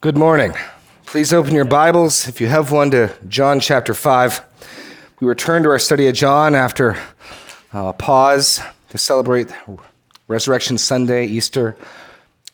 Good 0.00 0.16
morning. 0.16 0.54
Please 1.06 1.32
open 1.32 1.56
your 1.56 1.64
Bibles, 1.64 2.28
if 2.28 2.40
you 2.40 2.46
have 2.46 2.70
one, 2.70 2.92
to 2.92 3.12
John 3.26 3.58
chapter 3.58 3.94
5. 3.94 4.40
We 5.18 5.26
return 5.26 5.64
to 5.64 5.70
our 5.70 5.80
study 5.80 6.06
of 6.06 6.14
John 6.14 6.54
after 6.54 6.92
uh, 7.74 7.86
a 7.86 7.92
pause 7.92 8.60
to 8.90 8.96
celebrate 8.96 9.52
Resurrection 10.28 10.78
Sunday, 10.78 11.26
Easter. 11.26 11.76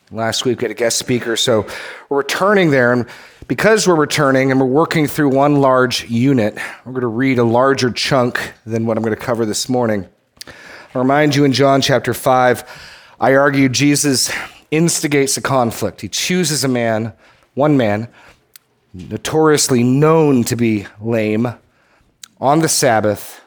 Last 0.09 0.43
week 0.43 0.57
we 0.57 0.63
had 0.63 0.71
a 0.71 0.73
guest 0.73 0.97
speaker, 0.97 1.37
so 1.37 1.67
we're 2.09 2.17
returning 2.17 2.71
there. 2.71 2.91
And 2.91 3.05
because 3.47 3.87
we're 3.87 3.93
returning 3.93 4.49
and 4.49 4.59
we're 4.59 4.65
working 4.65 5.05
through 5.05 5.29
one 5.29 5.57
large 5.57 6.09
unit, 6.09 6.57
we're 6.83 6.93
going 6.93 7.01
to 7.01 7.07
read 7.07 7.37
a 7.37 7.43
larger 7.43 7.91
chunk 7.91 8.53
than 8.65 8.87
what 8.87 8.97
I'm 8.97 9.03
going 9.03 9.15
to 9.15 9.21
cover 9.21 9.45
this 9.45 9.69
morning. 9.69 10.07
I 10.47 10.97
remind 10.97 11.35
you 11.35 11.43
in 11.43 11.53
John 11.53 11.79
chapter 11.79 12.15
5, 12.15 12.63
I 13.19 13.35
argue 13.35 13.69
Jesus 13.69 14.31
instigates 14.71 15.37
a 15.37 15.41
conflict. 15.41 16.01
He 16.01 16.09
chooses 16.09 16.63
a 16.63 16.67
man 16.67 17.13
one 17.55 17.75
man, 17.75 18.07
notoriously 18.93 19.83
known 19.83 20.43
to 20.43 20.55
be 20.55 20.85
lame, 21.01 21.47
on 22.39 22.59
the 22.59 22.69
Sabbath, 22.69 23.41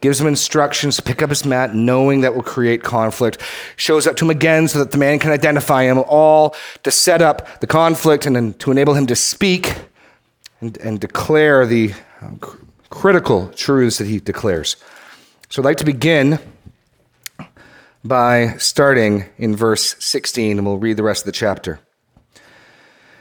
gives 0.00 0.20
him 0.20 0.26
instructions 0.26 0.96
to 0.96 1.02
pick 1.02 1.22
up 1.22 1.28
his 1.28 1.44
mat, 1.44 1.74
knowing 1.74 2.20
that 2.20 2.34
will 2.34 2.42
create 2.42 2.82
conflict, 2.82 3.42
shows 3.76 4.06
up 4.06 4.16
to 4.16 4.24
him 4.24 4.30
again 4.30 4.68
so 4.68 4.78
that 4.78 4.92
the 4.92 4.98
man 4.98 5.18
can 5.18 5.32
identify 5.32 5.82
him, 5.82 5.98
all 6.06 6.54
to 6.84 6.90
set 6.90 7.20
up 7.20 7.60
the 7.60 7.66
conflict 7.66 8.24
and 8.24 8.36
then 8.36 8.54
to 8.54 8.70
enable 8.70 8.94
him 8.94 9.06
to 9.06 9.16
speak 9.16 9.74
and, 10.60 10.78
and 10.78 11.00
declare 11.00 11.66
the 11.66 11.92
um, 12.20 12.40
critical 12.90 13.48
truths 13.48 13.98
that 13.98 14.06
he 14.06 14.20
declares. 14.20 14.76
So 15.48 15.62
I'd 15.62 15.64
like 15.64 15.76
to 15.78 15.84
begin 15.84 16.38
by 18.04 18.54
starting 18.58 19.24
in 19.36 19.56
verse 19.56 19.96
16, 19.98 20.58
and 20.58 20.66
we'll 20.66 20.78
read 20.78 20.96
the 20.96 21.02
rest 21.02 21.22
of 21.22 21.26
the 21.26 21.32
chapter. 21.32 21.80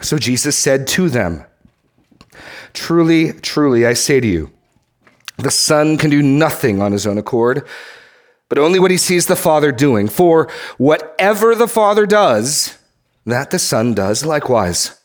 So 0.00 0.18
Jesus 0.18 0.56
said 0.56 0.86
to 0.88 1.08
them, 1.08 1.44
Truly, 2.72 3.32
truly, 3.32 3.86
I 3.86 3.94
say 3.94 4.20
to 4.20 4.26
you, 4.26 4.50
the 5.38 5.50
Son 5.50 5.96
can 5.96 6.10
do 6.10 6.22
nothing 6.22 6.80
on 6.80 6.92
his 6.92 7.06
own 7.06 7.18
accord, 7.18 7.66
but 8.48 8.58
only 8.58 8.78
what 8.78 8.90
he 8.90 8.96
sees 8.96 9.26
the 9.26 9.36
Father 9.36 9.72
doing. 9.72 10.08
For 10.08 10.48
whatever 10.78 11.54
the 11.54 11.68
Father 11.68 12.06
does, 12.06 12.78
that 13.24 13.50
the 13.50 13.58
Son 13.58 13.94
does 13.94 14.24
likewise. 14.24 15.00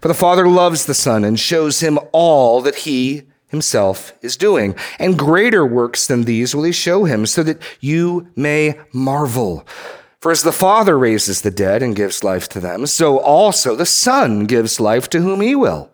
For 0.00 0.08
the 0.08 0.14
Father 0.14 0.48
loves 0.48 0.86
the 0.86 0.94
Son 0.94 1.24
and 1.24 1.38
shows 1.38 1.80
him 1.80 1.98
all 2.12 2.60
that 2.62 2.76
he 2.76 3.22
himself 3.48 4.12
is 4.22 4.36
doing. 4.36 4.74
And 4.98 5.18
greater 5.18 5.66
works 5.66 6.06
than 6.06 6.24
these 6.24 6.54
will 6.54 6.64
he 6.64 6.72
show 6.72 7.04
him, 7.04 7.26
so 7.26 7.42
that 7.42 7.60
you 7.80 8.28
may 8.36 8.78
marvel. 8.92 9.66
For 10.24 10.30
as 10.30 10.42
the 10.42 10.52
Father 10.52 10.98
raises 10.98 11.42
the 11.42 11.50
dead 11.50 11.82
and 11.82 11.94
gives 11.94 12.24
life 12.24 12.48
to 12.48 12.58
them, 12.58 12.86
so 12.86 13.18
also 13.18 13.76
the 13.76 13.84
Son 13.84 14.46
gives 14.46 14.80
life 14.80 15.10
to 15.10 15.20
whom 15.20 15.42
he 15.42 15.54
will. 15.54 15.90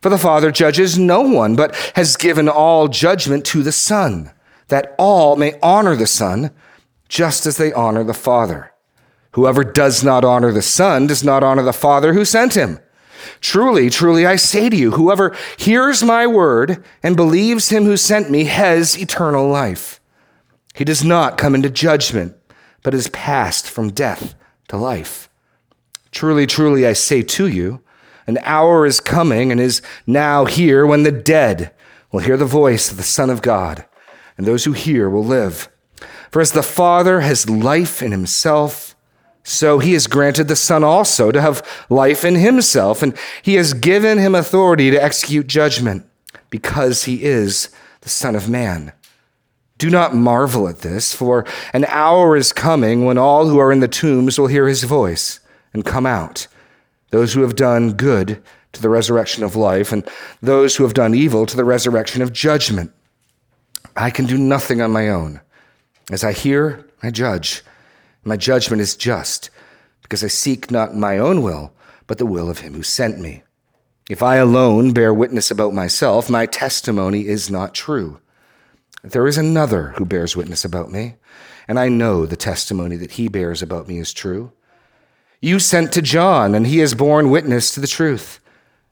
For 0.00 0.08
the 0.08 0.18
Father 0.18 0.50
judges 0.50 0.98
no 0.98 1.20
one, 1.20 1.54
but 1.54 1.72
has 1.94 2.16
given 2.16 2.48
all 2.48 2.88
judgment 2.88 3.44
to 3.44 3.62
the 3.62 3.70
Son, 3.70 4.32
that 4.66 4.96
all 4.98 5.36
may 5.36 5.60
honor 5.62 5.94
the 5.94 6.08
Son, 6.08 6.50
just 7.08 7.46
as 7.46 7.56
they 7.56 7.72
honor 7.72 8.02
the 8.02 8.14
Father. 8.14 8.72
Whoever 9.34 9.62
does 9.62 10.02
not 10.02 10.24
honor 10.24 10.50
the 10.50 10.60
Son 10.60 11.06
does 11.06 11.22
not 11.22 11.44
honor 11.44 11.62
the 11.62 11.72
Father 11.72 12.14
who 12.14 12.24
sent 12.24 12.54
him. 12.54 12.80
Truly, 13.40 13.90
truly, 13.90 14.26
I 14.26 14.34
say 14.34 14.70
to 14.70 14.76
you, 14.76 14.90
whoever 14.90 15.36
hears 15.56 16.02
my 16.02 16.26
word 16.26 16.82
and 17.00 17.14
believes 17.14 17.68
him 17.68 17.84
who 17.84 17.96
sent 17.96 18.28
me 18.28 18.46
has 18.46 18.98
eternal 18.98 19.46
life. 19.46 20.00
He 20.74 20.84
does 20.84 21.04
not 21.04 21.38
come 21.38 21.54
into 21.54 21.70
judgment 21.70 22.34
but 22.82 22.94
is 22.94 23.08
passed 23.08 23.68
from 23.68 23.90
death 23.90 24.34
to 24.68 24.76
life. 24.76 25.28
Truly, 26.10 26.46
truly, 26.46 26.86
I 26.86 26.92
say 26.92 27.22
to 27.22 27.46
you, 27.46 27.80
an 28.26 28.38
hour 28.42 28.86
is 28.86 29.00
coming 29.00 29.50
and 29.50 29.60
is 29.60 29.82
now 30.06 30.44
here 30.44 30.86
when 30.86 31.02
the 31.02 31.12
dead 31.12 31.72
will 32.10 32.20
hear 32.20 32.36
the 32.36 32.44
voice 32.44 32.90
of 32.90 32.96
the 32.96 33.02
Son 33.02 33.30
of 33.30 33.42
God, 33.42 33.84
and 34.36 34.46
those 34.46 34.64
who 34.64 34.72
hear 34.72 35.08
will 35.08 35.24
live. 35.24 35.68
For 36.30 36.40
as 36.40 36.52
the 36.52 36.62
Father 36.62 37.20
has 37.20 37.48
life 37.48 38.02
in 38.02 38.12
himself, 38.12 38.94
so 39.42 39.78
he 39.80 39.94
has 39.94 40.06
granted 40.06 40.48
the 40.48 40.56
Son 40.56 40.84
also 40.84 41.32
to 41.32 41.40
have 41.40 41.66
life 41.90 42.24
in 42.24 42.36
himself, 42.36 43.02
and 43.02 43.16
he 43.42 43.54
has 43.54 43.74
given 43.74 44.18
him 44.18 44.34
authority 44.34 44.90
to 44.90 45.02
execute 45.02 45.46
judgment, 45.46 46.06
because 46.48 47.04
he 47.04 47.24
is 47.24 47.70
the 48.02 48.08
Son 48.08 48.36
of 48.36 48.48
Man. 48.48 48.92
Do 49.82 49.90
not 49.90 50.14
marvel 50.14 50.68
at 50.68 50.78
this, 50.78 51.12
for 51.12 51.44
an 51.72 51.86
hour 51.86 52.36
is 52.36 52.52
coming 52.52 53.04
when 53.04 53.18
all 53.18 53.48
who 53.48 53.58
are 53.58 53.72
in 53.72 53.80
the 53.80 53.88
tombs 53.88 54.38
will 54.38 54.46
hear 54.46 54.68
his 54.68 54.84
voice 54.84 55.40
and 55.72 55.84
come 55.84 56.06
out. 56.06 56.46
Those 57.10 57.32
who 57.32 57.42
have 57.42 57.56
done 57.56 57.94
good 57.94 58.40
to 58.74 58.80
the 58.80 58.88
resurrection 58.88 59.42
of 59.42 59.56
life, 59.56 59.90
and 59.90 60.08
those 60.40 60.76
who 60.76 60.84
have 60.84 60.94
done 60.94 61.16
evil 61.16 61.46
to 61.46 61.56
the 61.56 61.64
resurrection 61.64 62.22
of 62.22 62.32
judgment. 62.32 62.92
I 63.96 64.10
can 64.10 64.24
do 64.24 64.38
nothing 64.38 64.80
on 64.80 64.92
my 64.92 65.08
own. 65.08 65.40
As 66.12 66.22
I 66.22 66.30
hear, 66.30 66.86
I 67.02 67.10
judge. 67.10 67.64
My 68.22 68.36
judgment 68.36 68.80
is 68.80 68.94
just, 68.94 69.50
because 70.00 70.22
I 70.22 70.28
seek 70.28 70.70
not 70.70 70.94
my 70.94 71.18
own 71.18 71.42
will, 71.42 71.72
but 72.06 72.18
the 72.18 72.24
will 72.24 72.48
of 72.48 72.60
him 72.60 72.74
who 72.74 72.84
sent 72.84 73.18
me. 73.18 73.42
If 74.08 74.22
I 74.22 74.36
alone 74.36 74.92
bear 74.92 75.12
witness 75.12 75.50
about 75.50 75.74
myself, 75.74 76.30
my 76.30 76.46
testimony 76.46 77.26
is 77.26 77.50
not 77.50 77.74
true. 77.74 78.20
There 79.02 79.26
is 79.26 79.36
another 79.36 79.88
who 79.96 80.04
bears 80.04 80.36
witness 80.36 80.64
about 80.64 80.92
me, 80.92 81.16
and 81.66 81.78
I 81.78 81.88
know 81.88 82.24
the 82.24 82.36
testimony 82.36 82.96
that 82.96 83.12
he 83.12 83.26
bears 83.28 83.60
about 83.60 83.88
me 83.88 83.98
is 83.98 84.12
true. 84.12 84.52
You 85.40 85.58
sent 85.58 85.92
to 85.92 86.02
John, 86.02 86.54
and 86.54 86.66
he 86.68 86.78
has 86.78 86.94
borne 86.94 87.28
witness 87.28 87.74
to 87.74 87.80
the 87.80 87.88
truth. 87.88 88.38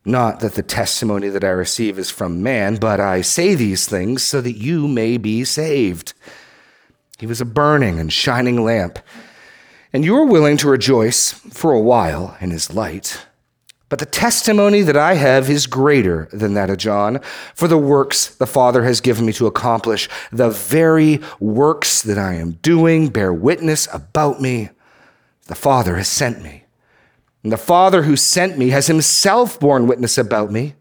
Not 0.05 0.41
that 0.41 0.55
the 0.55 0.65
testimony 0.65 1.29
that 1.29 1.45
I 1.45 1.51
receive 1.51 1.97
is 1.97 2.11
from 2.11 2.43
man, 2.43 2.77
but 2.77 2.99
I 2.99 3.21
say 3.21 3.55
these 3.55 3.87
things 3.87 4.25
so 4.25 4.41
that 4.41 4.57
you 4.57 4.89
may 4.89 5.17
be 5.17 5.45
saved. 5.45 6.13
He 7.19 7.27
was 7.27 7.41
a 7.41 7.45
burning 7.45 8.01
and 8.01 8.13
shining 8.13 8.65
lamp, 8.65 8.99
and 9.93 10.05
you 10.05 10.15
were 10.15 10.27
willing 10.27 10.57
to 10.57 10.69
rejoice 10.69 11.33
for 11.33 11.73
a 11.73 11.81
while 11.81 12.37
in 12.41 12.51
his 12.51 12.75
light. 12.75 13.27
But 13.91 13.99
the 13.99 14.07
testimony 14.07 14.83
that 14.83 14.97
I 14.97 15.15
have 15.15 15.51
is 15.51 15.67
greater 15.67 16.29
than 16.33 16.55
that 16.55 16.71
of 16.71 16.79
John, 16.79 17.19
for 17.57 17.67
the 17.67 17.77
works 17.77 18.29
the 18.29 18.47
Father 18.47 18.85
has 18.85 19.01
given 19.01 19.27
me 19.27 19.33
to 19.35 19.49
accomplish, 19.49 20.09
the 20.31 20.49
very 20.49 21.21
works 21.41 22.01
that 22.03 22.17
I 22.17 22.35
am 22.35 22.53
doing 22.53 23.09
bear 23.09 23.35
witness 23.35 23.89
about 23.93 24.41
me. 24.41 24.71
The 25.47 25.57
Father 25.57 25.97
has 25.97 26.07
sent 26.07 26.41
me. 26.41 26.65
And 27.43 27.51
the 27.51 27.57
Father 27.57 28.05
who 28.05 28.17
sent 28.17 28.57
me 28.57 28.69
has 28.69 28.87
himself 28.87 29.59
borne 29.59 29.89
witness 29.89 30.17
about 30.17 30.53
me. 30.53 30.75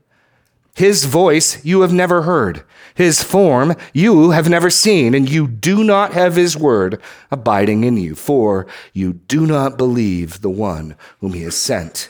His 0.76 1.06
voice 1.06 1.66
you 1.66 1.82
have 1.82 1.92
never 1.92 2.22
heard, 2.22 2.64
his 2.94 3.24
form 3.24 3.76
you 3.92 4.32
have 4.32 4.48
never 4.48 4.70
seen, 4.70 5.16
and 5.16 5.28
you 5.28 5.48
do 5.48 5.84
not 5.84 6.14
have 6.14 6.36
his 6.36 6.56
word 6.56 7.02
abiding 7.32 7.84
in 7.84 7.98
you, 7.98 8.14
for 8.14 8.68
you 8.94 9.14
do 9.14 9.48
not 9.48 9.80
believe 9.80 10.42
the 10.42 10.50
one 10.50 10.96
whom 11.22 11.34
he 11.34 11.42
has 11.42 11.58
sent. 11.58 12.10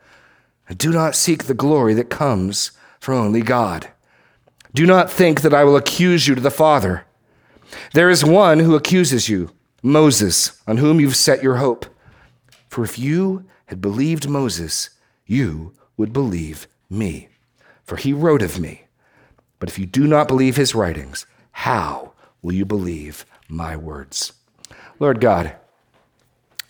Do 0.77 0.91
not 0.91 1.15
seek 1.15 1.45
the 1.45 1.53
glory 1.53 1.93
that 1.95 2.09
comes 2.09 2.71
from 2.99 3.15
only 3.15 3.41
God. 3.41 3.89
Do 4.73 4.85
not 4.85 5.11
think 5.11 5.41
that 5.41 5.53
I 5.53 5.63
will 5.63 5.75
accuse 5.75 6.27
you 6.27 6.35
to 6.35 6.41
the 6.41 6.51
Father. 6.51 7.05
There 7.93 8.09
is 8.09 8.23
one 8.23 8.59
who 8.59 8.75
accuses 8.75 9.27
you, 9.27 9.51
Moses, 9.83 10.61
on 10.67 10.77
whom 10.77 10.99
you've 10.99 11.15
set 11.15 11.43
your 11.43 11.55
hope. 11.55 11.85
For 12.69 12.83
if 12.83 12.97
you 12.97 13.45
had 13.65 13.81
believed 13.81 14.29
Moses, 14.29 14.91
you 15.25 15.73
would 15.97 16.13
believe 16.13 16.67
me, 16.89 17.29
for 17.83 17.97
he 17.97 18.13
wrote 18.13 18.41
of 18.41 18.59
me. 18.59 18.83
But 19.59 19.69
if 19.69 19.77
you 19.77 19.85
do 19.85 20.07
not 20.07 20.27
believe 20.27 20.55
his 20.55 20.73
writings, 20.73 21.25
how 21.51 22.13
will 22.41 22.53
you 22.53 22.65
believe 22.65 23.25
my 23.47 23.75
words? 23.75 24.33
Lord 24.99 25.19
God, 25.19 25.55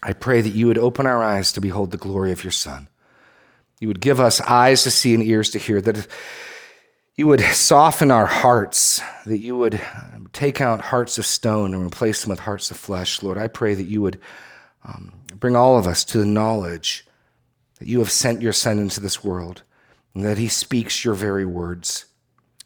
I 0.02 0.14
pray 0.14 0.42
that 0.42 0.54
you 0.54 0.68
would 0.68 0.78
open 0.78 1.06
our 1.06 1.24
eyes 1.24 1.52
to 1.54 1.62
behold 1.62 1.92
the 1.92 1.98
glory 1.98 2.32
of 2.32 2.44
your 2.44 2.52
Son. 2.52 2.88
You 3.82 3.88
would 3.88 4.00
give 4.00 4.20
us 4.20 4.40
eyes 4.42 4.84
to 4.84 4.92
see 4.92 5.16
and 5.16 5.24
ears 5.24 5.50
to 5.50 5.60
hear, 5.60 5.82
that 5.82 6.08
you 7.16 7.26
would 7.26 7.42
soften 7.42 8.12
our 8.12 8.28
hearts, 8.28 9.02
that 9.26 9.40
you 9.40 9.58
would 9.58 9.82
take 10.34 10.62
out 10.62 10.82
hearts 10.82 11.18
of 11.18 11.26
stone 11.26 11.74
and 11.74 11.88
replace 11.88 12.22
them 12.22 12.30
with 12.30 12.42
hearts 12.42 12.70
of 12.70 12.78
flesh. 12.78 13.24
Lord, 13.24 13.40
I 13.40 13.48
pray 13.48 13.74
that 13.74 13.88
you 13.88 14.04
would 14.04 14.20
um, 14.86 15.12
bring 15.36 15.56
all 15.56 15.80
of 15.80 15.88
us 15.88 16.04
to 16.06 16.20
the 16.20 16.28
knowledge 16.28 17.08
that 17.80 17.88
you 17.88 17.98
have 17.98 18.12
sent 18.12 18.44
your 18.44 18.54
Son 18.54 18.78
into 18.78 19.00
this 19.00 19.24
world 19.24 19.64
and 20.14 20.24
that 20.24 20.38
he 20.38 20.48
speaks 20.48 21.04
your 21.04 21.16
very 21.16 21.46
words, 21.46 22.06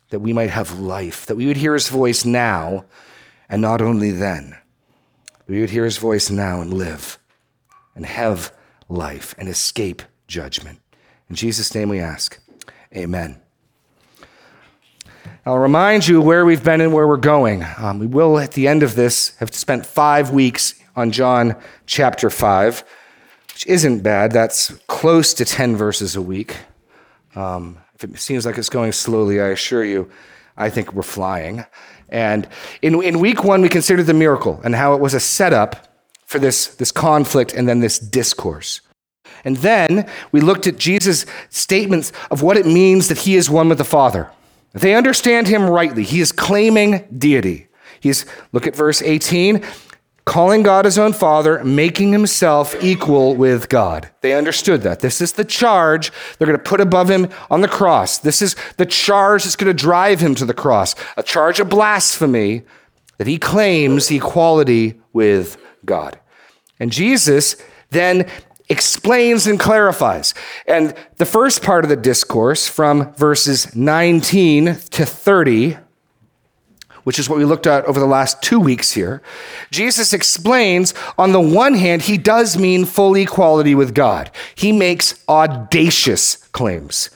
that 0.09 0.19
we 0.19 0.33
might 0.33 0.49
have 0.49 0.79
life, 0.79 1.25
that 1.27 1.37
we 1.37 1.45
would 1.47 1.57
hear 1.57 1.75
his 1.75 1.87
voice 1.87 2.25
now 2.25 2.83
and 3.47 3.61
not 3.61 3.81
only 3.81 4.11
then. 4.11 4.57
We 5.47 5.61
would 5.61 5.69
hear 5.69 5.85
his 5.85 5.97
voice 5.97 6.29
now 6.29 6.59
and 6.59 6.73
live 6.73 7.17
and 7.95 8.05
have 8.05 8.51
life 8.89 9.33
and 9.37 9.47
escape 9.47 10.01
judgment. 10.27 10.81
In 11.29 11.35
Jesus' 11.35 11.73
name 11.73 11.89
we 11.89 11.99
ask, 11.99 12.39
Amen. 12.95 13.41
I'll 15.45 15.57
remind 15.57 16.07
you 16.07 16.21
where 16.21 16.45
we've 16.45 16.63
been 16.63 16.81
and 16.81 16.93
where 16.93 17.07
we're 17.07 17.17
going. 17.17 17.63
Um, 17.77 17.99
we 17.99 18.07
will, 18.07 18.39
at 18.39 18.53
the 18.53 18.67
end 18.67 18.83
of 18.83 18.95
this, 18.95 19.35
have 19.37 19.53
spent 19.53 19.85
five 19.85 20.31
weeks 20.31 20.73
on 20.95 21.11
John 21.11 21.55
chapter 21.85 22.29
5, 22.29 22.83
which 23.49 23.67
isn't 23.67 24.01
bad. 24.01 24.31
That's 24.31 24.69
close 24.87 25.33
to 25.35 25.45
10 25.45 25.75
verses 25.75 26.15
a 26.15 26.21
week. 26.21 26.57
Um, 27.35 27.77
if 27.95 28.03
it 28.03 28.17
seems 28.17 28.45
like 28.45 28.57
it's 28.57 28.69
going 28.69 28.91
slowly, 28.91 29.39
I 29.39 29.47
assure 29.47 29.83
you, 29.83 30.09
I 30.57 30.69
think 30.69 30.93
we're 30.93 31.03
flying. 31.03 31.65
And 32.09 32.47
in, 32.81 33.01
in 33.03 33.19
week 33.19 33.43
one, 33.43 33.61
we 33.61 33.69
considered 33.69 34.03
the 34.03 34.13
miracle 34.13 34.61
and 34.63 34.73
how 34.73 34.93
it 34.93 35.01
was 35.01 35.13
a 35.13 35.19
setup 35.19 35.99
for 36.25 36.39
this, 36.39 36.67
this 36.75 36.91
conflict 36.91 37.53
and 37.53 37.67
then 37.67 37.81
this 37.81 37.99
discourse. 37.99 38.81
And 39.45 39.57
then 39.57 40.09
we 40.31 40.41
looked 40.41 40.67
at 40.67 40.77
Jesus' 40.77 41.25
statements 41.49 42.11
of 42.29 42.41
what 42.41 42.57
it 42.57 42.65
means 42.65 43.07
that 43.07 43.19
he 43.19 43.35
is 43.35 43.49
one 43.49 43.69
with 43.69 43.77
the 43.77 43.83
Father. 43.83 44.31
They 44.73 44.95
understand 44.95 45.47
him 45.47 45.69
rightly. 45.69 46.03
He 46.03 46.19
is 46.19 46.33
claiming 46.33 47.07
deity. 47.17 47.67
He's, 48.01 48.25
look 48.51 48.67
at 48.67 48.75
verse 48.75 49.01
18, 49.01 49.63
calling 50.25 50.63
God 50.63 50.85
his 50.85 50.97
own 50.97 51.13
Father, 51.13 51.63
making 51.63 52.11
himself 52.11 52.75
equal 52.83 53.35
with 53.35 53.69
God. 53.69 54.09
They 54.21 54.33
understood 54.33 54.81
that. 54.81 54.99
This 54.99 55.21
is 55.21 55.33
the 55.33 55.45
charge 55.45 56.11
they're 56.37 56.47
going 56.47 56.57
to 56.57 56.63
put 56.63 56.81
above 56.81 57.09
him 57.09 57.29
on 57.49 57.61
the 57.61 57.67
cross. 57.67 58.17
This 58.17 58.41
is 58.41 58.55
the 58.77 58.85
charge 58.85 59.43
that's 59.43 59.55
going 59.55 59.75
to 59.75 59.81
drive 59.81 60.19
him 60.19 60.35
to 60.35 60.45
the 60.45 60.53
cross, 60.53 60.95
a 61.15 61.23
charge 61.23 61.59
of 61.59 61.69
blasphemy 61.69 62.63
that 63.17 63.27
he 63.27 63.37
claims 63.37 64.11
equality 64.11 64.99
with 65.13 65.57
God. 65.85 66.19
And 66.79 66.91
Jesus 66.91 67.55
then 67.91 68.27
explains 68.69 69.47
and 69.47 69.59
clarifies. 69.59 70.33
And 70.67 70.95
the 71.17 71.25
first 71.25 71.61
part 71.61 71.85
of 71.85 71.89
the 71.89 71.95
discourse 71.95 72.67
from 72.67 73.13
verses 73.13 73.75
19 73.75 74.75
to 74.75 75.05
30, 75.05 75.77
which 77.03 77.19
is 77.19 77.29
what 77.29 77.37
we 77.37 77.45
looked 77.45 77.67
at 77.67 77.85
over 77.85 77.99
the 77.99 78.05
last 78.05 78.41
two 78.41 78.59
weeks 78.59 78.91
here, 78.91 79.21
Jesus 79.71 80.13
explains 80.13 80.93
on 81.17 81.31
the 81.31 81.41
one 81.41 81.75
hand, 81.75 82.03
he 82.03 82.17
does 82.17 82.57
mean 82.57 82.85
full 82.85 83.15
equality 83.15 83.75
with 83.75 83.93
God. 83.93 84.31
He 84.55 84.71
makes 84.71 85.23
audacious 85.29 86.37
claims 86.51 87.09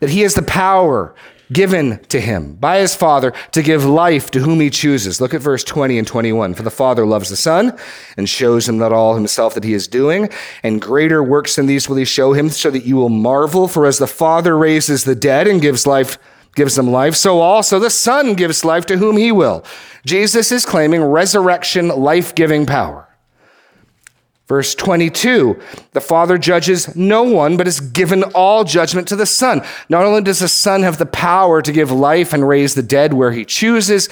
that 0.00 0.10
he 0.10 0.22
has 0.22 0.34
the 0.34 0.42
power 0.42 1.14
given 1.52 1.98
to 2.08 2.20
him 2.20 2.54
by 2.54 2.78
his 2.78 2.94
Father 2.94 3.32
to 3.52 3.62
give 3.62 3.84
life 3.84 4.30
to 4.30 4.40
whom 4.40 4.60
he 4.60 4.70
chooses. 4.70 5.20
Look 5.20 5.34
at 5.34 5.40
verse 5.40 5.64
20 5.64 5.98
and 5.98 6.06
21. 6.06 6.54
For 6.54 6.62
the 6.62 6.70
Father 6.70 7.06
loves 7.06 7.28
the 7.28 7.36
Son 7.36 7.76
and 8.16 8.28
shows 8.28 8.68
him 8.68 8.78
that 8.78 8.92
all 8.92 9.14
himself 9.14 9.54
that 9.54 9.64
he 9.64 9.74
is 9.74 9.88
doing, 9.88 10.28
and 10.62 10.80
greater 10.80 11.22
works 11.22 11.56
than 11.56 11.66
these 11.66 11.88
will 11.88 11.96
he 11.96 12.04
show 12.04 12.32
him, 12.32 12.50
so 12.50 12.70
that 12.70 12.84
you 12.84 12.96
will 12.96 13.08
marvel. 13.08 13.68
For 13.68 13.86
as 13.86 13.98
the 13.98 14.06
Father 14.06 14.56
raises 14.56 15.04
the 15.04 15.14
dead 15.14 15.46
and 15.46 15.60
gives 15.60 15.86
life, 15.86 16.18
gives 16.54 16.76
them 16.76 16.90
life, 16.90 17.14
so 17.14 17.40
also 17.40 17.78
the 17.78 17.90
Son 17.90 18.34
gives 18.34 18.64
life 18.64 18.86
to 18.86 18.96
whom 18.96 19.16
he 19.16 19.32
will. 19.32 19.64
Jesus 20.04 20.50
is 20.52 20.66
claiming 20.66 21.02
resurrection, 21.02 21.88
life 21.88 22.34
giving 22.34 22.66
power. 22.66 23.08
Verse 24.48 24.74
22 24.74 25.60
The 25.92 26.00
Father 26.00 26.38
judges 26.38 26.94
no 26.96 27.22
one, 27.22 27.56
but 27.56 27.66
has 27.66 27.80
given 27.80 28.22
all 28.34 28.64
judgment 28.64 29.08
to 29.08 29.16
the 29.16 29.26
Son. 29.26 29.62
Not 29.88 30.04
only 30.04 30.22
does 30.22 30.40
the 30.40 30.48
Son 30.48 30.82
have 30.82 30.98
the 30.98 31.06
power 31.06 31.62
to 31.62 31.72
give 31.72 31.90
life 31.90 32.32
and 32.32 32.46
raise 32.46 32.74
the 32.74 32.82
dead 32.82 33.14
where 33.14 33.32
he 33.32 33.44
chooses, 33.44 34.08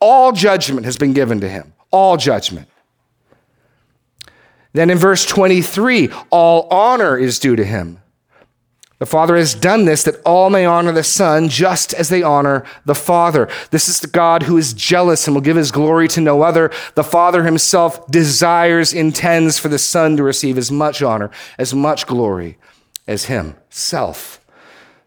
all 0.00 0.32
judgment 0.32 0.84
has 0.86 0.96
been 0.96 1.12
given 1.12 1.40
to 1.40 1.48
him. 1.48 1.72
All 1.90 2.16
judgment. 2.16 2.68
Then 4.72 4.90
in 4.90 4.98
verse 4.98 5.24
23, 5.24 6.10
all 6.30 6.66
honor 6.68 7.16
is 7.16 7.38
due 7.38 7.54
to 7.54 7.64
him. 7.64 8.00
The 9.04 9.10
Father 9.10 9.36
has 9.36 9.54
done 9.54 9.84
this 9.84 10.02
that 10.04 10.22
all 10.24 10.48
may 10.48 10.64
honor 10.64 10.90
the 10.90 11.04
Son 11.04 11.50
just 11.50 11.92
as 11.92 12.08
they 12.08 12.22
honor 12.22 12.64
the 12.86 12.94
Father. 12.94 13.50
This 13.70 13.86
is 13.86 14.00
the 14.00 14.06
God 14.06 14.44
who 14.44 14.56
is 14.56 14.72
jealous 14.72 15.26
and 15.26 15.36
will 15.36 15.42
give 15.42 15.58
his 15.58 15.70
glory 15.70 16.08
to 16.08 16.22
no 16.22 16.40
other. 16.40 16.70
The 16.94 17.04
Father 17.04 17.44
himself 17.44 18.06
desires, 18.06 18.94
intends 18.94 19.58
for 19.58 19.68
the 19.68 19.78
Son 19.78 20.16
to 20.16 20.22
receive 20.22 20.56
as 20.56 20.72
much 20.72 21.02
honor, 21.02 21.30
as 21.58 21.74
much 21.74 22.06
glory 22.06 22.56
as 23.06 23.26
himself. 23.26 24.40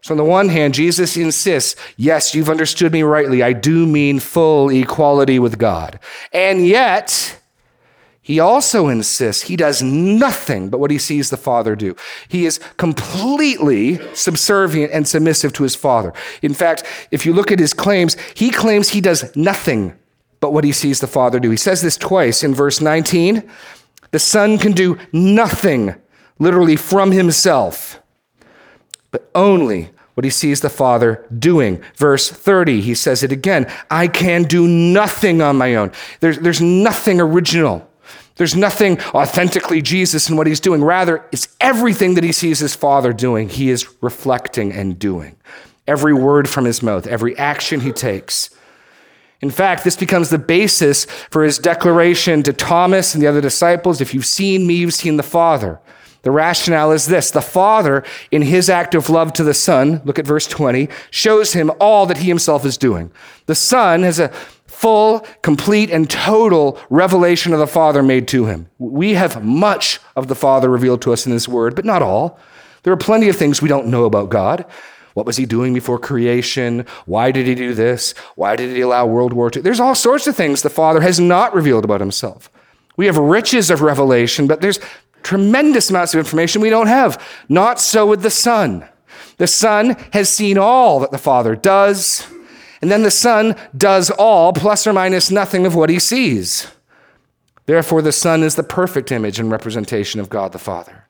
So, 0.02 0.14
on 0.14 0.18
the 0.18 0.22
one 0.22 0.48
hand, 0.48 0.74
Jesus 0.74 1.16
insists, 1.16 1.74
yes, 1.96 2.36
you've 2.36 2.50
understood 2.50 2.92
me 2.92 3.02
rightly. 3.02 3.42
I 3.42 3.52
do 3.52 3.84
mean 3.84 4.20
full 4.20 4.68
equality 4.70 5.40
with 5.40 5.58
God. 5.58 5.98
And 6.32 6.64
yet, 6.64 7.37
he 8.28 8.40
also 8.40 8.88
insists 8.88 9.44
he 9.44 9.56
does 9.56 9.82
nothing 9.82 10.68
but 10.68 10.80
what 10.80 10.90
he 10.90 10.98
sees 10.98 11.30
the 11.30 11.38
Father 11.38 11.74
do. 11.74 11.96
He 12.28 12.44
is 12.44 12.60
completely 12.76 13.98
subservient 14.14 14.92
and 14.92 15.08
submissive 15.08 15.54
to 15.54 15.62
his 15.62 15.74
Father. 15.74 16.12
In 16.42 16.52
fact, 16.52 16.84
if 17.10 17.24
you 17.24 17.32
look 17.32 17.50
at 17.50 17.58
his 17.58 17.72
claims, 17.72 18.18
he 18.34 18.50
claims 18.50 18.90
he 18.90 19.00
does 19.00 19.34
nothing 19.34 19.98
but 20.40 20.52
what 20.52 20.64
he 20.64 20.72
sees 20.72 21.00
the 21.00 21.06
Father 21.06 21.40
do. 21.40 21.48
He 21.48 21.56
says 21.56 21.80
this 21.80 21.96
twice 21.96 22.44
in 22.44 22.54
verse 22.54 22.82
19 22.82 23.50
the 24.10 24.18
Son 24.18 24.58
can 24.58 24.72
do 24.72 24.98
nothing, 25.10 25.94
literally 26.38 26.76
from 26.76 27.12
himself, 27.12 28.02
but 29.10 29.30
only 29.34 29.88
what 30.12 30.24
he 30.24 30.30
sees 30.30 30.60
the 30.60 30.68
Father 30.68 31.26
doing. 31.38 31.82
Verse 31.96 32.28
30, 32.28 32.82
he 32.82 32.94
says 32.94 33.22
it 33.22 33.32
again 33.32 33.72
I 33.90 34.06
can 34.06 34.42
do 34.42 34.68
nothing 34.68 35.40
on 35.40 35.56
my 35.56 35.76
own. 35.76 35.92
There's, 36.20 36.38
there's 36.40 36.60
nothing 36.60 37.22
original. 37.22 37.87
There's 38.38 38.56
nothing 38.56 39.00
authentically 39.14 39.82
Jesus 39.82 40.30
in 40.30 40.36
what 40.36 40.46
he's 40.46 40.60
doing. 40.60 40.82
Rather, 40.82 41.24
it's 41.32 41.48
everything 41.60 42.14
that 42.14 42.24
he 42.24 42.32
sees 42.32 42.60
his 42.60 42.74
Father 42.74 43.12
doing, 43.12 43.48
he 43.48 43.68
is 43.68 43.86
reflecting 44.00 44.72
and 44.72 44.98
doing. 44.98 45.36
Every 45.86 46.14
word 46.14 46.48
from 46.48 46.64
his 46.64 46.82
mouth, 46.82 47.06
every 47.06 47.36
action 47.36 47.80
he 47.80 47.92
takes. 47.92 48.50
In 49.40 49.50
fact, 49.50 49.84
this 49.84 49.96
becomes 49.96 50.30
the 50.30 50.38
basis 50.38 51.04
for 51.30 51.44
his 51.44 51.58
declaration 51.58 52.42
to 52.44 52.52
Thomas 52.52 53.12
and 53.14 53.22
the 53.22 53.26
other 53.26 53.40
disciples 53.40 54.00
if 54.00 54.14
you've 54.14 54.26
seen 54.26 54.66
me, 54.66 54.74
you've 54.74 54.94
seen 54.94 55.16
the 55.16 55.22
Father. 55.22 55.80
The 56.22 56.30
rationale 56.30 56.92
is 56.92 57.06
this 57.06 57.30
the 57.30 57.40
Father, 57.40 58.04
in 58.30 58.42
his 58.42 58.68
act 58.68 58.94
of 58.94 59.10
love 59.10 59.32
to 59.34 59.44
the 59.44 59.54
Son, 59.54 60.00
look 60.04 60.18
at 60.18 60.26
verse 60.26 60.46
20, 60.46 60.88
shows 61.10 61.52
him 61.52 61.70
all 61.80 62.06
that 62.06 62.18
he 62.18 62.28
himself 62.28 62.64
is 62.64 62.76
doing. 62.76 63.10
The 63.46 63.54
Son 63.54 64.02
has 64.02 64.18
a 64.18 64.32
full, 64.78 65.26
complete, 65.42 65.90
and 65.90 66.08
total 66.08 66.78
revelation 66.88 67.52
of 67.52 67.58
the 67.58 67.66
Father 67.66 68.00
made 68.00 68.28
to 68.28 68.46
him. 68.46 68.70
We 68.78 69.14
have 69.14 69.44
much 69.44 69.98
of 70.14 70.28
the 70.28 70.36
Father 70.36 70.68
revealed 70.68 71.02
to 71.02 71.12
us 71.12 71.26
in 71.26 71.32
His 71.32 71.48
Word, 71.48 71.74
but 71.74 71.84
not 71.84 72.00
all. 72.00 72.38
There 72.84 72.92
are 72.92 72.96
plenty 72.96 73.28
of 73.28 73.34
things 73.34 73.60
we 73.60 73.68
don't 73.68 73.88
know 73.88 74.04
about 74.04 74.30
God. 74.30 74.64
What 75.14 75.26
was 75.26 75.36
he 75.36 75.46
doing 75.46 75.74
before 75.74 75.98
creation? 75.98 76.86
Why 77.06 77.32
did 77.32 77.48
he 77.48 77.56
do 77.56 77.74
this? 77.74 78.14
Why 78.36 78.54
did 78.54 78.70
he 78.76 78.82
allow 78.82 79.04
World 79.04 79.32
War 79.32 79.50
II? 79.52 79.62
There's 79.62 79.80
all 79.80 79.96
sorts 79.96 80.28
of 80.28 80.36
things 80.36 80.62
the 80.62 80.70
Father 80.70 81.00
has 81.00 81.18
not 81.18 81.54
revealed 81.54 81.84
about 81.84 82.00
himself. 82.00 82.48
We 82.96 83.06
have 83.06 83.16
riches 83.16 83.70
of 83.70 83.82
revelation, 83.82 84.46
but 84.46 84.60
there's 84.60 84.78
tremendous 85.24 85.90
amounts 85.90 86.14
of 86.14 86.20
information 86.20 86.62
we 86.62 86.70
don't 86.70 86.86
have. 86.86 87.20
Not 87.48 87.80
so 87.80 88.06
with 88.06 88.22
the 88.22 88.30
Son. 88.30 88.88
The 89.38 89.48
Son 89.48 89.96
has 90.12 90.28
seen 90.28 90.56
all 90.56 91.00
that 91.00 91.10
the 91.10 91.18
Father 91.18 91.56
does 91.56 92.28
and 92.80 92.90
then 92.90 93.02
the 93.02 93.10
Son 93.10 93.56
does 93.76 94.10
all, 94.10 94.52
plus 94.52 94.86
or 94.86 94.92
minus 94.92 95.30
nothing 95.30 95.66
of 95.66 95.74
what 95.74 95.90
he 95.90 95.98
sees. 95.98 96.68
Therefore, 97.66 98.02
the 98.02 98.12
Son 98.12 98.42
is 98.42 98.54
the 98.54 98.62
perfect 98.62 99.12
image 99.12 99.38
and 99.38 99.50
representation 99.50 100.20
of 100.20 100.30
God 100.30 100.52
the 100.52 100.58
Father. 100.58 101.04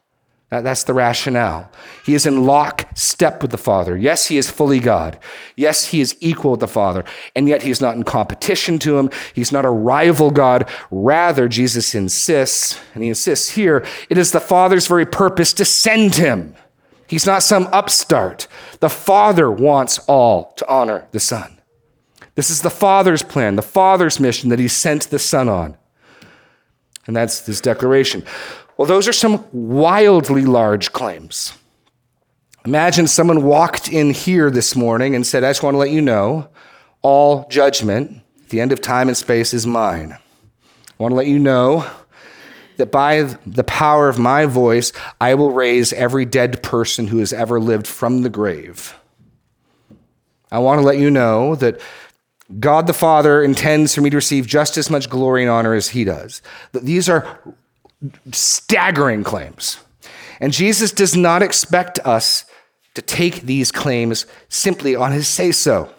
That's 0.50 0.84
the 0.84 0.94
rationale. 0.94 1.70
He 2.06 2.14
is 2.14 2.24
in 2.24 2.46
lockstep 2.46 3.42
with 3.42 3.50
the 3.50 3.58
Father. 3.58 3.98
Yes, 3.98 4.28
he 4.28 4.38
is 4.38 4.50
fully 4.50 4.80
God. 4.80 5.18
Yes, 5.56 5.88
he 5.88 6.00
is 6.00 6.16
equal 6.20 6.52
with 6.52 6.60
the 6.60 6.66
Father. 6.66 7.04
And 7.36 7.46
yet 7.46 7.62
he 7.62 7.70
is 7.70 7.82
not 7.82 7.96
in 7.96 8.02
competition 8.02 8.78
to 8.78 8.96
him. 8.96 9.10
He's 9.34 9.52
not 9.52 9.66
a 9.66 9.70
rival 9.70 10.30
God. 10.30 10.66
Rather, 10.90 11.48
Jesus 11.48 11.94
insists, 11.94 12.80
and 12.94 13.02
he 13.02 13.10
insists 13.10 13.50
here, 13.50 13.84
it 14.08 14.16
is 14.16 14.32
the 14.32 14.40
Father's 14.40 14.86
very 14.86 15.04
purpose 15.04 15.52
to 15.52 15.66
send 15.66 16.14
him 16.14 16.54
He's 17.08 17.26
not 17.26 17.42
some 17.42 17.68
upstart. 17.72 18.46
The 18.80 18.90
Father 18.90 19.50
wants 19.50 19.98
all 20.00 20.52
to 20.58 20.68
honor 20.68 21.08
the 21.10 21.18
Son. 21.18 21.57
This 22.38 22.50
is 22.50 22.62
the 22.62 22.70
Father's 22.70 23.24
plan, 23.24 23.56
the 23.56 23.62
Father's 23.62 24.20
mission 24.20 24.50
that 24.50 24.60
He 24.60 24.68
sent 24.68 25.10
the 25.10 25.18
Son 25.18 25.48
on. 25.48 25.76
And 27.08 27.16
that's 27.16 27.40
this 27.40 27.60
declaration. 27.60 28.24
Well, 28.76 28.86
those 28.86 29.08
are 29.08 29.12
some 29.12 29.44
wildly 29.50 30.44
large 30.44 30.92
claims. 30.92 31.52
Imagine 32.64 33.08
someone 33.08 33.42
walked 33.42 33.88
in 33.88 34.10
here 34.10 34.52
this 34.52 34.76
morning 34.76 35.16
and 35.16 35.26
said, 35.26 35.42
I 35.42 35.50
just 35.50 35.64
want 35.64 35.74
to 35.74 35.78
let 35.78 35.90
you 35.90 36.00
know 36.00 36.48
all 37.02 37.48
judgment 37.48 38.22
at 38.44 38.50
the 38.50 38.60
end 38.60 38.70
of 38.70 38.80
time 38.80 39.08
and 39.08 39.16
space 39.16 39.52
is 39.52 39.66
mine. 39.66 40.12
I 40.12 41.02
want 41.02 41.10
to 41.10 41.16
let 41.16 41.26
you 41.26 41.40
know 41.40 41.90
that 42.76 42.92
by 42.92 43.22
the 43.46 43.64
power 43.64 44.08
of 44.08 44.20
my 44.20 44.46
voice, 44.46 44.92
I 45.20 45.34
will 45.34 45.50
raise 45.50 45.92
every 45.92 46.24
dead 46.24 46.62
person 46.62 47.08
who 47.08 47.18
has 47.18 47.32
ever 47.32 47.58
lived 47.58 47.88
from 47.88 48.22
the 48.22 48.30
grave. 48.30 48.94
I 50.52 50.60
want 50.60 50.80
to 50.80 50.86
let 50.86 50.98
you 50.98 51.10
know 51.10 51.56
that 51.56 51.80
God 52.58 52.86
the 52.86 52.94
Father 52.94 53.42
intends 53.42 53.94
for 53.94 54.00
me 54.00 54.10
to 54.10 54.16
receive 54.16 54.46
just 54.46 54.78
as 54.78 54.88
much 54.88 55.10
glory 55.10 55.42
and 55.42 55.50
honor 55.50 55.74
as 55.74 55.90
he 55.90 56.04
does. 56.04 56.40
These 56.72 57.08
are 57.08 57.38
staggering 58.32 59.24
claims. 59.24 59.78
And 60.40 60.52
Jesus 60.52 60.92
does 60.92 61.16
not 61.16 61.42
expect 61.42 61.98
us 62.00 62.44
to 62.94 63.02
take 63.02 63.42
these 63.42 63.70
claims 63.70 64.24
simply 64.48 64.96
on 64.96 65.12
his 65.12 65.28
say 65.28 65.52
so. 65.52 65.92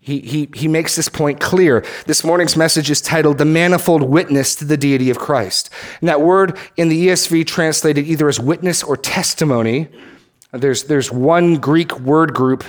He, 0.00 0.20
he, 0.20 0.48
he 0.54 0.68
makes 0.68 0.96
this 0.96 1.10
point 1.10 1.38
clear. 1.38 1.84
This 2.06 2.24
morning's 2.24 2.56
message 2.56 2.90
is 2.90 3.02
titled 3.02 3.36
The 3.36 3.44
Manifold 3.44 4.02
Witness 4.02 4.54
to 4.54 4.64
the 4.64 4.78
Deity 4.78 5.10
of 5.10 5.18
Christ. 5.18 5.68
And 6.00 6.08
that 6.08 6.22
word 6.22 6.56
in 6.78 6.88
the 6.88 7.08
ESV 7.08 7.46
translated 7.46 8.06
either 8.06 8.26
as 8.26 8.40
witness 8.40 8.82
or 8.82 8.96
testimony. 8.96 9.88
There's, 10.50 10.84
there's 10.84 11.12
one 11.12 11.56
Greek 11.56 12.00
word 12.00 12.32
group, 12.32 12.64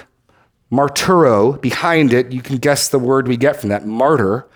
marturo, 0.70 1.54
behind 1.54 2.14
it. 2.14 2.32
You 2.32 2.42
can 2.42 2.58
guess 2.58 2.88
the 2.88 3.00
word 3.00 3.28
we 3.28 3.38
get 3.38 3.60
from 3.60 3.70
that, 3.70 3.86
martyr. 3.86 4.48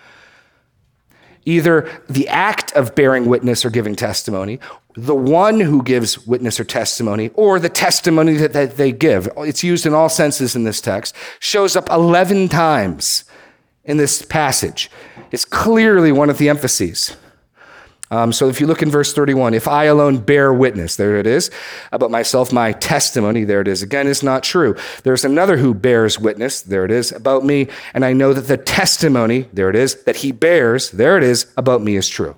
Either 1.46 1.90
the 2.08 2.26
act 2.28 2.72
of 2.72 2.94
bearing 2.94 3.26
witness 3.26 3.64
or 3.64 3.70
giving 3.70 3.94
testimony, 3.94 4.58
the 4.96 5.14
one 5.14 5.60
who 5.60 5.82
gives 5.82 6.26
witness 6.26 6.58
or 6.58 6.64
testimony, 6.64 7.30
or 7.34 7.58
the 7.58 7.68
testimony 7.68 8.34
that, 8.34 8.52
that 8.54 8.76
they 8.76 8.92
give. 8.92 9.28
It's 9.38 9.62
used 9.62 9.84
in 9.84 9.92
all 9.92 10.08
senses 10.08 10.56
in 10.56 10.64
this 10.64 10.80
text, 10.80 11.14
shows 11.40 11.76
up 11.76 11.90
11 11.90 12.48
times 12.48 13.24
in 13.84 13.98
this 13.98 14.22
passage. 14.22 14.90
It's 15.32 15.44
clearly 15.44 16.12
one 16.12 16.30
of 16.30 16.38
the 16.38 16.48
emphases. 16.48 17.16
Um, 18.10 18.32
so 18.32 18.48
if 18.48 18.60
you 18.60 18.66
look 18.66 18.82
in 18.82 18.90
verse 18.90 19.12
31, 19.12 19.54
if 19.54 19.66
I 19.66 19.84
alone 19.84 20.18
bear 20.18 20.52
witness, 20.52 20.96
there 20.96 21.16
it 21.16 21.26
is, 21.26 21.50
about 21.90 22.10
myself, 22.10 22.52
my 22.52 22.72
testimony, 22.72 23.44
there 23.44 23.60
it 23.60 23.68
is, 23.68 23.82
again, 23.82 24.06
is 24.06 24.22
not 24.22 24.42
true. 24.42 24.76
There's 25.02 25.24
another 25.24 25.56
who 25.56 25.74
bears 25.74 26.20
witness, 26.20 26.62
there 26.62 26.84
it 26.84 26.90
is, 26.90 27.12
about 27.12 27.44
me, 27.44 27.68
and 27.94 28.04
I 28.04 28.12
know 28.12 28.32
that 28.32 28.42
the 28.42 28.58
testimony, 28.58 29.48
there 29.52 29.70
it 29.70 29.76
is, 29.76 30.04
that 30.04 30.16
he 30.16 30.32
bears, 30.32 30.90
there 30.90 31.16
it 31.16 31.24
is, 31.24 31.46
about 31.56 31.82
me 31.82 31.96
is 31.96 32.08
true. 32.08 32.36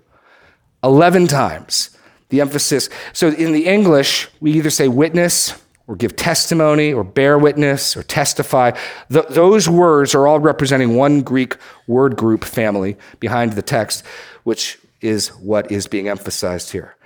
11 0.85 1.27
times 1.27 1.91
the 2.29 2.41
emphasis. 2.41 2.89
So 3.13 3.29
in 3.29 3.53
the 3.53 3.67
English, 3.67 4.29
we 4.41 4.53
either 4.53 4.71
say 4.71 4.89
witness 4.89 5.55
or 5.87 5.95
give 5.95 6.17
testimony 6.17 6.93
or 6.93 7.05
bear 7.05 7.39
witness 7.39 7.97
or 7.97 8.03
testify. 8.03 8.73
Th- 9.13 9.27
those 9.29 9.69
words 9.69 10.15
are 10.15 10.27
all 10.27 10.41
representing 10.41 10.97
one 10.97 11.23
Greek 11.23 11.57
word 11.87 12.17
group 12.17 12.45
family 12.45 12.97
behind 13.21 13.53
the 13.53 13.63
text, 13.63 14.05
which 14.43 14.79
is 15.07 15.29
what 15.29 15.71
is 15.71 15.87
being 15.87 16.09
emphasized 16.09 16.73
here. 16.73 16.97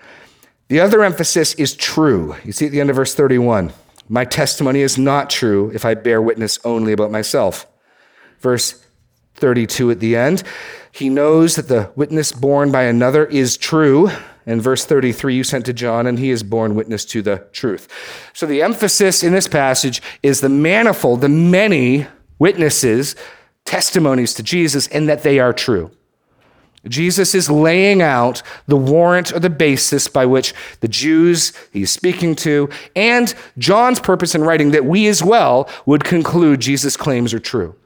The 0.69 0.81
other 0.81 1.05
emphasis 1.05 1.55
is 1.55 1.75
true. 1.75 2.37
You 2.45 2.53
see 2.53 2.67
at 2.67 2.73
the 2.73 2.81
end 2.81 2.91
of 2.91 2.97
verse 2.97 3.15
31 3.15 3.73
My 4.09 4.25
testimony 4.25 4.81
is 4.81 4.99
not 4.99 5.31
true 5.31 5.71
if 5.75 5.85
I 5.85 5.95
bear 5.95 6.21
witness 6.23 6.59
only 6.65 6.93
about 6.93 7.11
myself. 7.11 7.67
Verse 8.41 8.85
32 9.35 9.91
at 9.91 10.01
the 10.01 10.17
end, 10.17 10.43
he 10.93 11.09
knows 11.09 11.57
that 11.57 11.69
the 11.69 11.93
witness 11.97 12.33
borne 12.33 12.73
by 12.73 12.83
another 12.85 13.27
is 13.27 13.57
true 13.57 14.11
And 14.47 14.61
verse 14.61 14.85
33, 14.85 15.35
you 15.35 15.45
sent 15.45 15.67
to 15.67 15.73
John, 15.73 16.07
and 16.07 16.19
he 16.19 16.31
has 16.31 16.43
borne 16.43 16.75
witness 16.75 17.05
to 17.07 17.23
the 17.23 17.47
truth. 17.53 17.89
So 18.33 18.47
the 18.47 18.63
emphasis 18.63 19.23
in 19.23 19.33
this 19.33 19.47
passage 19.47 20.03
is 20.23 20.41
the 20.41 20.49
manifold, 20.49 21.21
the 21.21 21.29
many 21.29 22.07
witnesses, 22.39 23.15
testimonies 23.65 24.35
to 24.35 24.43
Jesus, 24.43 24.89
and 24.89 25.09
that 25.09 25.23
they 25.23 25.39
are 25.39 25.53
true. 25.53 25.91
Jesus 26.89 27.35
is 27.35 27.51
laying 27.51 28.01
out 28.01 28.43
the 28.67 28.77
warrant 28.77 29.33
or 29.33 29.39
the 29.39 29.51
basis 29.51 30.09
by 30.09 30.25
which 30.25 30.55
the 30.81 30.89
Jews 30.89 31.53
he's 31.73 31.91
speaking 31.91 32.35
to, 32.37 32.71
and 32.97 33.35
John's 33.59 34.01
purpose 34.01 34.35
in 34.35 34.45
writing 34.45 34.71
that 34.71 34.87
we 34.87 35.07
as 35.07 35.23
well 35.23 35.69
would 35.85 36.05
conclude 36.05 36.61
Jesus' 36.61 36.97
claims 36.97 37.35
are 37.35 37.39
true. 37.39 37.77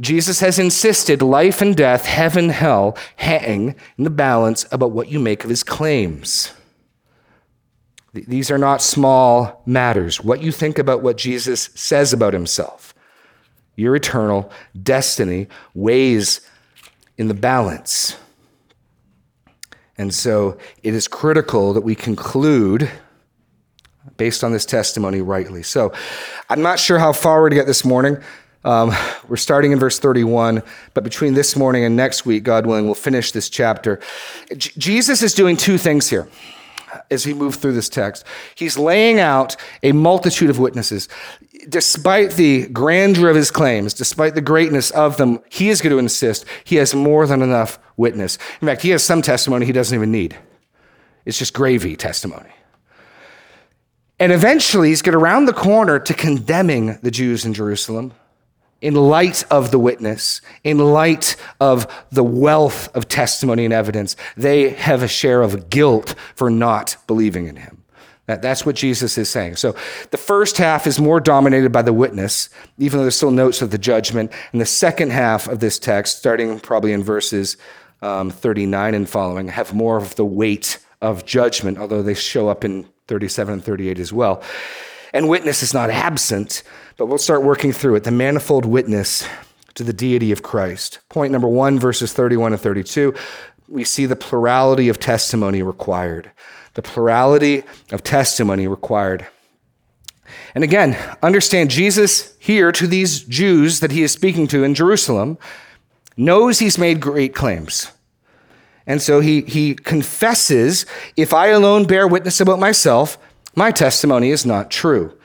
Jesus 0.00 0.40
has 0.40 0.58
insisted 0.58 1.20
life 1.20 1.60
and 1.60 1.76
death, 1.76 2.06
heaven, 2.06 2.48
hell, 2.48 2.96
hang 3.16 3.74
in 3.98 4.04
the 4.04 4.10
balance 4.10 4.64
about 4.72 4.92
what 4.92 5.08
you 5.08 5.18
make 5.18 5.44
of 5.44 5.50
his 5.50 5.62
claims. 5.62 6.52
These 8.12 8.50
are 8.50 8.58
not 8.58 8.82
small 8.82 9.62
matters. 9.66 10.20
What 10.20 10.42
you 10.42 10.50
think 10.50 10.78
about 10.78 11.02
what 11.02 11.16
Jesus 11.16 11.70
says 11.74 12.12
about 12.12 12.32
himself, 12.32 12.94
your 13.76 13.94
eternal 13.94 14.50
destiny, 14.82 15.46
weighs 15.74 16.40
in 17.18 17.28
the 17.28 17.34
balance. 17.34 18.16
And 20.00 20.14
so 20.14 20.56
it 20.82 20.94
is 20.94 21.06
critical 21.06 21.74
that 21.74 21.82
we 21.82 21.94
conclude 21.94 22.90
based 24.16 24.42
on 24.42 24.50
this 24.50 24.64
testimony 24.64 25.20
rightly. 25.20 25.62
So 25.62 25.92
I'm 26.48 26.62
not 26.62 26.78
sure 26.78 26.98
how 26.98 27.12
far 27.12 27.42
we're 27.42 27.50
to 27.50 27.54
get 27.54 27.66
this 27.66 27.84
morning. 27.84 28.16
Um, 28.64 28.96
we're 29.28 29.36
starting 29.36 29.72
in 29.72 29.78
verse 29.78 29.98
31, 29.98 30.62
but 30.94 31.04
between 31.04 31.34
this 31.34 31.54
morning 31.54 31.84
and 31.84 31.96
next 31.96 32.24
week, 32.24 32.44
God 32.44 32.64
willing, 32.64 32.86
we'll 32.86 32.94
finish 32.94 33.32
this 33.32 33.50
chapter. 33.50 34.00
J- 34.56 34.72
Jesus 34.78 35.20
is 35.20 35.34
doing 35.34 35.58
two 35.58 35.76
things 35.76 36.08
here 36.08 36.30
as 37.10 37.24
he 37.24 37.34
move 37.34 37.56
through 37.56 37.74
this 37.74 37.90
text. 37.90 38.24
He's 38.54 38.78
laying 38.78 39.20
out 39.20 39.54
a 39.82 39.92
multitude 39.92 40.48
of 40.48 40.58
witnesses. 40.58 41.10
Despite 41.68 42.32
the 42.32 42.66
grandeur 42.68 43.28
of 43.28 43.36
his 43.36 43.50
claims, 43.50 43.94
despite 43.94 44.34
the 44.34 44.40
greatness 44.40 44.90
of 44.90 45.16
them, 45.16 45.40
he 45.50 45.68
is 45.68 45.80
going 45.80 45.92
to 45.92 45.98
insist 45.98 46.44
he 46.64 46.76
has 46.76 46.94
more 46.94 47.26
than 47.26 47.42
enough 47.42 47.78
witness. 47.96 48.38
In 48.60 48.68
fact, 48.68 48.82
he 48.82 48.90
has 48.90 49.02
some 49.02 49.22
testimony 49.22 49.66
he 49.66 49.72
doesn't 49.72 49.94
even 49.94 50.10
need. 50.10 50.36
It's 51.24 51.38
just 51.38 51.52
gravy 51.52 51.96
testimony. 51.96 52.50
And 54.18 54.32
eventually, 54.32 54.88
he's 54.88 55.02
get 55.02 55.14
around 55.14 55.46
the 55.46 55.52
corner 55.52 55.98
to 55.98 56.14
condemning 56.14 56.98
the 57.02 57.10
Jews 57.10 57.44
in 57.44 57.54
Jerusalem 57.54 58.12
in 58.80 58.94
light 58.94 59.44
of 59.50 59.70
the 59.70 59.78
witness, 59.78 60.40
in 60.64 60.78
light 60.78 61.36
of 61.60 61.86
the 62.10 62.24
wealth 62.24 62.94
of 62.96 63.08
testimony 63.08 63.64
and 63.64 63.74
evidence, 63.74 64.16
they 64.36 64.70
have 64.70 65.02
a 65.02 65.08
share 65.08 65.42
of 65.42 65.68
guilt 65.68 66.14
for 66.34 66.50
not 66.50 66.96
believing 67.06 67.46
in 67.46 67.56
him. 67.56 67.79
That, 68.30 68.42
that's 68.42 68.64
what 68.64 68.76
Jesus 68.76 69.18
is 69.18 69.28
saying. 69.28 69.56
So 69.56 69.74
the 70.12 70.16
first 70.16 70.56
half 70.56 70.86
is 70.86 71.00
more 71.00 71.18
dominated 71.18 71.72
by 71.72 71.82
the 71.82 71.92
witness, 71.92 72.48
even 72.78 72.98
though 72.98 73.02
there's 73.02 73.16
still 73.16 73.32
notes 73.32 73.60
of 73.60 73.72
the 73.72 73.78
judgment. 73.78 74.30
And 74.52 74.60
the 74.60 74.66
second 74.66 75.10
half 75.10 75.48
of 75.48 75.58
this 75.58 75.80
text, 75.80 76.18
starting 76.18 76.60
probably 76.60 76.92
in 76.92 77.02
verses 77.02 77.56
um, 78.02 78.30
39 78.30 78.94
and 78.94 79.08
following, 79.08 79.48
have 79.48 79.74
more 79.74 79.96
of 79.96 80.14
the 80.14 80.24
weight 80.24 80.78
of 81.02 81.26
judgment, 81.26 81.76
although 81.76 82.04
they 82.04 82.14
show 82.14 82.48
up 82.48 82.64
in 82.64 82.86
37 83.08 83.54
and 83.54 83.64
38 83.64 83.98
as 83.98 84.12
well. 84.12 84.44
And 85.12 85.28
witness 85.28 85.64
is 85.64 85.74
not 85.74 85.90
absent, 85.90 86.62
but 86.98 87.06
we'll 87.06 87.18
start 87.18 87.42
working 87.42 87.72
through 87.72 87.96
it. 87.96 88.04
The 88.04 88.12
manifold 88.12 88.64
witness 88.64 89.26
to 89.74 89.82
the 89.82 89.92
deity 89.92 90.30
of 90.30 90.42
Christ. 90.42 91.00
Point 91.08 91.32
number 91.32 91.48
one, 91.48 91.80
verses 91.80 92.12
31 92.12 92.52
and 92.52 92.60
32, 92.60 93.12
we 93.70 93.84
see 93.84 94.04
the 94.04 94.16
plurality 94.16 94.88
of 94.88 94.98
testimony 94.98 95.62
required. 95.62 96.32
The 96.74 96.82
plurality 96.82 97.62
of 97.92 98.02
testimony 98.02 98.66
required. 98.66 99.26
And 100.54 100.64
again, 100.64 100.98
understand 101.22 101.70
Jesus 101.70 102.34
here 102.38 102.72
to 102.72 102.86
these 102.86 103.22
Jews 103.22 103.80
that 103.80 103.92
he 103.92 104.02
is 104.02 104.12
speaking 104.12 104.48
to 104.48 104.64
in 104.64 104.74
Jerusalem 104.74 105.38
knows 106.16 106.58
he's 106.58 106.78
made 106.78 107.00
great 107.00 107.34
claims. 107.34 107.92
And 108.86 109.00
so 109.00 109.20
he, 109.20 109.42
he 109.42 109.74
confesses 109.74 110.84
if 111.16 111.32
I 111.32 111.48
alone 111.48 111.84
bear 111.84 112.08
witness 112.08 112.40
about 112.40 112.58
myself, 112.58 113.18
my 113.54 113.70
testimony 113.70 114.30
is 114.30 114.44
not 114.44 114.70
true. 114.70 115.16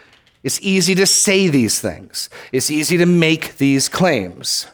It's 0.43 0.61
easy 0.61 0.93
to 0.95 1.07
say 1.07 1.47
these 1.47 1.79
things, 1.79 2.29
it's 2.51 2.69
easy 2.69 2.97
to 2.97 3.07
make 3.07 3.57
these 3.57 3.89
claims. 3.89 4.67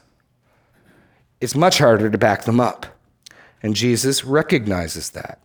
It's 1.39 1.55
much 1.55 1.79
harder 1.79 2.09
to 2.09 2.17
back 2.17 2.43
them 2.43 2.59
up. 2.59 2.85
And 3.63 3.75
Jesus 3.75 4.23
recognizes 4.23 5.11
that. 5.11 5.39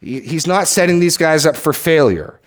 He's 0.00 0.46
not 0.46 0.68
setting 0.68 1.00
these 1.00 1.16
guys 1.16 1.46
up 1.46 1.56
for 1.56 1.72
failure. 1.72 2.40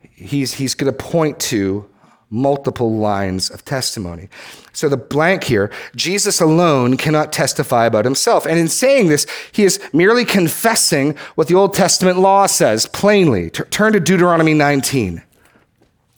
He's, 0.00 0.54
he's 0.54 0.74
going 0.74 0.92
to 0.92 0.96
point 0.96 1.40
to 1.40 1.88
multiple 2.30 2.96
lines 2.96 3.50
of 3.50 3.64
testimony. 3.64 4.28
So 4.72 4.88
the 4.88 4.96
blank 4.96 5.44
here, 5.44 5.72
Jesus 5.96 6.40
alone 6.40 6.96
cannot 6.96 7.32
testify 7.32 7.86
about 7.86 8.04
himself. 8.04 8.46
And 8.46 8.58
in 8.58 8.68
saying 8.68 9.08
this, 9.08 9.26
he 9.50 9.64
is 9.64 9.80
merely 9.92 10.24
confessing 10.24 11.16
what 11.34 11.48
the 11.48 11.54
Old 11.54 11.74
Testament 11.74 12.18
law 12.18 12.46
says 12.46 12.86
plainly. 12.86 13.50
T- 13.50 13.64
turn 13.64 13.94
to 13.94 14.00
Deuteronomy 14.00 14.54
19. 14.54 15.22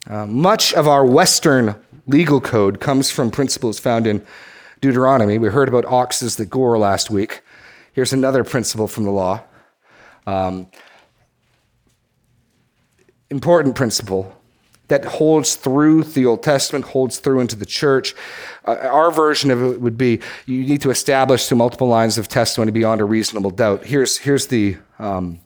Uh, 0.07 0.25
much 0.25 0.73
of 0.73 0.87
our 0.87 1.05
Western 1.05 1.75
legal 2.07 2.41
code 2.41 2.79
comes 2.79 3.09
from 3.09 3.31
principles 3.31 3.79
found 3.79 4.05
in 4.05 4.25
Deuteronomy. 4.81 5.37
We 5.37 5.49
heard 5.49 5.69
about 5.69 5.85
oxes 5.85 6.35
that 6.35 6.47
gore 6.47 6.77
last 6.77 7.09
week. 7.09 7.41
Here's 7.93 8.13
another 8.13 8.43
principle 8.43 8.87
from 8.87 9.03
the 9.03 9.11
law. 9.11 9.43
Um, 10.25 10.67
important 13.29 13.75
principle 13.75 14.37
that 14.87 15.05
holds 15.05 15.55
through 15.55 16.03
the 16.03 16.25
Old 16.25 16.43
Testament, 16.43 16.85
holds 16.85 17.19
through 17.19 17.39
into 17.39 17.55
the 17.55 17.65
church. 17.65 18.13
Uh, 18.65 18.75
our 18.81 19.09
version 19.11 19.49
of 19.51 19.63
it 19.63 19.81
would 19.81 19.97
be 19.97 20.19
you 20.45 20.65
need 20.65 20.81
to 20.81 20.89
establish 20.89 21.47
through 21.47 21.57
multiple 21.57 21.87
lines 21.87 22.17
of 22.17 22.27
testimony 22.27 22.71
beyond 22.71 22.99
a 23.01 23.05
reasonable 23.05 23.51
doubt. 23.51 23.85
Here's, 23.85 24.17
here's 24.17 24.47
the, 24.47 24.77
um, 24.99 25.39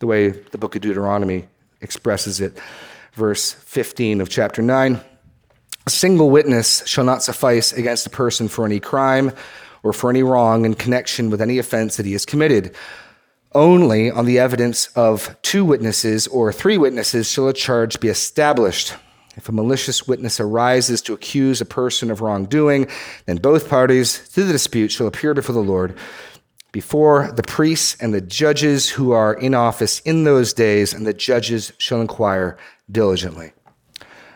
the 0.00 0.06
way 0.06 0.30
the 0.30 0.58
book 0.58 0.74
of 0.74 0.82
Deuteronomy 0.82 1.48
expresses 1.80 2.40
it. 2.40 2.58
Verse 3.14 3.52
15 3.52 4.20
of 4.20 4.28
chapter 4.28 4.62
9 4.62 5.00
A 5.86 5.90
single 5.90 6.30
witness 6.30 6.86
shall 6.86 7.04
not 7.04 7.22
suffice 7.22 7.72
against 7.72 8.06
a 8.06 8.10
person 8.10 8.48
for 8.48 8.64
any 8.64 8.80
crime 8.80 9.32
or 9.82 9.92
for 9.92 10.10
any 10.10 10.22
wrong 10.22 10.64
in 10.64 10.74
connection 10.74 11.30
with 11.30 11.40
any 11.40 11.58
offense 11.58 11.96
that 11.96 12.06
he 12.06 12.12
has 12.12 12.24
committed 12.24 12.74
only 13.54 14.10
on 14.10 14.24
the 14.26 14.38
evidence 14.38 14.88
of 14.96 15.36
two 15.42 15.64
witnesses 15.64 16.26
or 16.28 16.52
three 16.52 16.78
witnesses 16.78 17.30
shall 17.30 17.48
a 17.48 17.52
charge 17.52 18.00
be 18.00 18.08
established. 18.08 18.94
If 19.36 19.48
a 19.48 19.52
malicious 19.52 20.06
witness 20.06 20.40
arises 20.40 21.00
to 21.02 21.14
accuse 21.14 21.60
a 21.60 21.66
person 21.66 22.10
of 22.10 22.20
wrongdoing, 22.20 22.86
then 23.26 23.38
both 23.38 23.68
parties 23.68 24.28
to 24.30 24.44
the 24.44 24.52
dispute 24.52 24.92
shall 24.92 25.06
appear 25.06 25.32
before 25.32 25.54
the 25.54 25.60
Lord, 25.60 25.96
before 26.70 27.32
the 27.32 27.42
priests 27.42 27.96
and 28.00 28.12
the 28.12 28.20
judges 28.20 28.90
who 28.90 29.12
are 29.12 29.34
in 29.34 29.54
office 29.54 30.00
in 30.00 30.24
those 30.24 30.52
days, 30.52 30.92
and 30.92 31.06
the 31.06 31.14
judges 31.14 31.72
shall 31.78 32.00
inquire 32.00 32.58
diligently. 32.90 33.52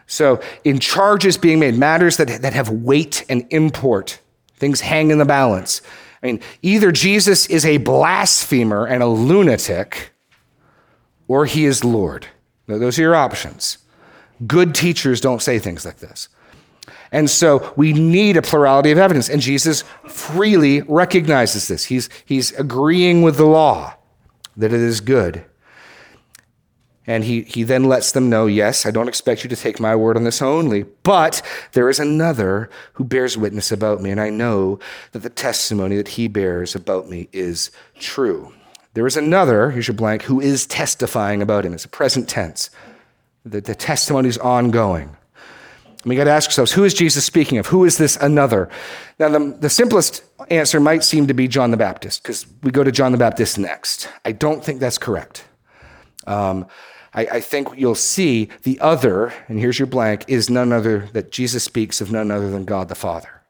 So, 0.07 0.41
in 0.65 0.79
charges 0.79 1.37
being 1.37 1.59
made, 1.59 1.77
matters 1.77 2.17
that, 2.19 2.43
that 2.43 2.53
have 2.53 2.71
weight 2.71 3.25
and 3.29 3.45
import, 3.51 4.21
things 4.57 4.81
hang 4.81 5.11
in 5.11 5.19
the 5.19 5.25
balance. 5.25 5.83
I 6.23 6.27
mean, 6.27 6.41
either 6.63 6.93
Jesus 6.93 7.47
is 7.47 7.65
a 7.65 7.79
blasphemer 7.79 8.87
and 8.87 9.03
a 9.03 9.07
lunatic, 9.07 10.13
or 11.29 11.47
he 11.47 11.65
is 11.65 11.85
Lord. 11.85 12.27
Those 12.67 12.99
are 12.99 13.03
your 13.03 13.15
options. 13.15 13.79
Good 14.47 14.75
teachers 14.75 15.21
don't 15.21 15.41
say 15.41 15.59
things 15.59 15.85
like 15.85 15.99
this. 15.99 16.29
And 17.13 17.31
so 17.31 17.73
we 17.77 17.93
need 17.93 18.37
a 18.37 18.43
plurality 18.43 18.91
of 18.91 18.99
evidence. 18.99 19.29
And 19.29 19.41
Jesus 19.41 19.85
freely 20.09 20.83
recognizes 20.83 21.69
this. 21.69 21.85
He's, 21.85 22.09
he's 22.25 22.53
agreeing 22.53 23.23
with 23.23 23.37
the 23.37 23.47
law 23.47 23.95
that 24.57 24.73
it 24.73 24.81
is 24.81 25.01
good. 25.01 25.45
And 27.07 27.23
he, 27.23 27.43
he 27.43 27.63
then 27.63 27.85
lets 27.85 28.11
them 28.11 28.29
know, 28.29 28.47
yes, 28.47 28.85
I 28.85 28.91
don't 28.91 29.07
expect 29.07 29.45
you 29.45 29.51
to 29.51 29.57
take 29.57 29.79
my 29.79 29.95
word 29.95 30.17
on 30.17 30.25
this 30.25 30.43
only, 30.43 30.83
but 31.05 31.41
there 31.73 31.89
is 31.89 32.01
another 32.01 32.69
who 32.95 33.05
bears 33.05 33.39
witness 33.39 33.71
about 33.71 34.03
me, 34.03 34.11
and 34.11 34.21
I 34.21 34.29
know 34.29 34.81
that 35.13 35.21
the 35.21 35.31
testimony 35.31 35.97
that 35.97 36.09
he 36.09 36.27
bears 36.27 36.75
about 36.75 37.09
me 37.09 37.29
is 37.33 37.71
true. 38.01 38.53
There 38.95 39.07
is 39.07 39.17
another, 39.17 39.71
here's 39.71 39.87
your 39.87 39.95
blank, 39.95 40.23
who 40.23 40.41
is 40.41 40.67
testifying 40.67 41.43
about 41.43 41.65
him. 41.65 41.75
It's 41.75 41.85
a 41.85 41.89
present 41.89 42.29
tense. 42.29 42.71
The, 43.45 43.61
the 43.61 43.75
testimony 43.75 44.29
is 44.29 44.39
ongoing. 44.39 45.15
And 46.03 46.11
we 46.11 46.17
got 46.17 46.25
to 46.25 46.31
ask 46.31 46.49
ourselves, 46.49 46.73
who 46.73 46.83
is 46.83 46.95
Jesus 46.95 47.25
speaking 47.25 47.59
of? 47.59 47.67
Who 47.67 47.85
is 47.85 47.99
this 47.99 48.17
another? 48.17 48.69
Now, 49.21 49.29
the, 49.29 49.57
the 49.61 49.71
simplest 49.71 50.25
answer 50.51 50.81
might 50.81 51.05
seem 51.05 51.27
to 51.29 51.35
be 51.35 51.47
John 51.47 51.71
the 51.71 51.77
Baptist, 51.77 52.23
because 52.23 52.47
we 52.63 52.73
go 52.73 52.83
to 52.83 52.91
John 52.91 53.13
the 53.13 53.19
Baptist 53.19 53.59
next. 53.59 54.09
I 54.25 54.33
don't 54.33 54.65
think 54.65 54.81
that's 54.81 54.99
correct. 54.99 55.45
Um, 56.27 56.67
I, 57.17 57.23
I 57.33 57.41
think 57.41 57.69
you'll 57.77 57.95
see 57.95 58.51
the 58.63 58.79
other, 58.81 59.33
and 59.49 59.59
here's 59.59 59.79
your 59.79 59.87
blank, 59.87 60.25
is 60.29 60.51
none 60.51 60.73
other 60.73 61.09
that 61.15 61.33
Jesus 61.33 61.65
speaks 61.65 62.01
of 62.01 62.13
none 62.13 62.31
other 62.31 62.51
than 62.51 62.65
God 62.65 62.89
the 62.89 62.95
Father. 62.95 63.43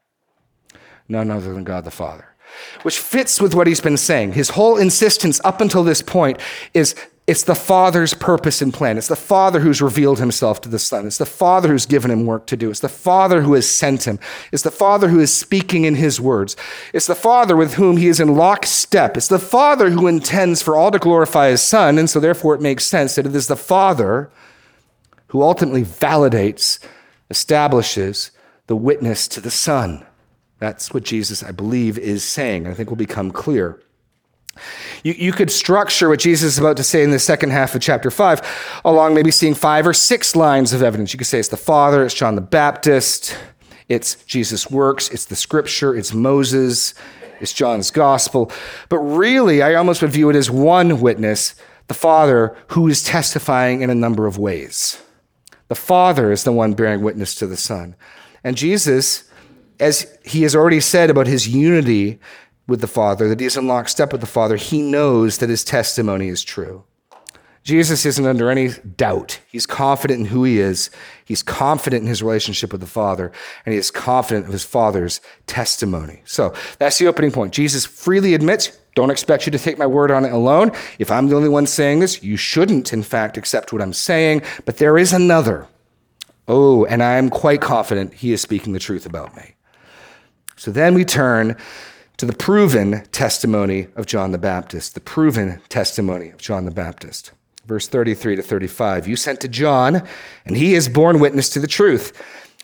None 1.09 1.29
other 1.29 1.53
than 1.53 1.63
God 1.63 1.83
the 1.83 1.91
Father. 1.91 2.33
Which 2.81 2.97
fits 2.97 3.41
with 3.41 3.53
what 3.53 3.67
he's 3.67 3.81
been 3.81 3.97
saying. 3.97 4.33
His 4.33 4.51
whole 4.51 4.77
insistence 4.77 5.41
up 5.43 5.61
until 5.61 5.83
this 5.83 6.01
point 6.01 6.39
is 6.73 6.95
it's 7.27 7.43
the 7.43 7.55
Father's 7.55 8.13
purpose 8.13 8.61
and 8.61 8.73
plan. 8.73 8.97
It's 8.97 9.09
the 9.09 9.15
Father 9.17 9.59
who's 9.59 9.81
revealed 9.81 10.17
himself 10.17 10.61
to 10.61 10.69
the 10.69 10.79
Son. 10.79 11.05
It's 11.05 11.17
the 11.17 11.25
Father 11.25 11.67
who's 11.67 11.85
given 11.85 12.09
him 12.09 12.25
work 12.25 12.47
to 12.47 12.55
do. 12.55 12.69
It's 12.69 12.79
the 12.79 12.87
Father 12.87 13.41
who 13.41 13.53
has 13.53 13.69
sent 13.69 14.07
him. 14.07 14.17
It's 14.53 14.63
the 14.63 14.71
Father 14.71 15.09
who 15.09 15.19
is 15.19 15.33
speaking 15.33 15.83
in 15.83 15.95
his 15.95 16.21
words. 16.21 16.55
It's 16.93 17.07
the 17.07 17.15
Father 17.15 17.57
with 17.57 17.73
whom 17.73 17.97
he 17.97 18.07
is 18.07 18.21
in 18.21 18.35
lockstep. 18.35 19.17
It's 19.17 19.27
the 19.27 19.39
Father 19.39 19.89
who 19.89 20.07
intends 20.07 20.61
for 20.61 20.77
all 20.77 20.89
to 20.89 20.99
glorify 20.99 21.49
his 21.49 21.61
Son. 21.61 21.97
And 21.97 22.09
so, 22.09 22.21
therefore, 22.21 22.55
it 22.55 22.61
makes 22.61 22.85
sense 22.85 23.15
that 23.15 23.25
it 23.25 23.35
is 23.35 23.47
the 23.47 23.57
Father 23.57 24.31
who 25.27 25.41
ultimately 25.41 25.83
validates, 25.83 26.79
establishes 27.29 28.31
the 28.67 28.75
witness 28.77 29.27
to 29.27 29.41
the 29.41 29.51
Son. 29.51 30.05
That's 30.59 30.93
what 30.93 31.03
Jesus, 31.03 31.43
I 31.43 31.51
believe, 31.51 31.97
is 31.97 32.23
saying. 32.23 32.67
I 32.67 32.73
think 32.73 32.89
will 32.89 32.95
become 32.95 33.31
clear. 33.31 33.81
You, 35.03 35.13
you 35.13 35.31
could 35.31 35.51
structure 35.51 36.09
what 36.09 36.19
Jesus 36.19 36.53
is 36.53 36.59
about 36.59 36.77
to 36.77 36.83
say 36.83 37.03
in 37.03 37.11
the 37.11 37.19
second 37.19 37.51
half 37.51 37.75
of 37.75 37.81
chapter 37.81 38.11
5 38.11 38.81
along 38.85 39.13
maybe 39.13 39.31
seeing 39.31 39.53
five 39.53 39.87
or 39.87 39.93
six 39.93 40.35
lines 40.35 40.73
of 40.73 40.83
evidence. 40.83 41.13
You 41.13 41.17
could 41.17 41.27
say 41.27 41.39
it's 41.39 41.49
the 41.49 41.57
Father, 41.57 42.03
it's 42.03 42.13
John 42.13 42.35
the 42.35 42.41
Baptist, 42.41 43.37
it's 43.89 44.15
Jesus' 44.25 44.69
works, 44.69 45.09
it's 45.09 45.25
the 45.25 45.35
scripture, 45.35 45.95
it's 45.95 46.13
Moses, 46.13 46.93
it's 47.39 47.53
John's 47.53 47.91
gospel. 47.91 48.51
But 48.89 48.99
really, 48.99 49.61
I 49.61 49.75
almost 49.75 50.01
would 50.01 50.11
view 50.11 50.29
it 50.29 50.35
as 50.35 50.49
one 50.49 50.99
witness, 51.01 51.55
the 51.87 51.93
Father, 51.93 52.55
who 52.69 52.87
is 52.87 53.03
testifying 53.03 53.81
in 53.81 53.89
a 53.89 53.95
number 53.95 54.25
of 54.27 54.37
ways. 54.37 55.01
The 55.67 55.75
Father 55.75 56.31
is 56.31 56.43
the 56.43 56.51
one 56.51 56.73
bearing 56.73 57.01
witness 57.01 57.35
to 57.35 57.47
the 57.47 57.57
Son. 57.57 57.95
And 58.43 58.55
Jesus, 58.55 59.23
as 59.79 60.17
he 60.23 60.43
has 60.43 60.55
already 60.55 60.79
said 60.79 61.09
about 61.09 61.27
his 61.27 61.47
unity 61.47 62.19
with 62.67 62.81
the 62.81 62.87
Father, 62.87 63.27
that 63.29 63.39
he 63.39 63.45
is 63.45 63.57
in 63.57 63.67
lockstep 63.67 64.11
with 64.11 64.21
the 64.21 64.27
Father, 64.27 64.57
he 64.57 64.81
knows 64.81 65.37
that 65.37 65.49
his 65.49 65.63
testimony 65.63 66.27
is 66.27 66.43
true. 66.43 66.83
Jesus 67.63 68.05
isn't 68.05 68.25
under 68.25 68.49
any 68.49 68.69
doubt. 68.95 69.41
He's 69.51 69.65
confident 69.65 70.21
in 70.21 70.25
who 70.27 70.45
he 70.45 70.59
is. 70.59 70.89
He's 71.25 71.43
confident 71.43 72.03
in 72.03 72.07
his 72.07 72.23
relationship 72.23 72.71
with 72.71 72.79
the 72.79 72.87
Father, 72.87 73.29
and 73.65 73.73
he 73.73 73.77
is 73.77 73.91
confident 73.91 74.45
of 74.45 74.53
his 74.53 74.63
Father's 74.63 75.19
testimony. 75.47 76.21
So 76.23 76.53
that's 76.79 76.97
the 76.97 77.07
opening 77.07 77.31
point. 77.31 77.53
Jesus 77.53 77.85
freely 77.85 78.33
admits, 78.33 78.77
don't 78.95 79.11
expect 79.11 79.45
you 79.45 79.51
to 79.51 79.59
take 79.59 79.77
my 79.77 79.85
word 79.85 80.11
on 80.11 80.23
it 80.23 80.31
alone. 80.31 80.71
If 80.97 81.11
I'm 81.11 81.27
the 81.27 81.35
only 81.35 81.49
one 81.49 81.67
saying 81.67 81.99
this, 81.99 82.23
you 82.23 82.37
shouldn't, 82.37 82.93
in 82.93 83.03
fact, 83.03 83.37
accept 83.37 83.73
what 83.73 83.81
I'm 83.81 83.91
saying. 83.93 84.43
But 84.63 84.77
there 84.77 84.97
is 84.97 85.11
another. 85.11 85.67
Oh, 86.47 86.85
and 86.85 87.03
I'm 87.03 87.29
quite 87.29 87.59
confident 87.59 88.13
he 88.13 88.31
is 88.31 88.41
speaking 88.41 88.71
the 88.71 88.79
truth 88.79 89.05
about 89.05 89.35
me. 89.35 89.55
So 90.55 90.71
then 90.71 90.93
we 90.93 91.03
turn 91.03 91.57
to 92.17 92.25
the 92.25 92.33
proven 92.33 93.05
testimony 93.11 93.87
of 93.95 94.07
John 94.07 94.31
the 94.31 94.37
Baptist, 94.37 94.95
the 94.95 94.99
proven 94.99 95.61
testimony 95.69 96.29
of 96.29 96.37
John 96.37 96.65
the 96.65 96.71
Baptist. 96.71 97.31
Verse 97.65 97.87
33 97.87 98.37
to 98.37 98.41
35 98.41 99.07
You 99.07 99.15
sent 99.15 99.41
to 99.41 99.47
John, 99.47 100.07
and 100.45 100.57
he 100.57 100.73
has 100.73 100.89
borne 100.89 101.19
witness 101.19 101.49
to 101.51 101.59
the 101.59 101.67
truth. 101.67 102.19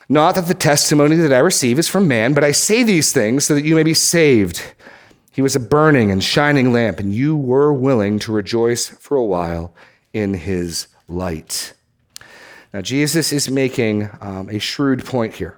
Not 0.10 0.36
that 0.36 0.48
the 0.48 0.54
testimony 0.54 1.16
that 1.16 1.34
I 1.34 1.39
receive 1.39 1.80
is 1.80 1.88
from 1.88 2.08
man, 2.08 2.34
but 2.34 2.44
I 2.44 2.52
say 2.52 2.84
these 2.84 3.13
things 3.13 3.46
so 3.46 3.56
that 3.56 3.63
you 3.63 3.76
may 3.76 3.84
be 3.84 3.94
saved. 3.94 4.74
He 5.32 5.42
was 5.42 5.56
a 5.56 5.60
burning 5.60 6.12
and 6.12 6.24
shining 6.24 6.72
lamp, 6.72 7.00
and 7.00 7.13
you 7.13 7.36
were 7.36 7.74
willing 7.74 8.20
to 8.20 8.32
rejoice 8.32 8.89
for 8.89 9.18
a 9.18 9.26
while 9.26 9.74
in 10.13 10.34
his 10.36 10.88
light. 11.08 11.74
Now, 12.74 12.82
Jesus 12.82 13.32
is 13.32 13.50
making 13.50 14.10
um, 14.20 14.50
a 14.50 14.60
shrewd 14.60 15.06
point 15.06 15.36
here. 15.36 15.58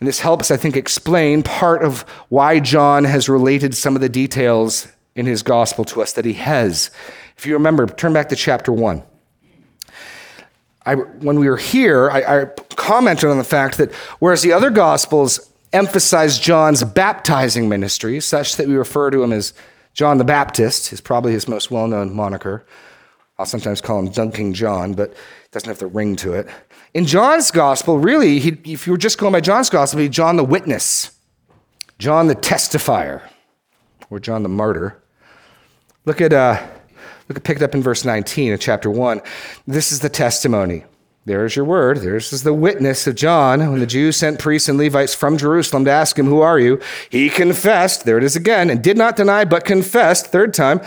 And 0.00 0.08
this 0.08 0.20
helps, 0.20 0.50
I 0.50 0.56
think, 0.56 0.76
explain 0.76 1.42
part 1.42 1.82
of 1.82 2.02
why 2.28 2.60
John 2.60 3.04
has 3.04 3.28
related 3.28 3.74
some 3.74 3.94
of 3.94 4.02
the 4.02 4.08
details 4.08 4.88
in 5.14 5.26
his 5.26 5.42
gospel 5.42 5.84
to 5.86 6.02
us 6.02 6.12
that 6.14 6.24
he 6.24 6.34
has. 6.34 6.90
If 7.36 7.46
you 7.46 7.54
remember, 7.54 7.86
turn 7.86 8.12
back 8.12 8.28
to 8.30 8.36
chapter 8.36 8.72
1. 8.72 9.02
I, 10.86 10.94
when 10.94 11.38
we 11.38 11.48
were 11.48 11.56
here, 11.56 12.10
I, 12.10 12.42
I 12.42 12.44
commented 12.76 13.30
on 13.30 13.38
the 13.38 13.44
fact 13.44 13.78
that 13.78 13.92
whereas 14.18 14.42
the 14.42 14.52
other 14.52 14.70
gospels 14.70 15.50
emphasize 15.72 16.38
John's 16.38 16.84
baptizing 16.84 17.68
ministry, 17.68 18.20
such 18.20 18.56
that 18.56 18.68
we 18.68 18.74
refer 18.74 19.10
to 19.10 19.22
him 19.22 19.32
as 19.32 19.54
John 19.94 20.18
the 20.18 20.24
Baptist, 20.24 20.92
is 20.92 21.00
probably 21.00 21.32
his 21.32 21.48
most 21.48 21.70
well 21.70 21.88
known 21.88 22.14
moniker. 22.14 22.66
I'll 23.38 23.46
sometimes 23.46 23.80
call 23.80 23.98
him 23.98 24.10
Dunking 24.10 24.52
John, 24.52 24.94
but 24.94 25.10
it 25.10 25.50
doesn't 25.50 25.68
have 25.68 25.78
the 25.78 25.86
ring 25.86 26.16
to 26.16 26.34
it. 26.34 26.46
In 26.94 27.06
John's 27.06 27.50
gospel, 27.50 27.98
really, 27.98 28.38
he, 28.38 28.56
if 28.64 28.86
you 28.86 28.92
were 28.92 28.98
just 28.98 29.18
going 29.18 29.32
by 29.32 29.40
John's 29.40 29.68
gospel, 29.68 30.00
he'd 30.00 30.12
John 30.12 30.36
the 30.36 30.44
witness, 30.44 31.10
John 31.98 32.28
the 32.28 32.36
testifier, 32.36 33.22
or 34.10 34.20
John 34.20 34.44
the 34.44 34.48
martyr. 34.48 35.02
Look 36.04 36.20
at, 36.20 36.32
uh, 36.32 36.64
look 37.28 37.36
at 37.36 37.42
picked 37.42 37.62
up 37.62 37.74
in 37.74 37.82
verse 37.82 38.04
19 38.04 38.52
of 38.52 38.60
chapter 38.60 38.88
1. 38.88 39.20
This 39.66 39.90
is 39.90 40.00
the 40.00 40.08
testimony 40.08 40.84
There's 41.24 41.56
your 41.56 41.64
word. 41.64 41.98
There's 41.98 42.30
the 42.42 42.54
witness 42.54 43.08
of 43.08 43.16
John. 43.16 43.58
When 43.72 43.80
the 43.80 43.86
Jews 43.86 44.16
sent 44.16 44.38
priests 44.38 44.68
and 44.68 44.78
Levites 44.78 45.14
from 45.14 45.36
Jerusalem 45.36 45.86
to 45.86 45.90
ask 45.90 46.16
him, 46.16 46.26
Who 46.26 46.42
are 46.42 46.60
you? 46.60 46.80
He 47.10 47.28
confessed, 47.28 48.04
there 48.04 48.18
it 48.18 48.24
is 48.24 48.36
again, 48.36 48.70
and 48.70 48.84
did 48.84 48.96
not 48.96 49.16
deny, 49.16 49.44
but 49.44 49.64
confessed, 49.64 50.28
third 50.28 50.54
time, 50.54 50.80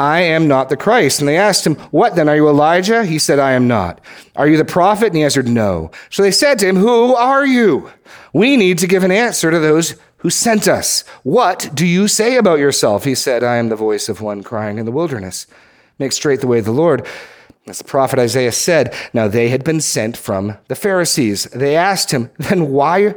I 0.00 0.20
am 0.20 0.48
not 0.48 0.70
the 0.70 0.78
Christ. 0.78 1.20
And 1.20 1.28
they 1.28 1.36
asked 1.36 1.66
him, 1.66 1.74
What 1.90 2.16
then? 2.16 2.26
Are 2.26 2.34
you 2.34 2.48
Elijah? 2.48 3.04
He 3.04 3.18
said, 3.18 3.38
I 3.38 3.52
am 3.52 3.68
not. 3.68 4.00
Are 4.34 4.48
you 4.48 4.56
the 4.56 4.64
prophet? 4.64 5.08
And 5.08 5.16
he 5.16 5.22
answered, 5.22 5.46
No. 5.46 5.90
So 6.08 6.22
they 6.22 6.30
said 6.30 6.58
to 6.60 6.66
him, 6.66 6.76
Who 6.76 7.14
are 7.14 7.44
you? 7.44 7.90
We 8.32 8.56
need 8.56 8.78
to 8.78 8.86
give 8.86 9.04
an 9.04 9.10
answer 9.10 9.50
to 9.50 9.58
those 9.58 9.96
who 10.18 10.30
sent 10.30 10.66
us. 10.66 11.02
What 11.22 11.68
do 11.74 11.86
you 11.86 12.08
say 12.08 12.38
about 12.38 12.60
yourself? 12.60 13.04
He 13.04 13.14
said, 13.14 13.44
I 13.44 13.56
am 13.56 13.68
the 13.68 13.76
voice 13.76 14.08
of 14.08 14.22
one 14.22 14.42
crying 14.42 14.78
in 14.78 14.86
the 14.86 14.92
wilderness. 14.92 15.46
Make 15.98 16.12
straight 16.12 16.40
the 16.40 16.46
way 16.46 16.60
of 16.60 16.64
the 16.64 16.70
Lord. 16.70 17.06
As 17.66 17.76
the 17.76 17.84
prophet 17.84 18.18
Isaiah 18.18 18.52
said, 18.52 18.94
now 19.12 19.28
they 19.28 19.50
had 19.50 19.64
been 19.64 19.82
sent 19.82 20.16
from 20.16 20.56
the 20.68 20.74
Pharisees. 20.74 21.44
They 21.44 21.76
asked 21.76 22.10
him, 22.10 22.30
Then 22.38 22.70
why 22.72 23.16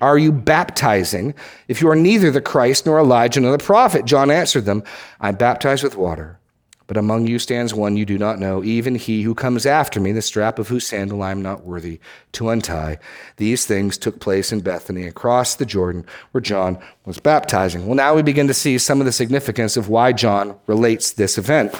are 0.00 0.18
you 0.18 0.32
baptizing 0.32 1.34
if 1.66 1.80
you 1.80 1.88
are 1.88 1.96
neither 1.96 2.30
the 2.30 2.40
Christ 2.40 2.86
nor 2.86 2.98
Elijah 2.98 3.40
nor 3.40 3.56
the 3.56 3.62
prophet? 3.62 4.04
John 4.04 4.30
answered 4.30 4.64
them, 4.64 4.82
I 5.20 5.32
baptize 5.32 5.82
with 5.82 5.96
water, 5.96 6.38
but 6.86 6.96
among 6.96 7.26
you 7.26 7.38
stands 7.38 7.74
one 7.74 7.96
you 7.96 8.04
do 8.04 8.16
not 8.18 8.38
know, 8.38 8.62
even 8.62 8.94
he 8.94 9.22
who 9.22 9.34
comes 9.34 9.66
after 9.66 10.00
me, 10.00 10.12
the 10.12 10.22
strap 10.22 10.58
of 10.58 10.68
whose 10.68 10.86
sandal 10.86 11.22
I 11.22 11.32
am 11.32 11.42
not 11.42 11.64
worthy 11.64 12.00
to 12.32 12.48
untie. 12.48 12.98
These 13.36 13.66
things 13.66 13.98
took 13.98 14.20
place 14.20 14.52
in 14.52 14.60
Bethany 14.60 15.06
across 15.06 15.54
the 15.54 15.66
Jordan 15.66 16.06
where 16.30 16.40
John 16.40 16.78
was 17.04 17.18
baptizing. 17.18 17.86
Well, 17.86 17.96
now 17.96 18.14
we 18.14 18.22
begin 18.22 18.46
to 18.48 18.54
see 18.54 18.78
some 18.78 19.00
of 19.00 19.06
the 19.06 19.12
significance 19.12 19.76
of 19.76 19.88
why 19.88 20.12
John 20.12 20.58
relates 20.66 21.12
this 21.12 21.38
event. 21.38 21.74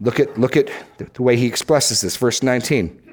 Look 0.00 0.20
at, 0.20 0.38
look 0.38 0.56
at 0.56 0.70
the 1.14 1.22
way 1.22 1.36
he 1.36 1.46
expresses 1.46 2.02
this. 2.02 2.16
Verse 2.16 2.42
19. 2.42 3.07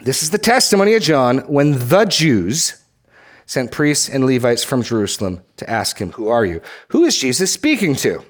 This 0.00 0.22
is 0.22 0.30
the 0.30 0.38
testimony 0.38 0.94
of 0.94 1.02
John 1.02 1.38
when 1.48 1.88
the 1.88 2.04
Jews 2.04 2.82
sent 3.46 3.72
priests 3.72 4.08
and 4.08 4.26
Levites 4.26 4.62
from 4.62 4.82
Jerusalem 4.82 5.42
to 5.56 5.68
ask 5.68 5.98
him, 5.98 6.12
Who 6.12 6.28
are 6.28 6.44
you? 6.44 6.60
Who 6.88 7.04
is 7.04 7.16
Jesus 7.16 7.52
speaking 7.52 7.94
to? 7.96 8.22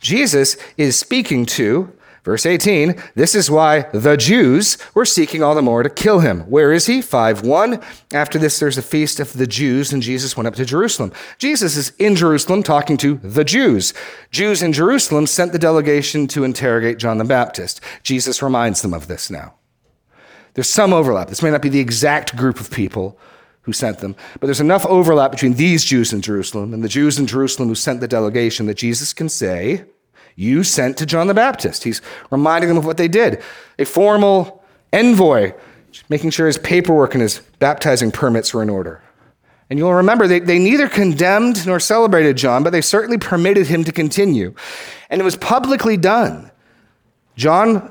Jesus 0.00 0.56
is 0.76 0.98
speaking 0.98 1.44
to, 1.46 1.92
verse 2.22 2.46
18, 2.46 3.00
this 3.14 3.34
is 3.34 3.50
why 3.50 3.82
the 3.92 4.16
Jews 4.16 4.78
were 4.94 5.04
seeking 5.04 5.42
all 5.42 5.54
the 5.54 5.62
more 5.62 5.82
to 5.82 5.90
kill 5.90 6.20
him. 6.20 6.40
Where 6.42 6.72
is 6.72 6.86
he? 6.86 7.02
5 7.02 7.42
1. 7.42 7.80
After 8.12 8.38
this, 8.38 8.60
there's 8.60 8.78
a 8.78 8.82
feast 8.82 9.18
of 9.18 9.32
the 9.32 9.46
Jews, 9.46 9.92
and 9.92 10.02
Jesus 10.02 10.36
went 10.36 10.46
up 10.46 10.54
to 10.54 10.64
Jerusalem. 10.64 11.12
Jesus 11.38 11.76
is 11.76 11.92
in 11.98 12.14
Jerusalem 12.14 12.62
talking 12.62 12.96
to 12.98 13.14
the 13.16 13.44
Jews. 13.44 13.92
Jews 14.30 14.62
in 14.62 14.72
Jerusalem 14.72 15.26
sent 15.26 15.52
the 15.52 15.58
delegation 15.58 16.28
to 16.28 16.44
interrogate 16.44 16.98
John 16.98 17.18
the 17.18 17.24
Baptist. 17.24 17.80
Jesus 18.04 18.40
reminds 18.40 18.82
them 18.82 18.94
of 18.94 19.08
this 19.08 19.30
now. 19.30 19.54
There's 20.54 20.68
some 20.68 20.92
overlap. 20.92 21.28
This 21.28 21.42
may 21.42 21.50
not 21.50 21.62
be 21.62 21.68
the 21.68 21.80
exact 21.80 22.36
group 22.36 22.60
of 22.60 22.70
people 22.70 23.18
who 23.62 23.72
sent 23.72 23.98
them, 23.98 24.16
but 24.40 24.46
there's 24.46 24.60
enough 24.60 24.84
overlap 24.86 25.30
between 25.30 25.54
these 25.54 25.84
Jews 25.84 26.12
in 26.12 26.20
Jerusalem 26.20 26.74
and 26.74 26.82
the 26.82 26.88
Jews 26.88 27.18
in 27.18 27.26
Jerusalem 27.26 27.68
who 27.68 27.74
sent 27.74 28.00
the 28.00 28.08
delegation 28.08 28.66
that 28.66 28.76
Jesus 28.76 29.12
can 29.12 29.28
say, 29.28 29.84
You 30.34 30.64
sent 30.64 30.96
to 30.98 31.06
John 31.06 31.28
the 31.28 31.34
Baptist. 31.34 31.84
He's 31.84 32.02
reminding 32.30 32.68
them 32.68 32.76
of 32.76 32.84
what 32.84 32.96
they 32.96 33.08
did. 33.08 33.42
A 33.78 33.84
formal 33.84 34.64
envoy, 34.92 35.52
making 36.08 36.30
sure 36.30 36.46
his 36.46 36.58
paperwork 36.58 37.14
and 37.14 37.22
his 37.22 37.40
baptizing 37.60 38.10
permits 38.10 38.52
were 38.52 38.62
in 38.62 38.68
order. 38.68 39.00
And 39.70 39.78
you'll 39.78 39.94
remember 39.94 40.26
they, 40.26 40.40
they 40.40 40.58
neither 40.58 40.86
condemned 40.86 41.66
nor 41.66 41.80
celebrated 41.80 42.36
John, 42.36 42.62
but 42.62 42.70
they 42.70 42.82
certainly 42.82 43.16
permitted 43.16 43.68
him 43.68 43.84
to 43.84 43.92
continue. 43.92 44.54
And 45.08 45.18
it 45.18 45.24
was 45.24 45.36
publicly 45.36 45.96
done. 45.96 46.50
John 47.36 47.90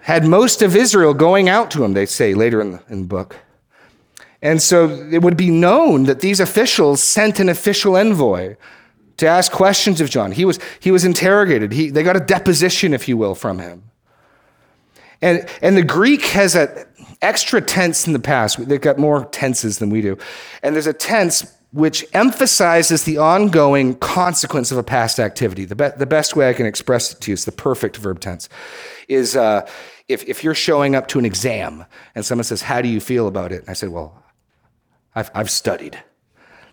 had 0.00 0.24
most 0.24 0.62
of 0.62 0.74
Israel 0.74 1.14
going 1.14 1.48
out 1.48 1.70
to 1.72 1.84
him, 1.84 1.92
they 1.92 2.06
say 2.06 2.34
later 2.34 2.60
in 2.60 2.72
the, 2.72 2.82
in 2.88 3.02
the 3.02 3.08
book. 3.08 3.36
And 4.40 4.62
so 4.62 4.88
it 5.10 5.22
would 5.22 5.36
be 5.36 5.50
known 5.50 6.04
that 6.04 6.20
these 6.20 6.40
officials 6.40 7.02
sent 7.02 7.40
an 7.40 7.48
official 7.48 7.96
envoy 7.96 8.56
to 9.16 9.26
ask 9.26 9.50
questions 9.50 10.00
of 10.00 10.08
John. 10.08 10.32
He 10.32 10.44
was, 10.44 10.60
he 10.78 10.90
was 10.90 11.04
interrogated. 11.04 11.72
He, 11.72 11.90
they 11.90 12.02
got 12.02 12.16
a 12.16 12.20
deposition, 12.20 12.94
if 12.94 13.08
you 13.08 13.16
will, 13.16 13.34
from 13.34 13.58
him. 13.58 13.82
And, 15.20 15.48
and 15.60 15.76
the 15.76 15.82
Greek 15.82 16.24
has 16.26 16.54
an 16.54 16.86
extra 17.20 17.60
tense 17.60 18.06
in 18.06 18.12
the 18.12 18.20
past. 18.20 18.68
They've 18.68 18.80
got 18.80 18.96
more 18.96 19.24
tenses 19.24 19.78
than 19.78 19.90
we 19.90 20.00
do. 20.00 20.16
And 20.62 20.74
there's 20.74 20.86
a 20.86 20.92
tense 20.92 21.52
which 21.72 22.04
emphasizes 22.14 23.04
the 23.04 23.18
ongoing 23.18 23.94
consequence 23.96 24.72
of 24.72 24.78
a 24.78 24.82
past 24.82 25.20
activity. 25.20 25.64
The, 25.64 25.76
be- 25.76 25.90
the 25.96 26.06
best 26.06 26.34
way 26.34 26.48
I 26.48 26.54
can 26.54 26.66
express 26.66 27.12
it 27.12 27.20
to 27.22 27.30
you 27.30 27.34
is 27.34 27.44
the 27.44 27.52
perfect 27.52 27.96
verb 27.98 28.20
tense. 28.20 28.48
Is 29.06 29.36
uh, 29.36 29.68
if, 30.08 30.24
if 30.26 30.42
you're 30.42 30.54
showing 30.54 30.94
up 30.94 31.08
to 31.08 31.18
an 31.18 31.24
exam 31.24 31.84
and 32.14 32.24
someone 32.24 32.44
says, 32.44 32.62
How 32.62 32.80
do 32.80 32.88
you 32.88 33.00
feel 33.00 33.28
about 33.28 33.52
it? 33.52 33.60
And 33.60 33.70
I 33.70 33.74
say, 33.74 33.88
Well, 33.88 34.22
I've, 35.14 35.30
I've 35.34 35.50
studied. 35.50 36.02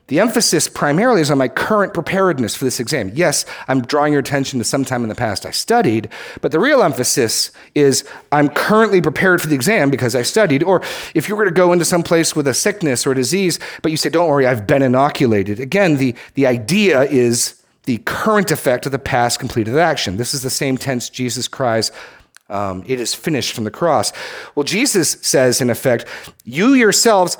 The 0.08 0.20
emphasis 0.20 0.68
primarily 0.68 1.22
is 1.22 1.32
on 1.32 1.40
my 1.40 1.48
current 1.48 1.94
preparedness 1.94 2.56
for 2.56 2.64
this 2.64 2.80
exam. 2.80 3.12
Yes, 3.16 3.44
I'm 3.68 3.82
drawing 3.82 4.14
your 4.14 4.20
attention 4.20 4.60
to 4.60 4.66
some 4.66 4.86
time 4.86 5.02
in 5.02 5.10
the 5.10 5.16
past 5.16 5.48
I 5.48 5.52
studied, 5.52 6.10
but 6.42 6.52
the 6.52 6.60
real 6.60 6.84
emphasis 6.84 7.52
is 7.74 8.08
I'm 8.32 8.50
currently 8.50 9.02
prepared 9.02 9.42
for 9.42 9.48
the 9.48 9.56
exam 9.56 9.90
because 9.90 10.16
I 10.16 10.22
studied. 10.22 10.62
Or 10.62 10.84
if 11.16 11.28
you 11.28 11.36
were 11.36 11.46
to 11.46 11.52
go 11.52 11.74
into 11.74 11.86
some 11.86 12.04
place 12.04 12.36
with 12.36 12.48
a 12.48 12.54
sickness 12.54 13.08
or 13.08 13.14
a 13.14 13.16
disease, 13.16 13.60
but 13.82 13.92
you 13.92 13.98
say, 13.98 14.10
don't 14.10 14.30
worry, 14.30 14.46
I've 14.46 14.68
been 14.68 14.84
inoculated. 14.84 15.60
Again, 15.60 15.98
the, 15.98 16.14
the 16.36 16.46
idea 16.46 17.02
is 17.04 17.64
the 17.86 17.98
current 18.06 18.52
effect 18.52 18.86
of 18.86 18.92
the 18.92 19.00
past 19.00 19.40
completed 19.40 19.76
action. 19.76 20.18
This 20.18 20.36
is 20.36 20.44
the 20.44 20.52
same 20.52 20.78
tense 20.78 21.10
Jesus 21.10 21.48
cries, 21.48 21.92
um, 22.50 22.84
it 22.86 23.00
is 23.00 23.16
finished 23.16 23.54
from 23.54 23.64
the 23.64 23.72
cross. 23.72 24.14
Well, 24.54 24.64
Jesus 24.64 25.18
says, 25.22 25.62
in 25.62 25.72
effect, 25.72 26.06
you 26.44 26.74
yourselves, 26.74 27.40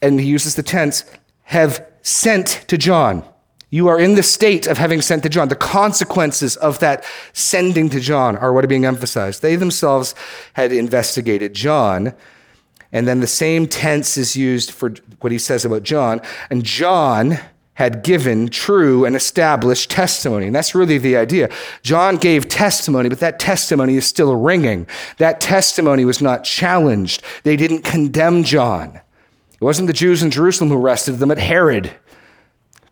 and 0.00 0.18
he 0.18 0.26
uses 0.26 0.54
the 0.54 0.62
tense, 0.62 1.04
have 1.42 1.84
sent 2.08 2.64
to 2.68 2.78
John. 2.78 3.24
You 3.70 3.88
are 3.88 4.00
in 4.00 4.14
the 4.14 4.22
state 4.22 4.66
of 4.66 4.78
having 4.78 5.02
sent 5.02 5.22
to 5.24 5.28
John. 5.28 5.48
The 5.48 5.56
consequences 5.56 6.56
of 6.56 6.78
that 6.78 7.04
sending 7.34 7.90
to 7.90 8.00
John 8.00 8.36
are 8.36 8.52
what 8.52 8.64
are 8.64 8.68
being 8.68 8.86
emphasized. 8.86 9.42
They 9.42 9.56
themselves 9.56 10.14
had 10.54 10.72
investigated 10.72 11.52
John, 11.52 12.14
and 12.92 13.06
then 13.06 13.20
the 13.20 13.26
same 13.26 13.66
tense 13.66 14.16
is 14.16 14.36
used 14.36 14.70
for 14.70 14.94
what 15.20 15.32
he 15.32 15.38
says 15.38 15.66
about 15.66 15.82
John. 15.82 16.22
And 16.48 16.64
John 16.64 17.38
had 17.74 18.02
given 18.02 18.48
true 18.48 19.04
and 19.04 19.14
established 19.14 19.90
testimony. 19.90 20.46
And 20.46 20.54
that's 20.54 20.74
really 20.74 20.98
the 20.98 21.16
idea. 21.16 21.50
John 21.82 22.16
gave 22.16 22.48
testimony, 22.48 23.10
but 23.10 23.20
that 23.20 23.38
testimony 23.38 23.96
is 23.96 24.06
still 24.06 24.34
ringing. 24.34 24.86
That 25.18 25.40
testimony 25.40 26.04
was 26.04 26.22
not 26.22 26.42
challenged. 26.42 27.22
They 27.44 27.54
didn't 27.54 27.82
condemn 27.82 28.42
John. 28.42 29.00
It 29.60 29.64
wasn't 29.64 29.88
the 29.88 29.92
Jews 29.92 30.22
in 30.22 30.30
Jerusalem 30.30 30.70
who 30.70 30.80
arrested 30.80 31.12
them, 31.12 31.30
but 31.30 31.38
Herod, 31.38 31.90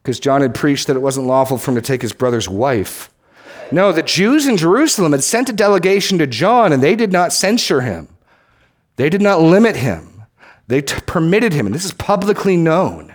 because 0.03 0.19
John 0.19 0.41
had 0.41 0.55
preached 0.55 0.89
that 0.89 0.97
it 0.97 1.03
wasn't 1.03 1.29
lawful 1.29 1.59
for 1.59 1.71
him 1.71 1.77
to 1.77 1.83
take 1.83 2.03
his 2.03 2.13
brother's 2.13 2.49
wife. 2.49 3.09
No, 3.71 3.93
the 3.93 4.03
Jews 4.03 4.49
in 4.49 4.57
Jerusalem 4.57 5.13
had 5.13 5.23
sent 5.23 5.49
a 5.49 5.53
delegation 5.53 6.19
to 6.19 6.27
John, 6.27 6.73
and 6.73 6.83
they 6.83 6.97
did 6.97 7.13
not 7.13 7.33
censure 7.33 7.83
him. 7.83 8.09
They 8.97 9.09
did 9.09 9.23
not 9.23 9.41
limit 9.41 9.77
him. 9.77 10.25
They 10.67 10.83
t- 10.83 11.01
permitted 11.07 11.53
him, 11.53 11.67
and 11.67 11.75
this 11.75 11.85
is 11.85 11.93
publicly 11.93 12.57
known. 12.57 13.15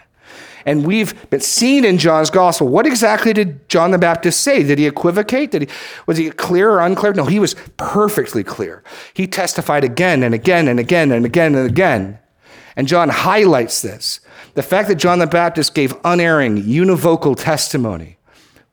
And 0.65 0.85
we've 0.85 1.29
been 1.29 1.41
seen 1.41 1.83
in 1.83 1.97
John's 1.97 2.29
gospel. 2.29 2.67
What 2.67 2.85
exactly 2.85 3.33
did 3.33 3.67
John 3.67 3.91
the 3.91 3.97
Baptist 3.97 4.41
say? 4.41 4.63
Did 4.63 4.77
he 4.77 4.85
equivocate? 4.85 5.51
Did 5.51 5.63
he, 5.63 5.67
was 6.05 6.17
he 6.17 6.29
clear 6.29 6.71
or 6.71 6.79
unclear? 6.79 7.13
No, 7.13 7.25
he 7.25 7.39
was 7.39 7.55
perfectly 7.77 8.43
clear. 8.43 8.83
He 9.13 9.27
testified 9.27 9.83
again 9.83 10.23
and 10.23 10.35
again 10.35 10.67
and 10.67 10.79
again 10.79 11.11
and 11.11 11.25
again 11.25 11.55
and 11.55 11.69
again 11.69 12.19
and 12.75 12.87
John 12.87 13.09
highlights 13.09 13.81
this 13.81 14.19
the 14.53 14.63
fact 14.63 14.87
that 14.89 14.95
John 14.95 15.19
the 15.19 15.27
Baptist 15.27 15.73
gave 15.73 15.93
unerring, 16.03 16.63
univocal 16.63 17.37
testimony 17.37 18.17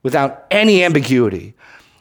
without 0.03 0.45
any 0.51 0.83
ambiguity, 0.83 1.53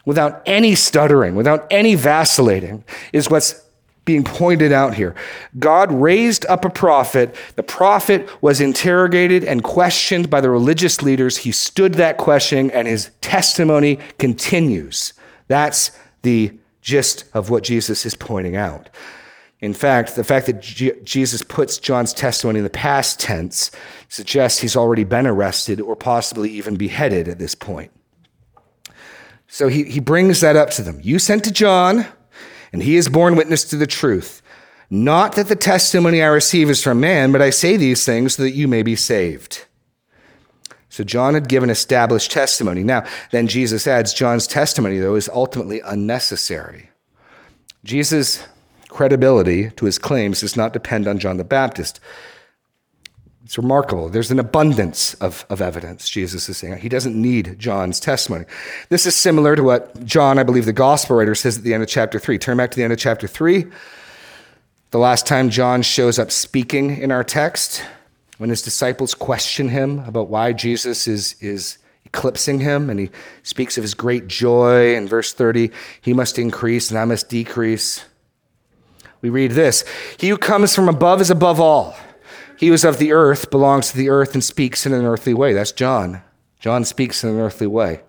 without 0.04 0.42
any 0.46 0.74
stuttering, 0.74 1.34
without 1.34 1.66
any 1.70 1.94
vacillating, 1.94 2.84
is 3.12 3.30
what's 3.30 3.62
being 4.04 4.24
pointed 4.24 4.72
out 4.72 4.94
here. 4.94 5.14
God 5.58 5.92
raised 5.92 6.46
up 6.46 6.64
a 6.64 6.70
prophet. 6.70 7.36
The 7.56 7.62
prophet 7.62 8.26
was 8.42 8.58
interrogated 8.58 9.44
and 9.44 9.62
questioned 9.62 10.30
by 10.30 10.40
the 10.40 10.48
religious 10.48 11.02
leaders. 11.02 11.36
He 11.36 11.52
stood 11.52 11.94
that 11.94 12.16
questioning, 12.16 12.70
and 12.70 12.88
his 12.88 13.10
testimony 13.20 13.98
continues. 14.18 15.12
That's 15.48 15.90
the 16.22 16.58
gist 16.80 17.24
of 17.34 17.50
what 17.50 17.64
Jesus 17.64 18.06
is 18.06 18.14
pointing 18.14 18.56
out. 18.56 18.88
In 19.60 19.74
fact, 19.74 20.14
the 20.14 20.24
fact 20.24 20.46
that 20.46 20.60
G- 20.60 20.92
Jesus 21.02 21.42
puts 21.42 21.78
John's 21.78 22.12
testimony 22.12 22.58
in 22.58 22.64
the 22.64 22.70
past 22.70 23.18
tense 23.18 23.70
suggests 24.08 24.60
he's 24.60 24.76
already 24.76 25.04
been 25.04 25.26
arrested 25.26 25.80
or 25.80 25.96
possibly 25.96 26.50
even 26.50 26.76
beheaded 26.76 27.26
at 27.28 27.38
this 27.38 27.54
point. 27.54 27.90
So 29.48 29.68
he, 29.68 29.84
he 29.84 29.98
brings 30.00 30.40
that 30.40 30.56
up 30.56 30.70
to 30.70 30.82
them. 30.82 31.00
You 31.02 31.18
sent 31.18 31.42
to 31.44 31.50
John, 31.50 32.06
and 32.72 32.82
he 32.82 32.94
has 32.94 33.08
borne 33.08 33.34
witness 33.34 33.64
to 33.70 33.76
the 33.76 33.86
truth. 33.86 34.42
Not 34.90 35.34
that 35.34 35.48
the 35.48 35.56
testimony 35.56 36.22
I 36.22 36.26
receive 36.26 36.70
is 36.70 36.82
from 36.82 37.00
man, 37.00 37.32
but 37.32 37.42
I 37.42 37.50
say 37.50 37.76
these 37.76 38.04
things 38.04 38.36
so 38.36 38.42
that 38.42 38.52
you 38.52 38.68
may 38.68 38.82
be 38.82 38.94
saved. 38.94 39.64
So 40.88 41.04
John 41.04 41.34
had 41.34 41.48
given 41.48 41.68
established 41.68 42.30
testimony. 42.30 42.84
Now, 42.84 43.04
then 43.30 43.48
Jesus 43.48 43.86
adds 43.86 44.14
John's 44.14 44.46
testimony, 44.46 44.98
though, 44.98 45.16
is 45.16 45.28
ultimately 45.28 45.80
unnecessary. 45.80 46.90
Jesus 47.84 48.46
credibility 48.88 49.70
to 49.70 49.86
his 49.86 49.98
claims 49.98 50.40
does 50.40 50.56
not 50.56 50.72
depend 50.72 51.06
on 51.06 51.18
John 51.18 51.36
the 51.36 51.44
Baptist. 51.44 52.00
It's 53.44 53.56
remarkable. 53.56 54.10
There's 54.10 54.30
an 54.30 54.38
abundance 54.38 55.14
of, 55.14 55.46
of 55.48 55.62
evidence, 55.62 56.08
Jesus 56.08 56.48
is 56.50 56.58
saying. 56.58 56.78
He 56.78 56.88
doesn't 56.90 57.16
need 57.16 57.58
John's 57.58 57.98
testimony. 57.98 58.44
This 58.90 59.06
is 59.06 59.14
similar 59.14 59.56
to 59.56 59.62
what 59.62 60.04
John, 60.04 60.38
I 60.38 60.42
believe, 60.42 60.66
the 60.66 60.72
gospel 60.74 61.16
writer, 61.16 61.34
says 61.34 61.56
at 61.56 61.64
the 61.64 61.72
end 61.72 61.82
of 61.82 61.88
chapter 61.88 62.18
3. 62.18 62.36
Turn 62.38 62.58
back 62.58 62.70
to 62.72 62.76
the 62.76 62.84
end 62.84 62.92
of 62.92 62.98
chapter 62.98 63.26
3. 63.26 63.64
The 64.90 64.98
last 64.98 65.26
time 65.26 65.48
John 65.48 65.80
shows 65.80 66.18
up 66.18 66.30
speaking 66.30 66.98
in 66.98 67.10
our 67.10 67.24
text, 67.24 67.82
when 68.38 68.50
his 68.50 68.62
disciples 68.62 69.14
question 69.14 69.68
him 69.68 70.00
about 70.00 70.28
why 70.28 70.52
Jesus 70.52 71.08
is, 71.08 71.34
is 71.40 71.78
eclipsing 72.04 72.60
him, 72.60 72.88
and 72.88 72.98
he 73.00 73.10
speaks 73.42 73.76
of 73.76 73.82
his 73.82 73.94
great 73.94 74.28
joy 74.28 74.94
in 74.94 75.06
verse 75.06 75.32
30 75.32 75.70
he 76.00 76.12
must 76.12 76.38
increase 76.38 76.90
and 76.90 76.98
I 76.98 77.04
must 77.04 77.28
decrease. 77.28 78.04
We 79.20 79.30
read 79.30 79.52
this 79.52 79.84
He 80.18 80.28
who 80.28 80.38
comes 80.38 80.74
from 80.74 80.88
above 80.88 81.20
is 81.20 81.30
above 81.30 81.60
all. 81.60 81.96
He 82.56 82.68
who 82.68 82.74
is 82.74 82.84
of 82.84 82.98
the 82.98 83.12
earth 83.12 83.50
belongs 83.50 83.90
to 83.90 83.96
the 83.96 84.08
earth 84.08 84.34
and 84.34 84.42
speaks 84.42 84.84
in 84.84 84.92
an 84.92 85.04
earthly 85.04 85.34
way. 85.34 85.52
That's 85.52 85.72
John. 85.72 86.22
John 86.58 86.84
speaks 86.84 87.22
in 87.22 87.30
an 87.30 87.38
earthly 87.38 87.68
way. 87.68 88.00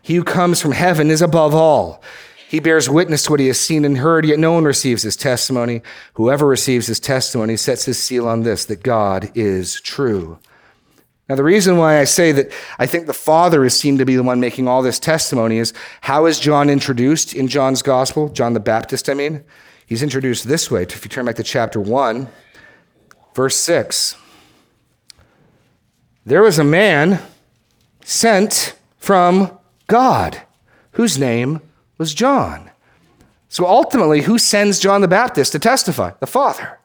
He 0.00 0.14
who 0.14 0.24
comes 0.24 0.62
from 0.62 0.72
heaven 0.72 1.10
is 1.10 1.20
above 1.20 1.54
all. 1.54 2.02
He 2.48 2.60
bears 2.60 2.88
witness 2.88 3.24
to 3.24 3.32
what 3.32 3.40
he 3.40 3.48
has 3.48 3.60
seen 3.60 3.84
and 3.84 3.98
heard, 3.98 4.24
yet 4.24 4.38
no 4.38 4.52
one 4.52 4.64
receives 4.64 5.02
his 5.02 5.16
testimony. 5.16 5.82
Whoever 6.14 6.46
receives 6.46 6.86
his 6.86 6.98
testimony 6.98 7.58
sets 7.58 7.84
his 7.84 8.02
seal 8.02 8.26
on 8.26 8.42
this 8.42 8.64
that 8.64 8.82
God 8.82 9.30
is 9.34 9.82
true. 9.82 10.38
Now, 11.28 11.34
the 11.34 11.44
reason 11.44 11.76
why 11.76 12.00
I 12.00 12.04
say 12.04 12.32
that 12.32 12.50
I 12.78 12.86
think 12.86 13.06
the 13.06 13.12
Father 13.12 13.64
is 13.64 13.78
seen 13.78 13.98
to 13.98 14.06
be 14.06 14.16
the 14.16 14.22
one 14.22 14.40
making 14.40 14.66
all 14.66 14.82
this 14.82 14.98
testimony 14.98 15.58
is 15.58 15.74
how 16.00 16.24
is 16.24 16.40
John 16.40 16.70
introduced 16.70 17.34
in 17.34 17.48
John's 17.48 17.82
Gospel? 17.82 18.30
John 18.30 18.54
the 18.54 18.60
Baptist, 18.60 19.08
I 19.10 19.14
mean. 19.14 19.44
He's 19.86 20.02
introduced 20.02 20.48
this 20.48 20.70
way. 20.70 20.82
If 20.82 21.04
you 21.04 21.08
turn 21.08 21.26
back 21.26 21.36
to 21.36 21.42
chapter 21.42 21.80
1, 21.80 22.28
Verse 23.38 23.54
6 23.54 24.16
There 26.26 26.42
was 26.42 26.58
a 26.58 26.64
man 26.64 27.22
sent 28.04 28.76
from 28.96 29.56
God 29.86 30.42
whose 30.90 31.18
name 31.18 31.60
was 31.98 32.14
John. 32.14 32.72
So 33.48 33.64
ultimately, 33.64 34.22
who 34.22 34.38
sends 34.38 34.80
John 34.80 35.02
the 35.02 35.06
Baptist 35.06 35.52
to 35.52 35.60
testify? 35.60 36.14
The 36.18 36.26
Father. 36.26 36.77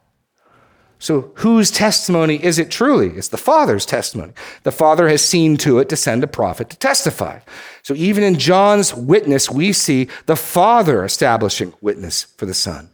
So, 1.03 1.33
whose 1.35 1.69
testimony 1.69 2.41
is 2.41 2.57
it 2.57 2.71
truly? 2.71 3.09
It's 3.09 3.27
the 3.27 3.35
Father's 3.35 3.85
testimony. 3.85 4.31
The 4.63 4.71
Father 4.71 5.09
has 5.09 5.21
seen 5.21 5.57
to 5.57 5.79
it 5.79 5.89
to 5.89 5.97
send 5.97 6.23
a 6.23 6.27
prophet 6.27 6.69
to 6.69 6.77
testify. 6.77 7.41
So, 7.81 7.93
even 7.93 8.23
in 8.23 8.39
John's 8.39 8.93
witness, 8.93 9.49
we 9.49 9.73
see 9.73 10.07
the 10.27 10.37
Father 10.37 11.03
establishing 11.03 11.73
witness 11.81 12.23
for 12.37 12.45
the 12.45 12.53
Son. 12.53 12.89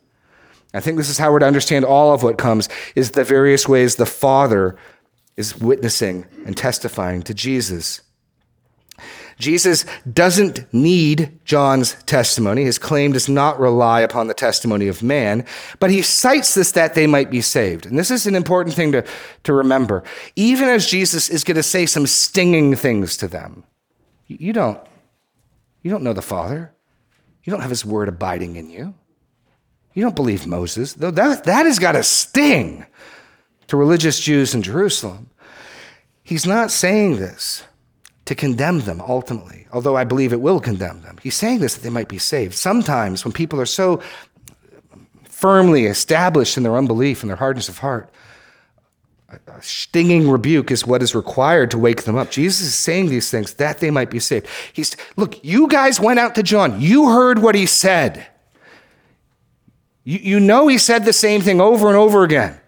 I 0.73 0.79
think 0.79 0.97
this 0.97 1.07
is 1.07 1.19
how 1.19 1.31
we're 1.31 1.37
to 1.37 1.45
understand 1.45 1.85
all 1.85 2.11
of 2.11 2.23
what 2.23 2.39
comes 2.39 2.67
is 2.95 3.11
the 3.11 3.23
various 3.23 3.67
ways 3.67 3.97
the 3.97 4.07
Father 4.07 4.75
is 5.37 5.55
witnessing 5.57 6.25
and 6.47 6.57
testifying 6.57 7.21
to 7.21 7.35
Jesus. 7.35 8.01
Jesus 9.39 9.85
doesn't 10.11 10.71
need 10.73 11.39
John's 11.45 11.93
testimony. 12.03 12.65
His 12.65 12.77
claim 12.77 13.13
does 13.13 13.29
not 13.29 13.57
rely 13.57 14.01
upon 14.01 14.27
the 14.27 14.33
testimony 14.33 14.89
of 14.89 15.01
man, 15.01 15.45
but 15.79 15.89
he 15.89 16.01
cites 16.01 16.53
this 16.53 16.73
that 16.73 16.93
they 16.93 17.07
might 17.07 17.31
be 17.31 17.39
saved. 17.39 17.85
And 17.85 17.97
this 17.97 18.11
is 18.11 18.27
an 18.27 18.35
important 18.35 18.75
thing 18.75 18.91
to, 18.91 19.05
to 19.45 19.53
remember. 19.53 20.03
Even 20.35 20.67
as 20.67 20.87
Jesus 20.87 21.29
is 21.29 21.45
going 21.45 21.55
to 21.55 21.63
say 21.63 21.85
some 21.85 22.05
stinging 22.05 22.75
things 22.75 23.15
to 23.17 23.29
them, 23.29 23.63
you 24.27 24.51
don't, 24.51 24.79
you 25.81 25.89
don't 25.89 26.03
know 26.03 26.13
the 26.13 26.21
Father. 26.21 26.73
You 27.45 27.51
don't 27.51 27.61
have 27.61 27.69
his 27.69 27.85
word 27.85 28.09
abiding 28.09 28.57
in 28.57 28.69
you. 28.69 28.93
You 29.93 30.03
don't 30.03 30.15
believe 30.15 30.45
Moses. 30.45 30.93
Though 30.93 31.11
That, 31.11 31.45
that 31.45 31.65
has 31.65 31.79
got 31.79 31.95
a 31.95 32.03
sting 32.03 32.85
to 33.67 33.77
religious 33.77 34.19
Jews 34.19 34.53
in 34.53 34.61
Jerusalem. 34.61 35.29
He's 36.21 36.45
not 36.45 36.71
saying 36.71 37.17
this 37.17 37.63
to 38.29 38.35
condemn 38.35 38.81
them 38.81 39.01
ultimately, 39.01 39.65
although 39.73 39.97
I 39.97 40.03
believe 40.03 40.33
it 40.33 40.39
will 40.39 40.59
condemn 40.59 41.01
them. 41.01 41.17
He's 41.23 41.33
saying 41.33 41.61
this 41.61 41.73
that 41.73 41.81
they 41.81 41.89
might 41.89 42.07
be 42.07 42.19
saved. 42.19 42.53
Sometimes 42.53 43.25
when 43.25 43.31
people 43.31 43.59
are 43.59 43.65
so 43.65 44.03
firmly 45.23 45.85
established 45.85 46.55
in 46.55 46.61
their 46.61 46.77
unbelief 46.77 47.23
and 47.23 47.29
their 47.31 47.37
hardness 47.37 47.69
of 47.69 47.79
heart, 47.79 48.07
a 49.29 49.39
stinging 49.63 50.29
rebuke 50.29 50.69
is 50.69 50.85
what 50.85 51.01
is 51.01 51.15
required 51.15 51.71
to 51.71 51.79
wake 51.79 52.03
them 52.03 52.17
up. 52.17 52.29
Jesus 52.29 52.67
is 52.67 52.75
saying 52.75 53.09
these 53.09 53.31
things 53.31 53.55
that 53.55 53.79
they 53.79 53.89
might 53.89 54.11
be 54.11 54.19
saved. 54.19 54.45
He's, 54.73 54.95
look, 55.15 55.43
you 55.43 55.67
guys 55.67 55.99
went 55.99 56.19
out 56.19 56.35
to 56.35 56.43
John. 56.43 56.79
You 56.79 57.09
heard 57.09 57.39
what 57.39 57.55
he 57.55 57.65
said. 57.65 58.27
You, 60.03 60.19
you 60.19 60.39
know 60.39 60.67
he 60.67 60.77
said 60.77 61.03
the 61.03 61.13
same 61.13 61.41
thing 61.41 61.59
over 61.59 61.87
and 61.87 61.97
over 61.97 62.23
again. 62.23 62.61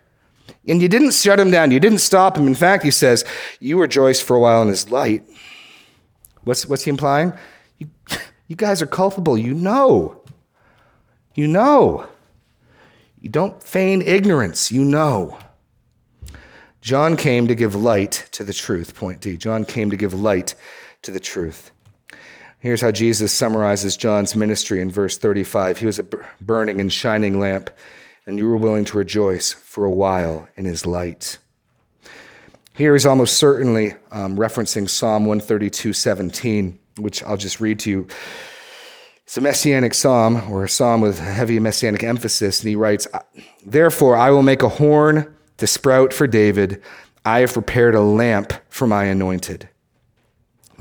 And 0.68 0.82
you 0.82 0.88
didn't 0.88 1.14
shut 1.14 1.40
him 1.40 1.52
down. 1.52 1.70
You 1.70 1.80
didn't 1.80 2.00
stop 2.00 2.36
him. 2.36 2.48
In 2.48 2.56
fact, 2.56 2.84
he 2.84 2.90
says, 2.90 3.24
You 3.60 3.80
rejoiced 3.80 4.24
for 4.24 4.36
a 4.36 4.40
while 4.40 4.64
in 4.64 4.68
his 4.68 4.90
light. 4.90 5.24
What's, 6.44 6.66
what's 6.66 6.84
he 6.84 6.90
implying? 6.90 7.34
You, 7.78 7.90
you 8.48 8.56
guys 8.56 8.82
are 8.82 8.88
culpable. 8.88 9.38
You 9.38 9.54
know. 9.54 10.22
You 11.36 11.48
know. 11.48 12.08
You 13.20 13.30
don't 13.30 13.62
feign 13.62 14.02
ignorance. 14.02 14.72
You 14.72 14.84
know. 14.84 15.38
John 16.82 17.16
came 17.16 17.48
to 17.48 17.56
give 17.56 17.76
light 17.76 18.28
to 18.32 18.44
the 18.44 18.54
truth. 18.54 18.96
Point 18.96 19.22
D. 19.22 19.38
John 19.38 19.66
came 19.66 19.92
to 19.92 19.98
give 19.98 20.14
light 20.14 20.56
to 21.04 21.12
the 21.12 21.20
truth. 21.20 21.72
Here's 22.58 22.82
how 22.82 22.92
Jesus 22.92 23.32
summarizes 23.32 23.98
John's 23.98 24.36
ministry 24.36 24.82
in 24.82 24.92
verse 24.92 25.18
35. 25.18 25.80
He 25.80 25.86
was 25.86 26.00
a 26.00 26.08
burning 26.42 26.80
and 26.80 26.92
shining 26.92 27.40
lamp, 27.40 27.72
and 28.26 28.38
you 28.38 28.48
were 28.48 28.58
willing 28.58 28.86
to 28.86 28.98
rejoice 28.98 29.52
for 29.52 29.86
a 29.86 29.92
while 29.92 30.48
in 30.56 30.66
his 30.66 30.86
light. 30.86 31.40
Here 32.74 32.96
is 32.96 33.06
almost 33.06 33.38
certainly 33.38 33.96
um, 34.12 34.38
referencing 34.38 34.90
Psalm 34.90 35.26
132 35.26 35.94
17, 35.94 36.80
which 36.98 37.22
I'll 37.24 37.38
just 37.38 37.60
read 37.60 37.80
to 37.80 37.90
you. 37.90 38.08
It's 39.24 39.38
a 39.38 39.42
messianic 39.42 39.94
psalm, 39.94 40.52
or 40.52 40.64
a 40.64 40.70
psalm 40.70 41.02
with 41.02 41.20
heavy 41.20 41.60
messianic 41.60 42.04
emphasis, 42.04 42.62
and 42.62 42.70
he 42.70 42.76
writes, 42.76 43.08
Therefore, 43.66 44.16
I 44.16 44.30
will 44.32 44.44
make 44.44 44.64
a 44.64 44.70
horn 44.70 45.34
to 45.58 45.68
sprout 45.68 46.14
for 46.14 46.28
David. 46.28 46.82
I 47.24 47.40
have 47.40 47.54
prepared 47.54 47.94
a 47.94 48.02
lamp 48.02 48.54
for 48.70 48.88
my 48.88 49.06
anointed. 49.06 49.70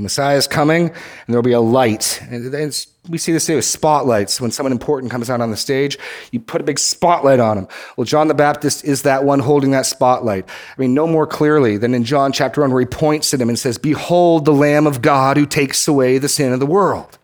The 0.00 0.04
Messiah 0.04 0.38
is 0.38 0.48
coming, 0.48 0.88
and 0.88 0.96
there'll 1.28 1.42
be 1.42 1.52
a 1.52 1.60
light. 1.60 2.22
And 2.30 2.86
we 3.10 3.18
see 3.18 3.32
this 3.32 3.50
with 3.50 3.66
spotlights. 3.66 4.40
When 4.40 4.50
someone 4.50 4.72
important 4.72 5.12
comes 5.12 5.28
out 5.28 5.42
on 5.42 5.50
the 5.50 5.58
stage, 5.58 5.98
you 6.32 6.40
put 6.40 6.62
a 6.62 6.64
big 6.64 6.78
spotlight 6.78 7.38
on 7.38 7.58
him. 7.58 7.68
Well, 7.98 8.06
John 8.06 8.26
the 8.28 8.32
Baptist 8.32 8.82
is 8.82 9.02
that 9.02 9.24
one 9.24 9.40
holding 9.40 9.72
that 9.72 9.84
spotlight. 9.84 10.48
I 10.48 10.80
mean, 10.80 10.94
no 10.94 11.06
more 11.06 11.26
clearly 11.26 11.76
than 11.76 11.92
in 11.92 12.04
John 12.04 12.32
chapter 12.32 12.62
1, 12.62 12.70
where 12.70 12.80
he 12.80 12.86
points 12.86 13.34
at 13.34 13.42
him 13.42 13.50
and 13.50 13.58
says, 13.58 13.76
Behold 13.76 14.46
the 14.46 14.54
Lamb 14.54 14.86
of 14.86 15.02
God 15.02 15.36
who 15.36 15.44
takes 15.44 15.86
away 15.86 16.16
the 16.16 16.30
sin 16.30 16.54
of 16.54 16.60
the 16.60 16.66
world. 16.66 17.18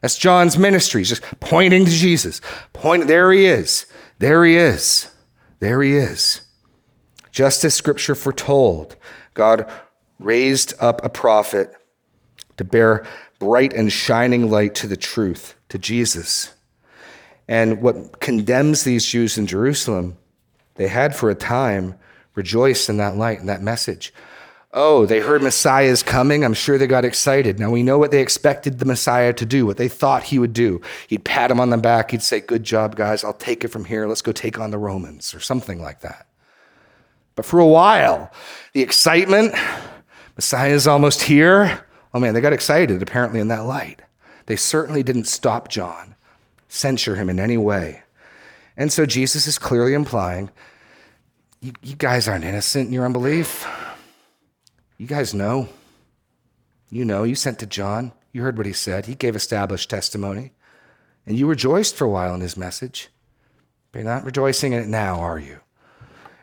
That's 0.00 0.16
John's 0.16 0.56
ministry, 0.56 1.00
He's 1.00 1.08
just 1.08 1.24
pointing 1.40 1.84
to 1.84 1.90
Jesus. 1.90 2.40
Point, 2.74 3.08
there 3.08 3.32
he 3.32 3.44
is. 3.44 3.86
There 4.20 4.44
he 4.44 4.56
is. 4.56 5.10
There 5.58 5.82
he 5.82 5.96
is. 5.96 6.42
Just 7.32 7.64
as 7.64 7.74
scripture 7.74 8.14
foretold, 8.14 8.94
God 9.34 9.68
raised 10.20 10.74
up 10.80 11.04
a 11.04 11.08
prophet 11.08 11.74
to 12.58 12.64
bear 12.64 13.06
bright 13.38 13.72
and 13.72 13.90
shining 13.92 14.50
light 14.50 14.74
to 14.76 14.86
the 14.86 14.96
truth, 14.96 15.54
to 15.70 15.78
Jesus. 15.78 16.54
And 17.48 17.80
what 17.80 18.20
condemns 18.20 18.84
these 18.84 19.06
Jews 19.06 19.38
in 19.38 19.46
Jerusalem, 19.46 20.18
they 20.74 20.88
had 20.88 21.16
for 21.16 21.30
a 21.30 21.34
time 21.34 21.94
rejoiced 22.34 22.88
in 22.88 22.98
that 22.98 23.16
light 23.16 23.40
and 23.40 23.48
that 23.48 23.62
message. 23.62 24.12
Oh, 24.74 25.06
they 25.06 25.20
heard 25.20 25.42
Messiah 25.42 25.86
is 25.86 26.02
coming. 26.02 26.44
I'm 26.44 26.52
sure 26.52 26.76
they 26.76 26.86
got 26.86 27.06
excited. 27.06 27.58
Now 27.58 27.70
we 27.70 27.82
know 27.82 27.98
what 27.98 28.10
they 28.10 28.20
expected 28.20 28.78
the 28.78 28.84
Messiah 28.84 29.32
to 29.32 29.46
do, 29.46 29.64
what 29.64 29.78
they 29.78 29.88
thought 29.88 30.24
he 30.24 30.38
would 30.38 30.52
do. 30.52 30.82
He'd 31.08 31.24
pat 31.24 31.48
them 31.48 31.58
on 31.58 31.70
the 31.70 31.78
back. 31.78 32.10
He'd 32.10 32.22
say, 32.22 32.40
Good 32.40 32.64
job, 32.64 32.94
guys. 32.94 33.24
I'll 33.24 33.32
take 33.32 33.64
it 33.64 33.68
from 33.68 33.86
here. 33.86 34.06
Let's 34.06 34.20
go 34.20 34.30
take 34.30 34.58
on 34.58 34.70
the 34.70 34.78
Romans, 34.78 35.34
or 35.34 35.40
something 35.40 35.80
like 35.80 36.00
that. 36.00 36.26
But 37.34 37.46
for 37.46 37.60
a 37.60 37.66
while, 37.66 38.30
the 38.74 38.82
excitement, 38.82 39.54
Messiah 40.36 40.74
is 40.74 40.86
almost 40.86 41.22
here. 41.22 41.87
Oh 42.18 42.20
man, 42.20 42.34
they 42.34 42.40
got 42.40 42.52
excited 42.52 43.00
apparently 43.00 43.38
in 43.38 43.46
that 43.46 43.64
light. 43.64 44.02
They 44.46 44.56
certainly 44.56 45.04
didn't 45.04 45.28
stop 45.28 45.68
John, 45.68 46.16
censure 46.66 47.14
him 47.14 47.30
in 47.30 47.38
any 47.38 47.56
way. 47.56 48.02
And 48.76 48.92
so 48.92 49.06
Jesus 49.06 49.46
is 49.46 49.56
clearly 49.56 49.94
implying 49.94 50.50
you, 51.60 51.74
you 51.80 51.94
guys 51.94 52.26
aren't 52.26 52.44
innocent 52.44 52.88
in 52.88 52.92
your 52.92 53.04
unbelief. 53.04 53.68
You 54.96 55.06
guys 55.06 55.32
know. 55.32 55.68
You 56.90 57.04
know, 57.04 57.22
you 57.22 57.36
sent 57.36 57.60
to 57.60 57.66
John. 57.66 58.10
You 58.32 58.42
heard 58.42 58.56
what 58.56 58.66
he 58.66 58.72
said. 58.72 59.06
He 59.06 59.14
gave 59.14 59.36
established 59.36 59.88
testimony. 59.88 60.50
And 61.24 61.38
you 61.38 61.46
rejoiced 61.46 61.94
for 61.94 62.04
a 62.04 62.10
while 62.10 62.34
in 62.34 62.40
his 62.40 62.56
message. 62.56 63.10
But 63.92 64.00
you're 64.00 64.08
not 64.08 64.24
rejoicing 64.24 64.72
in 64.72 64.82
it 64.82 64.88
now, 64.88 65.20
are 65.20 65.38
you? 65.38 65.60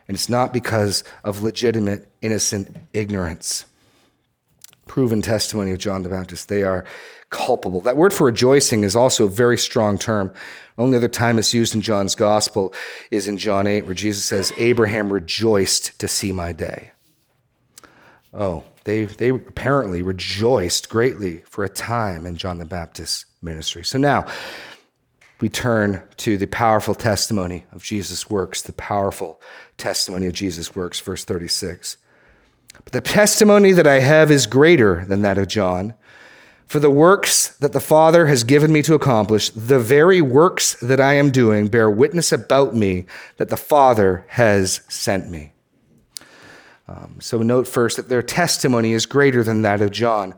And 0.08 0.14
it's 0.14 0.30
not 0.30 0.54
because 0.54 1.04
of 1.22 1.42
legitimate, 1.42 2.10
innocent 2.22 2.74
ignorance. 2.94 3.66
Proven 4.86 5.20
testimony 5.20 5.72
of 5.72 5.78
John 5.78 6.02
the 6.02 6.08
Baptist. 6.08 6.48
They 6.48 6.62
are 6.62 6.84
culpable. 7.30 7.80
That 7.80 7.96
word 7.96 8.12
for 8.12 8.24
rejoicing 8.24 8.84
is 8.84 8.96
also 8.96 9.24
a 9.24 9.28
very 9.28 9.58
strong 9.58 9.98
term. 9.98 10.32
Only 10.78 10.96
other 10.96 11.08
time 11.08 11.38
it's 11.38 11.52
used 11.52 11.74
in 11.74 11.80
John's 11.80 12.14
gospel 12.14 12.72
is 13.10 13.28
in 13.28 13.36
John 13.38 13.66
8, 13.66 13.86
where 13.86 13.94
Jesus 13.94 14.24
says, 14.24 14.52
Abraham 14.56 15.12
rejoiced 15.12 15.98
to 16.00 16.08
see 16.08 16.32
my 16.32 16.52
day. 16.52 16.92
Oh, 18.32 18.64
they, 18.84 19.06
they 19.06 19.30
apparently 19.30 20.02
rejoiced 20.02 20.88
greatly 20.88 21.42
for 21.48 21.64
a 21.64 21.68
time 21.68 22.26
in 22.26 22.36
John 22.36 22.58
the 22.58 22.64
Baptist's 22.64 23.24
ministry. 23.42 23.84
So 23.84 23.98
now 23.98 24.26
we 25.40 25.48
turn 25.48 26.02
to 26.18 26.36
the 26.36 26.46
powerful 26.46 26.94
testimony 26.94 27.64
of 27.72 27.82
Jesus' 27.82 28.30
works, 28.30 28.62
the 28.62 28.72
powerful 28.72 29.40
testimony 29.76 30.26
of 30.26 30.34
Jesus' 30.34 30.76
works, 30.76 31.00
verse 31.00 31.24
36. 31.24 31.96
But 32.84 32.92
the 32.92 33.00
testimony 33.00 33.72
that 33.72 33.86
I 33.86 34.00
have 34.00 34.30
is 34.30 34.46
greater 34.46 35.04
than 35.04 35.22
that 35.22 35.38
of 35.38 35.48
John. 35.48 35.94
For 36.66 36.80
the 36.80 36.90
works 36.90 37.48
that 37.58 37.72
the 37.72 37.80
Father 37.80 38.26
has 38.26 38.42
given 38.42 38.72
me 38.72 38.82
to 38.82 38.94
accomplish, 38.94 39.50
the 39.50 39.78
very 39.78 40.20
works 40.20 40.74
that 40.80 41.00
I 41.00 41.14
am 41.14 41.30
doing, 41.30 41.68
bear 41.68 41.88
witness 41.88 42.32
about 42.32 42.74
me 42.74 43.06
that 43.36 43.50
the 43.50 43.56
Father 43.56 44.24
has 44.28 44.80
sent 44.88 45.30
me. 45.30 45.52
Um, 46.88 47.16
so 47.20 47.38
note 47.38 47.68
first 47.68 47.96
that 47.96 48.08
their 48.08 48.22
testimony 48.22 48.92
is 48.92 49.06
greater 49.06 49.44
than 49.44 49.62
that 49.62 49.80
of 49.80 49.90
John. 49.92 50.34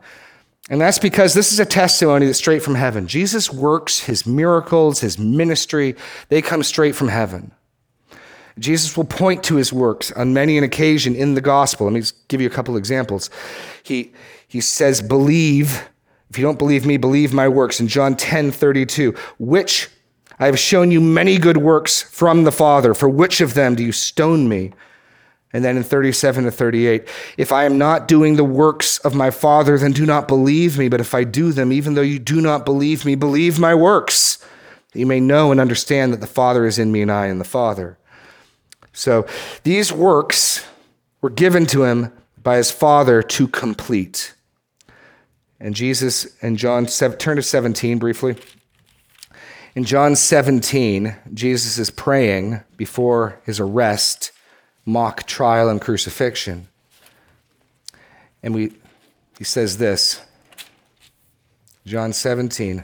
And 0.69 0.79
that's 0.79 0.99
because 0.99 1.33
this 1.33 1.51
is 1.51 1.59
a 1.59 1.65
testimony 1.65 2.27
that's 2.27 2.37
straight 2.37 2.61
from 2.61 2.75
heaven. 2.75 3.07
Jesus' 3.07 3.51
works, 3.51 4.01
his 4.01 4.27
miracles, 4.27 4.99
his 4.99 5.17
ministry, 5.17 5.95
they 6.29 6.43
come 6.43 6.61
straight 6.61 6.95
from 6.95 7.07
heaven. 7.07 7.51
Jesus 8.57 8.97
will 8.97 9.05
point 9.05 9.43
to 9.43 9.55
his 9.55 9.71
works 9.71 10.11
on 10.13 10.33
many 10.33 10.57
an 10.57 10.63
occasion 10.63 11.15
in 11.15 11.35
the 11.35 11.41
gospel. 11.41 11.85
Let 11.85 11.93
me 11.93 12.03
give 12.27 12.41
you 12.41 12.47
a 12.47 12.51
couple 12.51 12.75
examples. 12.77 13.29
He, 13.83 14.11
he 14.47 14.61
says, 14.61 15.01
Believe. 15.01 15.87
If 16.29 16.37
you 16.37 16.43
don't 16.43 16.59
believe 16.59 16.85
me, 16.85 16.97
believe 16.97 17.33
my 17.33 17.47
works. 17.47 17.79
In 17.79 17.87
John 17.87 18.15
10 18.15 18.51
32, 18.51 19.15
which 19.39 19.89
I 20.39 20.45
have 20.45 20.59
shown 20.59 20.89
you 20.89 21.01
many 21.01 21.37
good 21.37 21.57
works 21.57 22.01
from 22.01 22.43
the 22.43 22.51
Father. 22.51 22.93
For 22.93 23.09
which 23.09 23.41
of 23.41 23.55
them 23.55 23.75
do 23.75 23.83
you 23.83 23.91
stone 23.91 24.47
me? 24.47 24.71
And 25.51 25.65
then 25.65 25.77
in 25.77 25.83
37 25.83 26.45
to 26.45 26.51
38, 26.51 27.07
if 27.37 27.51
I 27.51 27.65
am 27.65 27.77
not 27.77 28.07
doing 28.07 28.35
the 28.35 28.43
works 28.43 28.99
of 28.99 29.15
my 29.15 29.31
Father, 29.31 29.77
then 29.77 29.91
do 29.91 30.05
not 30.05 30.27
believe 30.27 30.77
me. 30.77 30.87
But 30.87 31.01
if 31.01 31.13
I 31.13 31.23
do 31.23 31.51
them, 31.51 31.73
even 31.73 31.95
though 31.95 32.01
you 32.01 32.19
do 32.19 32.39
not 32.39 32.65
believe 32.65 33.03
me, 33.03 33.15
believe 33.15 33.59
my 33.59 33.73
works, 33.73 34.37
that 34.91 34.99
you 34.99 35.05
may 35.05 35.19
know 35.19 35.51
and 35.51 35.59
understand 35.59 36.13
that 36.13 36.21
the 36.21 36.27
Father 36.27 36.65
is 36.65 36.79
in 36.79 36.91
me 36.91 37.01
and 37.01 37.11
I 37.11 37.27
in 37.27 37.39
the 37.39 37.45
Father. 37.45 37.97
So 38.93 39.25
these 39.63 39.91
works 39.91 40.65
were 41.21 41.29
given 41.29 41.65
to 41.67 41.83
him 41.83 42.11
by 42.41 42.57
his 42.57 42.71
Father 42.71 43.21
to 43.21 43.47
complete. 43.47 44.33
And 45.59 45.75
Jesus 45.75 46.35
and 46.41 46.57
John, 46.57 46.85
turn 46.85 47.35
to 47.35 47.41
17 47.41 47.99
briefly. 47.99 48.37
In 49.75 49.83
John 49.83 50.15
17, 50.15 51.15
Jesus 51.33 51.77
is 51.77 51.91
praying 51.91 52.61
before 52.77 53.39
his 53.45 53.59
arrest, 53.59 54.31
mock 54.85 55.23
trial, 55.27 55.69
and 55.69 55.79
crucifixion. 55.79 56.67
And 58.41 58.55
we, 58.55 58.73
he 59.37 59.43
says 59.43 59.77
this 59.77 60.21
John 61.85 62.13
17. 62.13 62.83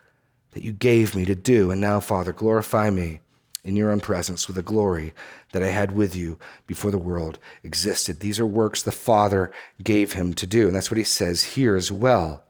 that 0.51 0.63
you 0.63 0.71
gave 0.71 1.15
me 1.15 1.25
to 1.25 1.35
do. 1.35 1.71
And 1.71 1.81
now, 1.81 1.99
Father, 1.99 2.33
glorify 2.33 2.89
me 2.89 3.19
in 3.63 3.75
your 3.75 3.91
own 3.91 3.99
presence 3.99 4.47
with 4.47 4.55
the 4.55 4.63
glory 4.63 5.13
that 5.51 5.63
I 5.63 5.67
had 5.67 5.91
with 5.91 6.15
you 6.15 6.39
before 6.67 6.91
the 6.91 6.97
world 6.97 7.37
existed. 7.63 8.19
These 8.19 8.39
are 8.39 8.45
works 8.45 8.81
the 8.81 8.91
Father 8.91 9.51
gave 9.83 10.13
him 10.13 10.33
to 10.35 10.47
do. 10.47 10.67
And 10.67 10.75
that's 10.75 10.89
what 10.89 10.97
he 10.97 11.03
says 11.03 11.43
here 11.43 11.75
as 11.75 11.91
well. 11.91 12.43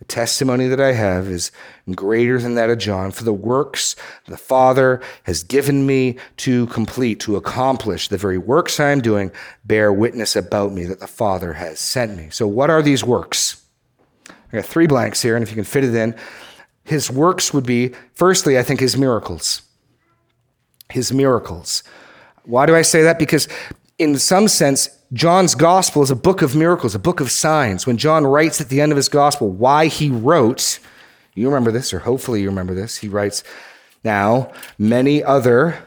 The 0.00 0.06
testimony 0.06 0.66
that 0.66 0.80
I 0.80 0.92
have 0.92 1.28
is 1.28 1.52
greater 1.94 2.40
than 2.40 2.54
that 2.54 2.70
of 2.70 2.78
John, 2.78 3.10
for 3.10 3.22
the 3.22 3.34
works 3.34 3.96
the 4.26 4.38
Father 4.38 5.02
has 5.24 5.42
given 5.42 5.86
me 5.86 6.16
to 6.38 6.66
complete, 6.68 7.20
to 7.20 7.36
accomplish, 7.36 8.08
the 8.08 8.16
very 8.16 8.38
works 8.38 8.80
I 8.80 8.92
am 8.92 9.02
doing, 9.02 9.30
bear 9.66 9.92
witness 9.92 10.36
about 10.36 10.72
me 10.72 10.86
that 10.86 11.00
the 11.00 11.06
Father 11.06 11.52
has 11.52 11.80
sent 11.80 12.16
me. 12.16 12.28
So, 12.30 12.46
what 12.48 12.70
are 12.70 12.80
these 12.80 13.04
works? 13.04 13.62
I 14.26 14.56
got 14.56 14.64
three 14.64 14.86
blanks 14.86 15.20
here, 15.20 15.36
and 15.36 15.42
if 15.42 15.50
you 15.50 15.54
can 15.54 15.64
fit 15.64 15.84
it 15.84 15.94
in, 15.94 16.16
his 16.90 17.08
works 17.08 17.54
would 17.54 17.64
be, 17.64 17.92
firstly, 18.14 18.58
I 18.58 18.64
think 18.64 18.80
his 18.80 18.96
miracles. 18.96 19.62
His 20.90 21.12
miracles. 21.12 21.84
Why 22.42 22.66
do 22.66 22.74
I 22.74 22.82
say 22.82 23.02
that? 23.02 23.16
Because 23.16 23.46
in 23.96 24.18
some 24.18 24.48
sense, 24.48 24.88
John's 25.12 25.54
gospel 25.54 26.02
is 26.02 26.10
a 26.10 26.16
book 26.16 26.42
of 26.42 26.56
miracles, 26.56 26.96
a 26.96 26.98
book 26.98 27.20
of 27.20 27.30
signs. 27.30 27.86
When 27.86 27.96
John 27.96 28.26
writes 28.26 28.60
at 28.60 28.70
the 28.70 28.80
end 28.80 28.90
of 28.90 28.96
his 28.96 29.08
gospel 29.08 29.50
why 29.50 29.86
he 29.86 30.10
wrote, 30.10 30.80
you 31.34 31.46
remember 31.46 31.70
this, 31.70 31.94
or 31.94 32.00
hopefully 32.00 32.42
you 32.42 32.48
remember 32.48 32.74
this, 32.74 32.96
he 32.96 33.06
writes, 33.06 33.44
Now, 34.02 34.52
many 34.76 35.22
other, 35.22 35.78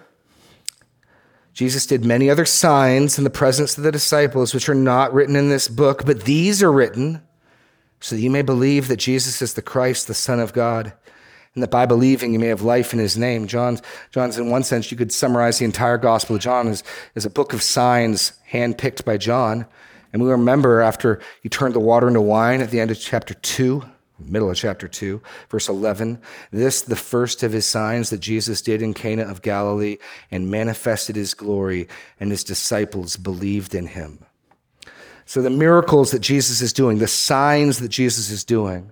Jesus 1.54 1.86
did 1.86 2.06
many 2.06 2.30
other 2.30 2.46
signs 2.46 3.18
in 3.18 3.26
the 3.26 3.30
presence 3.30 3.78
of 3.78 3.84
the 3.84 3.92
disciples, 3.92 4.54
which 4.54 4.70
are 4.70 4.74
not 4.74 5.14
written 5.14 5.36
in 5.36 5.50
this 5.50 5.68
book, 5.68 6.06
but 6.06 6.24
these 6.24 6.64
are 6.64 6.72
written 6.72 7.22
so 8.04 8.18
that 8.18 8.22
you 8.22 8.30
may 8.30 8.42
believe 8.42 8.90
that 8.90 8.98
Jesus 8.98 9.42
is 9.42 9.54
the 9.54 9.62
Christ, 9.62 10.08
the 10.08 10.14
Son 10.14 10.42
of 10.42 10.52
God, 10.52 10.92
and 11.54 11.64
that 11.64 11.72
by 11.72 11.86
believing 11.86 12.34
you 12.34 12.40
may 12.40 12.48
have 12.48 12.62
life 12.62 12.92
in 12.92 13.00
his 13.00 13.18
name. 13.18 13.48
John's, 13.48 13.82
John's 14.12 14.38
in 14.38 14.50
one 14.50 14.64
sense, 14.64 14.92
you 14.92 14.98
could 14.98 15.14
summarize 15.14 15.58
the 15.58 15.64
entire 15.64 15.98
Gospel 15.98 16.36
of 16.36 16.42
John 16.42 16.68
as, 16.68 16.84
as 17.16 17.26
a 17.26 17.30
book 17.30 17.54
of 17.54 17.64
signs 17.64 18.34
handpicked 18.52 19.06
by 19.06 19.16
John. 19.16 19.66
And 20.12 20.22
we 20.22 20.30
remember 20.30 20.82
after 20.82 21.22
he 21.42 21.48
turned 21.48 21.76
the 21.76 21.80
water 21.80 22.10
into 22.10 22.20
wine 22.20 22.60
at 22.60 22.72
the 22.72 22.82
end 22.82 22.92
of 22.92 23.00
chapter 23.00 23.36
2, 23.36 23.86
middle 24.20 24.52
of 24.52 24.58
chapter 24.58 24.90
2, 24.90 25.22
verse 25.50 25.70
11. 25.70 26.20
This, 26.52 26.82
the 26.82 26.98
first 26.98 27.42
of 27.42 27.54
his 27.54 27.66
signs 27.66 28.10
that 28.10 28.20
Jesus 28.20 28.62
did 28.62 28.82
in 28.82 28.94
Cana 28.94 29.24
of 29.24 29.42
Galilee 29.42 29.96
and 30.30 30.52
manifested 30.52 31.16
his 31.16 31.34
glory, 31.34 31.88
and 32.20 32.32
his 32.32 32.44
disciples 32.44 33.16
believed 33.16 33.74
in 33.74 33.88
him. 33.88 34.26
So 35.26 35.42
the 35.42 35.50
miracles 35.50 36.12
that 36.12 36.20
Jesus 36.20 36.62
is 36.62 36.74
doing, 36.74 37.00
the 37.00 37.08
signs 37.08 37.80
that 37.80 37.90
Jesus 37.90 38.30
is 38.30 38.44
doing, 38.44 38.92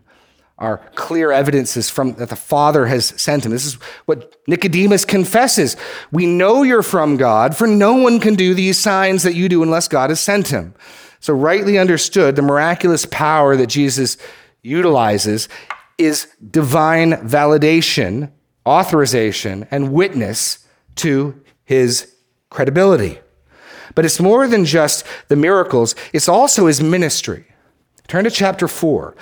are 0.62 0.78
clear 0.94 1.32
evidences 1.32 1.90
from 1.90 2.14
that 2.14 2.30
the 2.30 2.36
Father 2.36 2.86
has 2.86 3.08
sent 3.20 3.46
him. 3.46 3.52
This 3.52 3.66
is 3.66 3.74
what 4.06 4.36
Nicodemus 4.48 5.06
confesses. 5.06 5.76
We 6.12 6.28
know 6.28 6.62
you're 6.62 6.84
from 6.84 7.18
God, 7.18 7.58
for 7.58 7.66
no 7.66 7.96
one 7.96 8.20
can 8.20 8.36
do 8.36 8.54
these 8.54 8.78
signs 8.78 9.24
that 9.24 9.34
you 9.34 9.50
do 9.50 9.64
unless 9.64 9.88
God 9.88 10.12
has 10.12 10.20
sent 10.20 10.50
him. 10.50 10.76
So, 11.20 11.34
rightly 11.34 11.80
understood, 11.80 12.36
the 12.36 12.44
miraculous 12.44 13.08
power 13.08 13.56
that 13.56 13.68
Jesus 13.68 14.18
utilizes 14.62 15.50
is 15.98 16.28
divine 16.50 17.14
validation, 17.14 18.32
authorization, 18.66 19.68
and 19.72 19.92
witness 19.92 20.68
to 20.96 21.42
his 21.64 22.16
credibility. 22.50 23.20
But 24.02 24.08
it's 24.08 24.20
more 24.20 24.48
than 24.48 24.66
just 24.66 25.06
the 25.28 25.36
miracles, 25.36 25.94
it's 26.12 26.28
also 26.28 26.66
his 26.66 26.82
ministry. 26.82 27.46
Turn 28.08 28.24
to 28.24 28.32
chapter 28.32 28.68
4. 28.68 29.16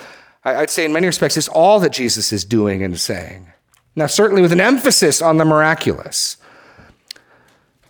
I'd 0.45 0.69
say, 0.69 0.85
in 0.85 0.93
many 0.93 1.05
respects, 1.05 1.35
it's 1.35 1.49
all 1.49 1.81
that 1.81 1.91
Jesus 1.91 2.31
is 2.31 2.45
doing 2.45 2.81
and 2.81 2.97
saying. 2.97 3.51
Now, 3.97 4.07
certainly 4.07 4.41
with 4.41 4.53
an 4.53 4.61
emphasis 4.61 5.21
on 5.21 5.35
the 5.35 5.43
miraculous. 5.43 6.37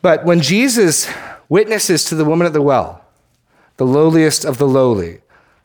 But 0.02 0.26
when 0.26 0.42
Jesus 0.42 1.08
witnesses 1.48 2.06
to 2.06 2.16
the 2.16 2.26
woman 2.26 2.48
at 2.48 2.54
the 2.54 2.62
well, 2.64 3.06
the 3.78 3.86
lowliest 3.86 4.44
of 4.44 4.58
the 4.58 4.68
lowly, 4.68 5.22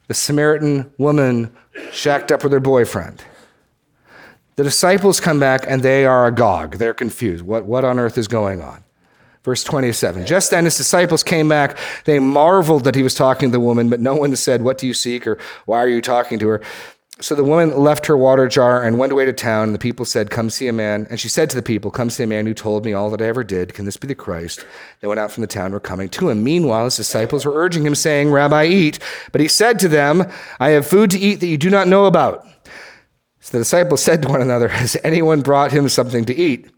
the 0.09 0.13
Samaritan 0.13 0.93
woman 0.99 1.57
shacked 1.91 2.33
up 2.33 2.43
with 2.43 2.53
her 2.53 2.61
boyfriend, 2.61 3.25
the 4.57 4.63
disciples 4.63 5.21
come 5.21 5.41
back 5.41 5.65
and 5.67 5.81
they 5.81 6.05
are 6.05 6.27
agog. 6.27 6.77
They're 6.77 6.93
confused. 6.93 7.47
What, 7.47 7.65
what 7.65 7.83
on 7.83 7.99
earth 7.99 8.19
is 8.19 8.29
going 8.29 8.61
on? 8.61 8.84
Verse 9.45 9.63
27. 9.63 10.25
Just 10.25 10.51
then 10.51 10.65
his 10.65 10.77
disciples 10.77 11.23
came 11.23 11.49
back. 11.51 11.77
They 12.07 12.19
marveled 12.19 12.85
that 12.85 12.95
he 12.95 13.03
was 13.03 13.15
talking 13.15 13.51
to 13.51 13.53
the 13.53 13.61
woman, 13.61 13.91
but 13.91 14.01
no 14.01 14.15
one 14.15 14.35
said, 14.37 14.63
What 14.63 14.79
do 14.79 14.87
you 14.87 14.95
seek? 14.95 15.27
or 15.27 15.39
Why 15.67 15.79
are 15.79 15.89
you 15.89 16.01
talking 16.01 16.39
to 16.39 16.49
her? 16.49 16.63
So 17.21 17.37
the 17.37 17.45
woman 17.45 17.79
left 17.79 18.07
her 18.07 18.17
water 18.17 18.49
jar 18.49 18.83
and 18.83 18.99
went 18.99 19.13
away 19.13 19.25
to 19.27 19.33
town. 19.33 19.69
And 19.69 19.75
the 19.75 19.79
people 19.79 20.05
said, 20.05 20.31
Come 20.31 20.51
see 20.51 20.67
a 20.67 20.73
man. 20.73 21.07
And 21.11 21.21
she 21.21 21.29
said 21.29 21.49
to 21.51 21.57
the 21.57 21.63
people, 21.63 21.91
Come 21.91 22.09
see 22.11 22.25
a 22.25 22.27
man 22.27 22.47
who 22.47 22.55
told 22.55 22.87
me 22.87 22.95
all 22.95 23.11
that 23.11 23.21
I 23.21 23.27
ever 23.27 23.45
did. 23.45 23.75
Can 23.75 23.85
this 23.85 23.99
be 23.99 24.09
the 24.09 24.15
Christ? 24.15 24.67
They 25.01 25.07
went 25.07 25.21
out 25.21 25.31
from 25.31 25.43
the 25.43 25.47
town, 25.47 25.73
were 25.73 25.79
coming 25.79 26.09
to 26.09 26.31
him. 26.31 26.43
Meanwhile, 26.43 26.87
his 26.87 26.97
disciples 26.97 27.45
were 27.45 27.55
urging 27.55 27.87
him, 27.87 27.95
saying, 27.95 28.33
Rabbi, 28.33 28.65
eat. 28.65 28.99
But 29.31 29.43
he 29.43 29.49
said 29.49 29.79
to 29.81 29.89
them, 29.89 30.25
I 30.59 30.71
have 30.71 30.87
food 30.87 31.11
to 31.11 31.19
eat 31.19 31.37
that 31.37 31.47
you 31.47 31.59
do 31.59 31.71
not 31.71 31.87
know 31.87 32.07
about. 32.07 32.47
So 33.41 33.59
the 33.59 33.59
disciples 33.59 34.03
said 34.03 34.23
to 34.23 34.29
one 34.29 34.43
another, 34.43 34.69
Has 34.69 34.97
anyone 35.05 35.43
brought 35.43 35.71
him 35.71 35.89
something 35.89 36.25
to 36.25 36.35
eat? 36.35 36.74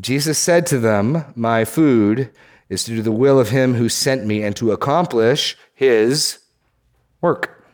Jesus 0.00 0.38
said 0.38 0.66
to 0.66 0.78
them, 0.78 1.32
My 1.34 1.64
food 1.64 2.30
is 2.68 2.84
to 2.84 2.92
do 2.92 3.02
the 3.02 3.12
will 3.12 3.38
of 3.38 3.50
him 3.50 3.74
who 3.74 3.88
sent 3.88 4.24
me 4.24 4.42
and 4.42 4.54
to 4.56 4.72
accomplish 4.72 5.56
his 5.74 6.38
work. 7.20 7.64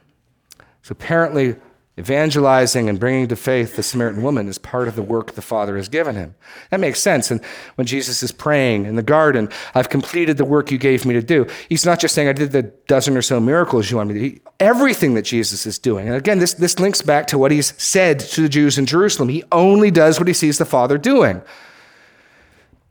So 0.83 0.93
apparently, 0.93 1.57
evangelizing 1.99 2.89
and 2.89 3.01
bringing 3.01 3.27
to 3.29 3.37
faith 3.37 3.77
the 3.77 3.83
Samaritan 3.83 4.23
woman 4.23 4.49
is 4.49 4.59
part 4.59 4.87
of 4.87 4.97
the 4.97 5.03
work 5.03 5.33
the 5.33 5.43
Father 5.43 5.77
has 5.77 5.89
given 5.89 6.15
him. 6.15 6.35
That 6.71 6.81
makes 6.81 7.01
sense. 7.01 7.31
And 7.31 7.43
when 7.77 7.87
Jesus 7.87 8.23
is 8.23 8.33
praying 8.33 8.85
in 8.85 8.97
the 8.97 9.03
garden, 9.03 9.49
I've 9.75 9.89
completed 9.89 10.37
the 10.37 10.45
work 10.45 10.71
you 10.71 10.79
gave 10.79 11.05
me 11.05 11.15
to 11.15 11.23
do, 11.23 11.47
he's 11.69 11.87
not 11.87 12.01
just 12.01 12.15
saying, 12.15 12.29
I 12.29 12.33
did 12.33 12.53
the 12.53 12.63
dozen 12.63 13.17
or 13.17 13.23
so 13.23 13.41
miracles 13.41 13.91
you 13.91 13.97
want 13.97 14.11
me 14.11 14.15
to 14.15 14.31
do. 14.31 14.41
Everything 14.61 15.15
that 15.15 15.23
Jesus 15.23 15.67
is 15.67 15.79
doing. 15.79 16.07
And 16.07 16.17
again, 16.17 16.39
this, 16.39 16.55
this 16.55 16.79
links 16.79 17.03
back 17.03 17.27
to 17.29 17.39
what 17.39 17.51
he's 17.51 17.81
said 17.83 18.21
to 18.21 18.43
the 18.43 18.49
Jews 18.49 18.79
in 18.79 18.87
Jerusalem. 18.87 19.29
He 19.29 19.45
only 19.53 19.91
does 19.91 20.19
what 20.19 20.29
he 20.29 20.35
sees 20.35 20.59
the 20.59 20.65
Father 20.65 20.99
doing. 20.99 21.43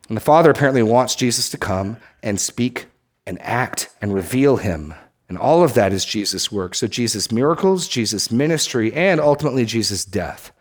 And 0.07 0.15
the 0.15 0.21
Father 0.21 0.51
apparently 0.51 0.83
wants 0.83 1.15
Jesus 1.15 1.49
to 1.49 1.57
come 1.57 1.97
and 2.21 2.39
speak 2.39 2.87
and 3.25 3.41
act 3.41 3.89
and 4.01 4.13
reveal 4.13 4.57
him 4.57 4.93
and 5.27 5.37
all 5.37 5.63
of 5.63 5.73
that 5.73 5.91
is 5.91 6.05
Jesus' 6.05 6.51
work. 6.51 6.75
So, 6.75 6.87
Jesus' 6.87 7.31
miracles, 7.31 7.87
Jesus' 7.87 8.31
ministry, 8.31 8.93
and 8.93 9.19
ultimately 9.19 9.65
Jesus' 9.65 10.05
death. 10.05 10.51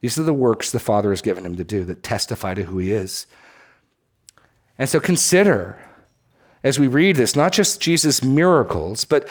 These 0.00 0.18
are 0.18 0.24
the 0.24 0.34
works 0.34 0.70
the 0.70 0.78
Father 0.78 1.10
has 1.10 1.22
given 1.22 1.44
him 1.44 1.56
to 1.56 1.64
do 1.64 1.84
that 1.84 2.02
testify 2.02 2.54
to 2.54 2.64
who 2.64 2.78
he 2.78 2.92
is. 2.92 3.26
And 4.78 4.88
so, 4.88 5.00
consider 5.00 5.78
as 6.62 6.78
we 6.78 6.86
read 6.86 7.16
this, 7.16 7.34
not 7.34 7.52
just 7.52 7.80
Jesus' 7.80 8.22
miracles, 8.22 9.06
but 9.06 9.26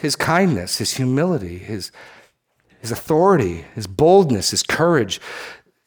his 0.00 0.14
kindness, 0.14 0.78
his 0.78 0.94
humility, 0.94 1.58
his, 1.58 1.90
his 2.78 2.92
authority, 2.92 3.64
his 3.74 3.88
boldness, 3.88 4.50
his 4.52 4.62
courage. 4.62 5.20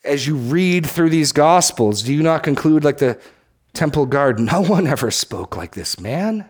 As 0.04 0.28
you 0.28 0.36
read 0.36 0.86
through 0.86 1.10
these 1.10 1.32
Gospels, 1.32 2.04
do 2.04 2.14
you 2.14 2.24
not 2.24 2.44
conclude 2.44 2.84
like 2.84 2.98
the 2.98 3.20
temple 3.74 4.06
guard, 4.06 4.40
no 4.40 4.62
one 4.62 4.88
ever 4.88 5.12
spoke 5.12 5.58
like 5.58 5.74
this 5.74 6.00
man. 6.00 6.46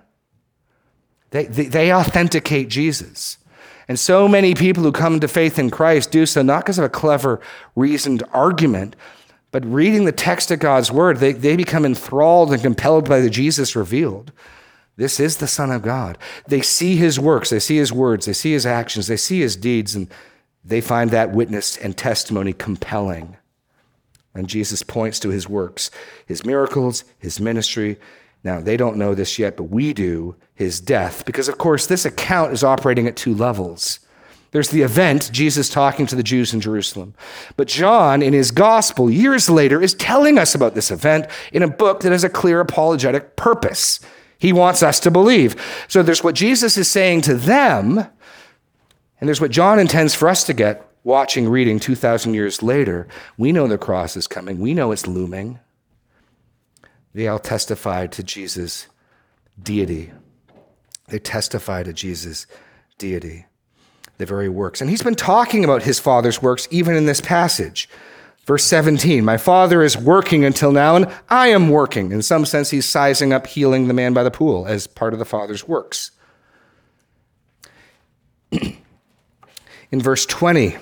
They, 1.32 1.46
they, 1.46 1.66
they, 1.66 1.94
authenticate 1.94 2.70
Jesus. 2.70 3.38
And 3.88 4.00
so 4.00 4.28
many 4.28 4.54
people 4.54 4.84
who 4.84 4.92
come 4.92 5.20
to 5.20 5.28
faith 5.28 5.58
in 5.58 5.72
Christ 5.72 6.12
do 6.12 6.26
so 6.26 6.42
not 6.42 6.64
because 6.64 6.78
of 6.78 6.86
a 6.86 6.90
clever, 6.90 7.42
reasoned 7.76 8.24
argument, 8.32 8.96
but 9.52 9.66
reading 9.66 10.06
the 10.06 10.12
text 10.12 10.52
of 10.52 10.60
God's 10.60 10.92
word, 10.92 11.18
they, 11.18 11.32
they 11.32 11.56
become 11.56 11.86
enthralled 11.86 12.54
and 12.54 12.62
compelled 12.62 13.10
by 13.10 13.20
the 13.20 13.30
Jesus 13.30 13.76
revealed. 13.76 14.32
This 14.96 15.20
is 15.20 15.38
the 15.38 15.48
Son 15.48 15.72
of 15.72 15.82
God. 15.82 16.20
They 16.48 16.62
see 16.62 16.96
his 16.96 17.20
works, 17.20 17.50
they 17.50 17.60
see 17.60 17.78
his 17.78 17.92
words, 17.92 18.28
they 18.28 18.34
see 18.34 18.52
his 18.52 18.66
actions, 18.66 19.08
they 19.08 19.18
see 19.18 19.40
his 19.40 19.56
deeds, 19.56 19.96
and 19.96 20.08
they 20.64 20.82
find 20.82 21.10
that 21.12 21.34
witness 21.34 21.78
and 21.78 21.98
testimony 21.98 22.54
compelling. 22.54 23.38
And 24.36 24.48
Jesus 24.48 24.82
points 24.84 25.20
to 25.20 25.30
his 25.30 25.48
works, 25.48 25.92
his 26.26 26.46
miracles, 26.46 27.04
his 27.20 27.40
ministry. 27.40 28.00
Now, 28.44 28.60
they 28.60 28.78
don't 28.78 28.98
know 28.98 29.14
this 29.14 29.38
yet, 29.38 29.56
but 29.56 29.66
we 29.66 29.94
do, 29.94 30.36
his 30.56 30.82
death, 30.82 31.26
because 31.26 31.48
of 31.48 31.58
course, 31.58 31.86
this 31.86 32.06
account 32.06 32.52
is 32.52 32.64
operating 32.64 33.08
at 33.08 33.16
two 33.16 33.34
levels. 33.34 34.00
There's 34.52 34.70
the 34.70 34.84
event, 34.84 35.32
Jesus 35.34 35.68
talking 35.68 36.06
to 36.06 36.16
the 36.16 36.22
Jews 36.22 36.54
in 36.54 36.62
Jerusalem. 36.62 37.16
But 37.58 37.68
John, 37.68 38.22
in 38.22 38.34
his 38.34 38.52
gospel, 38.52 39.10
years 39.10 39.50
later, 39.50 39.82
is 39.82 39.96
telling 39.96 40.38
us 40.38 40.54
about 40.54 40.76
this 40.76 40.92
event 40.92 41.26
in 41.52 41.64
a 41.64 41.68
book 41.68 42.02
that 42.02 42.12
has 42.12 42.24
a 42.24 42.30
clear 42.30 42.60
apologetic 42.60 43.36
purpose. 43.36 44.00
He 44.38 44.54
wants 44.54 44.84
us 44.84 45.00
to 45.02 45.12
believe. 45.12 45.56
So 45.88 46.04
there's 46.04 46.24
what 46.24 46.36
Jesus 46.36 46.78
is 46.78 46.90
saying 46.90 47.22
to 47.22 47.34
them, 47.34 47.98
and 47.98 49.28
there's 49.28 49.42
what 49.42 49.52
John 49.52 49.80
intends 49.80 50.14
for 50.14 50.30
us 50.30 50.44
to 50.44 50.54
get 50.54 50.88
watching, 51.04 51.50
reading 51.50 51.80
2,000 51.80 52.34
years 52.34 52.64
later, 52.64 53.08
we 53.38 53.52
know 53.52 53.68
the 53.68 53.78
cross 53.78 54.16
is 54.16 54.28
coming. 54.28 54.60
We 54.60 54.74
know 54.74 54.92
it's 54.92 55.08
looming. 55.08 55.60
They 57.14 57.28
all 57.28 57.40
testify 57.40 58.08
to 58.08 58.24
Jesus' 58.24 58.88
deity. 59.62 60.12
They 61.08 61.20
testify 61.20 61.84
to 61.84 61.94
Jesus' 61.94 62.48
deity, 62.98 63.46
the 64.18 64.26
very 64.26 64.50
works. 64.50 64.82
And 64.82 64.90
he's 64.90 65.04
been 65.04 65.16
talking 65.16 65.64
about 65.64 65.84
his 65.84 66.00
Father's 66.00 66.42
works 66.42 66.68
even 66.72 66.96
in 66.96 67.06
this 67.06 67.22
passage. 67.22 67.90
Verse 68.46 68.64
17, 68.66 69.24
my 69.24 69.38
Father 69.38 69.84
is 69.84 69.96
working 69.96 70.44
until 70.44 70.74
now, 70.74 70.98
and 70.98 71.10
I 71.30 71.48
am 71.48 71.70
working. 71.70 72.12
In 72.12 72.22
some 72.22 72.46
sense, 72.46 72.72
he's 72.72 72.86
sizing 72.86 73.32
up 73.32 73.48
healing 73.48 73.88
the 73.88 73.94
man 73.94 74.14
by 74.14 74.24
the 74.24 74.32
pool 74.32 74.66
as 74.68 74.86
part 74.86 75.14
of 75.14 75.20
the 75.20 75.26
Father's 75.26 75.66
works. 75.66 76.12
in 78.52 80.02
verse 80.02 80.26
20, 80.26 80.76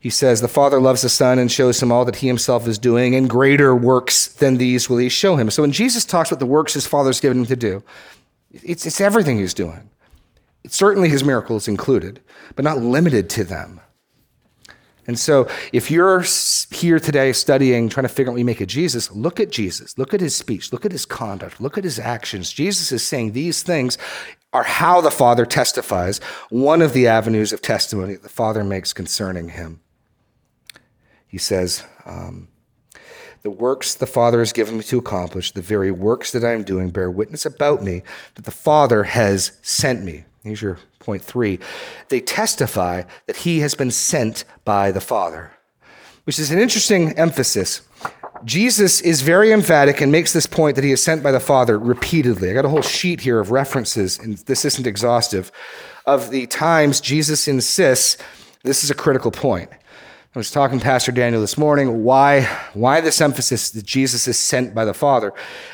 he 0.00 0.10
says, 0.10 0.40
The 0.40 0.48
Father 0.48 0.80
loves 0.80 1.02
the 1.02 1.10
Son 1.10 1.38
and 1.38 1.52
shows 1.52 1.82
him 1.82 1.92
all 1.92 2.06
that 2.06 2.16
he 2.16 2.26
himself 2.26 2.66
is 2.66 2.78
doing, 2.78 3.14
and 3.14 3.28
greater 3.28 3.76
works 3.76 4.26
than 4.26 4.56
these 4.56 4.88
will 4.88 4.96
he 4.96 5.10
show 5.10 5.36
him. 5.36 5.50
So 5.50 5.62
when 5.62 5.72
Jesus 5.72 6.06
talks 6.06 6.30
about 6.30 6.40
the 6.40 6.46
works 6.46 6.72
his 6.72 6.86
Father's 6.86 7.20
given 7.20 7.40
him 7.40 7.46
to 7.46 7.56
do, 7.56 7.84
it's, 8.50 8.86
it's 8.86 9.00
everything 9.00 9.38
he's 9.38 9.54
doing. 9.54 9.90
It's 10.64 10.76
certainly 10.76 11.10
his 11.10 11.22
miracles 11.22 11.68
included, 11.68 12.20
but 12.56 12.64
not 12.64 12.78
limited 12.78 13.28
to 13.30 13.44
them. 13.44 13.80
And 15.06 15.18
so, 15.18 15.48
if 15.72 15.90
you're 15.90 16.24
here 16.70 17.00
today 17.00 17.32
studying, 17.32 17.88
trying 17.88 18.04
to 18.04 18.08
figure 18.08 18.30
out 18.30 18.34
what 18.34 18.38
you 18.38 18.44
make 18.44 18.60
of 18.60 18.68
Jesus, 18.68 19.10
look 19.10 19.40
at 19.40 19.50
Jesus. 19.50 19.98
Look 19.98 20.14
at 20.14 20.20
his 20.20 20.36
speech. 20.36 20.72
Look 20.72 20.84
at 20.84 20.92
his 20.92 21.04
conduct. 21.04 21.60
Look 21.60 21.76
at 21.76 21.84
his 21.84 21.98
actions. 21.98 22.52
Jesus 22.52 22.92
is 22.92 23.04
saying 23.04 23.32
these 23.32 23.62
things 23.62 23.98
are 24.52 24.62
how 24.62 25.00
the 25.00 25.10
Father 25.10 25.46
testifies, 25.46 26.18
one 26.48 26.82
of 26.82 26.92
the 26.92 27.06
avenues 27.06 27.52
of 27.52 27.62
testimony 27.62 28.14
the 28.14 28.28
Father 28.28 28.62
makes 28.62 28.92
concerning 28.92 29.50
him. 29.50 29.80
He 31.30 31.38
says, 31.38 31.84
um, 32.04 32.48
The 33.42 33.50
works 33.50 33.94
the 33.94 34.06
Father 34.06 34.40
has 34.40 34.52
given 34.52 34.76
me 34.76 34.82
to 34.84 34.98
accomplish, 34.98 35.52
the 35.52 35.62
very 35.62 35.92
works 35.92 36.32
that 36.32 36.44
I 36.44 36.52
am 36.52 36.64
doing, 36.64 36.90
bear 36.90 37.10
witness 37.10 37.46
about 37.46 37.82
me 37.82 38.02
that 38.34 38.44
the 38.44 38.50
Father 38.50 39.04
has 39.04 39.52
sent 39.62 40.02
me. 40.02 40.24
Here's 40.42 40.60
your 40.60 40.78
point 40.98 41.22
three. 41.22 41.60
They 42.08 42.20
testify 42.20 43.04
that 43.26 43.36
he 43.36 43.60
has 43.60 43.74
been 43.74 43.92
sent 43.92 44.44
by 44.64 44.90
the 44.90 45.00
Father, 45.00 45.52
which 46.24 46.38
is 46.38 46.50
an 46.50 46.58
interesting 46.58 47.16
emphasis. 47.16 47.82
Jesus 48.44 49.00
is 49.02 49.20
very 49.20 49.52
emphatic 49.52 50.00
and 50.00 50.10
makes 50.10 50.32
this 50.32 50.46
point 50.46 50.74
that 50.76 50.84
he 50.84 50.92
is 50.92 51.02
sent 51.02 51.22
by 51.22 51.30
the 51.30 51.40
Father 51.40 51.78
repeatedly. 51.78 52.50
I 52.50 52.54
got 52.54 52.64
a 52.64 52.70
whole 52.70 52.82
sheet 52.82 53.20
here 53.20 53.38
of 53.38 53.50
references, 53.50 54.18
and 54.18 54.38
this 54.38 54.64
isn't 54.64 54.86
exhaustive, 54.86 55.52
of 56.06 56.30
the 56.30 56.46
times 56.46 57.00
Jesus 57.00 57.46
insists 57.46 58.16
this 58.62 58.84
is 58.84 58.90
a 58.90 58.94
critical 58.94 59.30
point. 59.30 59.70
I 60.32 60.38
was 60.38 60.52
talking 60.52 60.78
to 60.78 60.84
Pastor 60.84 61.10
Daniel 61.10 61.40
this 61.40 61.58
morning. 61.58 62.04
Why, 62.04 62.44
why 62.72 63.00
this 63.00 63.20
emphasis 63.20 63.70
that 63.70 63.84
Jesus 63.84 64.28
is 64.28 64.38
sent 64.38 64.76
by 64.76 64.84
the 64.84 64.94
Father? 64.94 65.32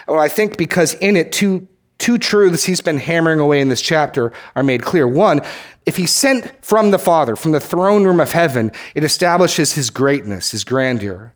Well, 0.08 0.18
I 0.18 0.28
think 0.28 0.56
because 0.56 0.94
in 0.94 1.14
it, 1.14 1.30
two, 1.30 1.68
two 1.98 2.16
truths 2.16 2.64
he's 2.64 2.80
been 2.80 2.96
hammering 2.96 3.38
away 3.38 3.60
in 3.60 3.68
this 3.68 3.82
chapter 3.82 4.32
are 4.54 4.62
made 4.62 4.82
clear. 4.82 5.06
One, 5.06 5.42
if 5.84 5.98
he's 5.98 6.10
sent 6.10 6.64
from 6.64 6.90
the 6.90 6.98
Father, 6.98 7.36
from 7.36 7.52
the 7.52 7.60
throne 7.60 8.04
room 8.04 8.18
of 8.18 8.32
heaven, 8.32 8.72
it 8.94 9.04
establishes 9.04 9.74
his 9.74 9.90
greatness, 9.90 10.52
his 10.52 10.64
grandeur. 10.64 11.34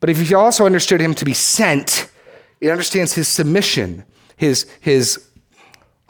But 0.00 0.10
if 0.10 0.30
you 0.30 0.36
also 0.36 0.66
understood 0.66 1.00
him 1.00 1.14
to 1.14 1.24
be 1.24 1.32
sent, 1.32 2.10
it 2.60 2.68
understands 2.68 3.14
his 3.14 3.28
submission, 3.28 4.04
his, 4.36 4.70
his 4.82 5.26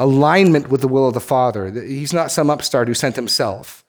alignment 0.01 0.70
with 0.70 0.80
the 0.80 0.88
will 0.88 1.07
of 1.07 1.14
the 1.14 1.20
Father. 1.20 1.70
He's 1.70 2.12
not 2.12 2.32
some 2.32 2.51
upstart 2.51 2.88
who 2.88 2.95
sent 2.95 3.14
himself 3.14 3.82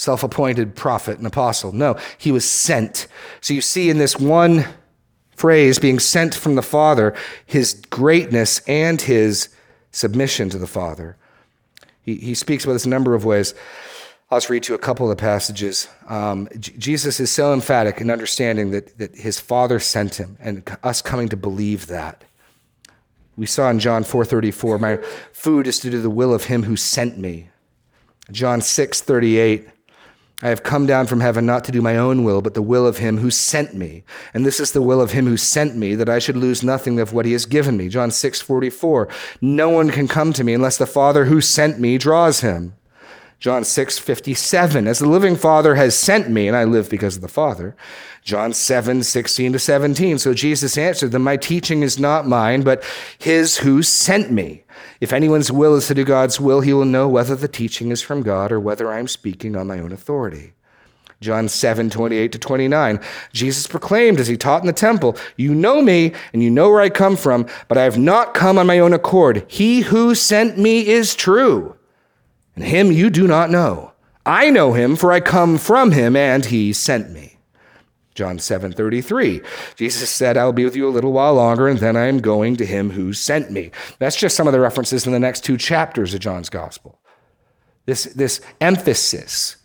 self 0.00 0.22
appointed 0.22 0.74
prophet 0.74 1.18
and 1.18 1.26
apostle. 1.26 1.72
No, 1.72 1.94
he 2.16 2.32
was 2.32 2.48
sent. 2.48 3.06
So 3.42 3.52
you 3.52 3.60
see 3.60 3.90
in 3.90 3.98
this 3.98 4.16
one 4.16 4.64
phrase, 5.36 5.78
being 5.78 5.98
sent 5.98 6.34
from 6.34 6.54
the 6.54 6.62
Father, 6.62 7.14
his 7.44 7.74
greatness 7.90 8.60
and 8.60 9.00
his 9.02 9.50
submission 9.92 10.48
to 10.50 10.58
the 10.58 10.66
Father. 10.66 11.18
He, 12.00 12.16
he 12.16 12.34
speaks 12.34 12.64
about 12.64 12.72
this 12.72 12.86
a 12.86 12.88
number 12.88 13.14
of 13.14 13.26
ways. 13.26 13.52
I'll 14.30 14.38
just 14.38 14.48
read 14.48 14.68
you 14.68 14.74
a 14.74 14.78
couple 14.78 15.10
of 15.10 15.14
the 15.14 15.20
passages. 15.20 15.86
Um, 16.08 16.48
J- 16.58 16.72
Jesus 16.78 17.20
is 17.20 17.30
so 17.30 17.52
emphatic 17.52 18.00
in 18.00 18.10
understanding 18.10 18.70
that, 18.70 18.96
that 18.96 19.16
his 19.16 19.38
Father 19.38 19.78
sent 19.78 20.14
him 20.14 20.38
and 20.40 20.62
us 20.82 21.02
coming 21.02 21.28
to 21.28 21.36
believe 21.36 21.88
that. 21.88 22.24
We 23.36 23.44
saw 23.44 23.68
in 23.68 23.80
John 23.80 24.04
4:34, 24.04 24.80
my 24.80 24.96
food 25.32 25.66
is 25.66 25.78
to 25.80 25.90
do 25.90 26.00
the 26.00 26.10
will 26.10 26.32
of 26.32 26.44
him 26.44 26.62
who 26.62 26.76
sent 26.76 27.18
me. 27.18 27.50
John 28.30 28.60
6:38, 28.60 29.66
I 30.42 30.48
have 30.48 30.62
come 30.62 30.86
down 30.86 31.06
from 31.06 31.20
heaven 31.20 31.44
not 31.44 31.64
to 31.64 31.72
do 31.72 31.82
my 31.82 31.96
own 31.96 32.24
will, 32.24 32.40
but 32.40 32.54
the 32.54 32.62
will 32.62 32.86
of 32.86 32.98
him 32.98 33.18
who 33.18 33.30
sent 33.30 33.74
me. 33.74 34.04
And 34.32 34.46
this 34.46 34.58
is 34.58 34.72
the 34.72 34.80
will 34.80 35.00
of 35.00 35.12
him 35.12 35.26
who 35.26 35.36
sent 35.36 35.76
me, 35.76 35.94
that 35.94 36.08
I 36.08 36.18
should 36.18 36.36
lose 36.36 36.62
nothing 36.62 36.98
of 36.98 37.12
what 37.12 37.26
he 37.26 37.32
has 37.32 37.44
given 37.44 37.76
me. 37.76 37.88
John 37.88 38.10
6 38.10 38.40
44. 38.40 39.08
No 39.40 39.68
one 39.68 39.90
can 39.90 40.08
come 40.08 40.32
to 40.32 40.44
me 40.44 40.54
unless 40.54 40.78
the 40.78 40.86
Father 40.86 41.26
who 41.26 41.40
sent 41.40 41.78
me 41.78 41.98
draws 41.98 42.40
him. 42.40 42.74
John 43.38 43.64
6, 43.64 43.98
57. 43.98 44.86
As 44.86 44.98
the 44.98 45.08
living 45.08 45.34
Father 45.34 45.74
has 45.74 45.98
sent 45.98 46.28
me, 46.28 46.46
and 46.46 46.56
I 46.56 46.64
live 46.64 46.90
because 46.90 47.16
of 47.16 47.22
the 47.22 47.28
Father. 47.28 47.74
John 48.22 48.52
7, 48.52 49.02
16 49.02 49.54
to 49.54 49.58
17. 49.58 50.18
So 50.18 50.34
Jesus 50.34 50.76
answered 50.76 51.12
them, 51.12 51.22
My 51.22 51.38
teaching 51.38 51.82
is 51.82 51.98
not 51.98 52.26
mine, 52.26 52.62
but 52.62 52.84
his 53.18 53.58
who 53.58 53.82
sent 53.82 54.30
me. 54.30 54.64
If 55.00 55.12
anyone's 55.12 55.50
will 55.50 55.76
is 55.76 55.86
to 55.88 55.94
do 55.94 56.04
God's 56.04 56.38
will, 56.38 56.60
he 56.60 56.72
will 56.72 56.84
know 56.84 57.08
whether 57.08 57.34
the 57.34 57.48
teaching 57.48 57.90
is 57.90 58.02
from 58.02 58.22
God 58.22 58.52
or 58.52 58.60
whether 58.60 58.92
I 58.92 58.98
am 58.98 59.08
speaking 59.08 59.56
on 59.56 59.66
my 59.66 59.78
own 59.78 59.92
authority. 59.92 60.52
John 61.20 61.48
7, 61.48 61.90
28 61.90 62.32
to 62.32 62.38
29. 62.38 63.00
Jesus 63.32 63.66
proclaimed 63.66 64.20
as 64.20 64.28
he 64.28 64.36
taught 64.36 64.62
in 64.62 64.66
the 64.66 64.72
temple, 64.72 65.16
You 65.36 65.54
know 65.54 65.82
me, 65.82 66.14
and 66.32 66.42
you 66.42 66.50
know 66.50 66.70
where 66.70 66.80
I 66.80 66.88
come 66.88 67.16
from, 67.16 67.46
but 67.68 67.76
I 67.76 67.84
have 67.84 67.98
not 67.98 68.34
come 68.34 68.58
on 68.58 68.66
my 68.66 68.78
own 68.78 68.92
accord. 68.92 69.44
He 69.48 69.80
who 69.80 70.14
sent 70.14 70.58
me 70.58 70.86
is 70.86 71.14
true 71.14 71.76
and 72.60 72.68
him 72.68 72.92
you 72.92 73.08
do 73.10 73.26
not 73.26 73.50
know. 73.50 73.92
I 74.26 74.50
know 74.50 74.74
him, 74.74 74.96
for 74.96 75.12
I 75.12 75.20
come 75.20 75.56
from 75.56 75.92
him, 75.92 76.14
and 76.14 76.44
he 76.44 76.72
sent 76.74 77.10
me. 77.10 77.29
John 78.14 78.38
7 78.38 78.72
33. 78.72 79.40
Jesus 79.76 80.10
said, 80.10 80.36
I'll 80.36 80.52
be 80.52 80.64
with 80.64 80.76
you 80.76 80.88
a 80.88 80.90
little 80.90 81.12
while 81.12 81.34
longer, 81.34 81.68
and 81.68 81.78
then 81.78 81.96
I 81.96 82.06
am 82.06 82.18
going 82.18 82.56
to 82.56 82.66
him 82.66 82.90
who 82.90 83.12
sent 83.12 83.50
me. 83.50 83.70
That's 83.98 84.16
just 84.16 84.36
some 84.36 84.46
of 84.46 84.52
the 84.52 84.60
references 84.60 85.06
in 85.06 85.12
the 85.12 85.20
next 85.20 85.44
two 85.44 85.56
chapters 85.56 86.12
of 86.12 86.20
John's 86.20 86.50
gospel. 86.50 86.98
This, 87.86 88.04
this 88.04 88.40
emphasis. 88.60 89.56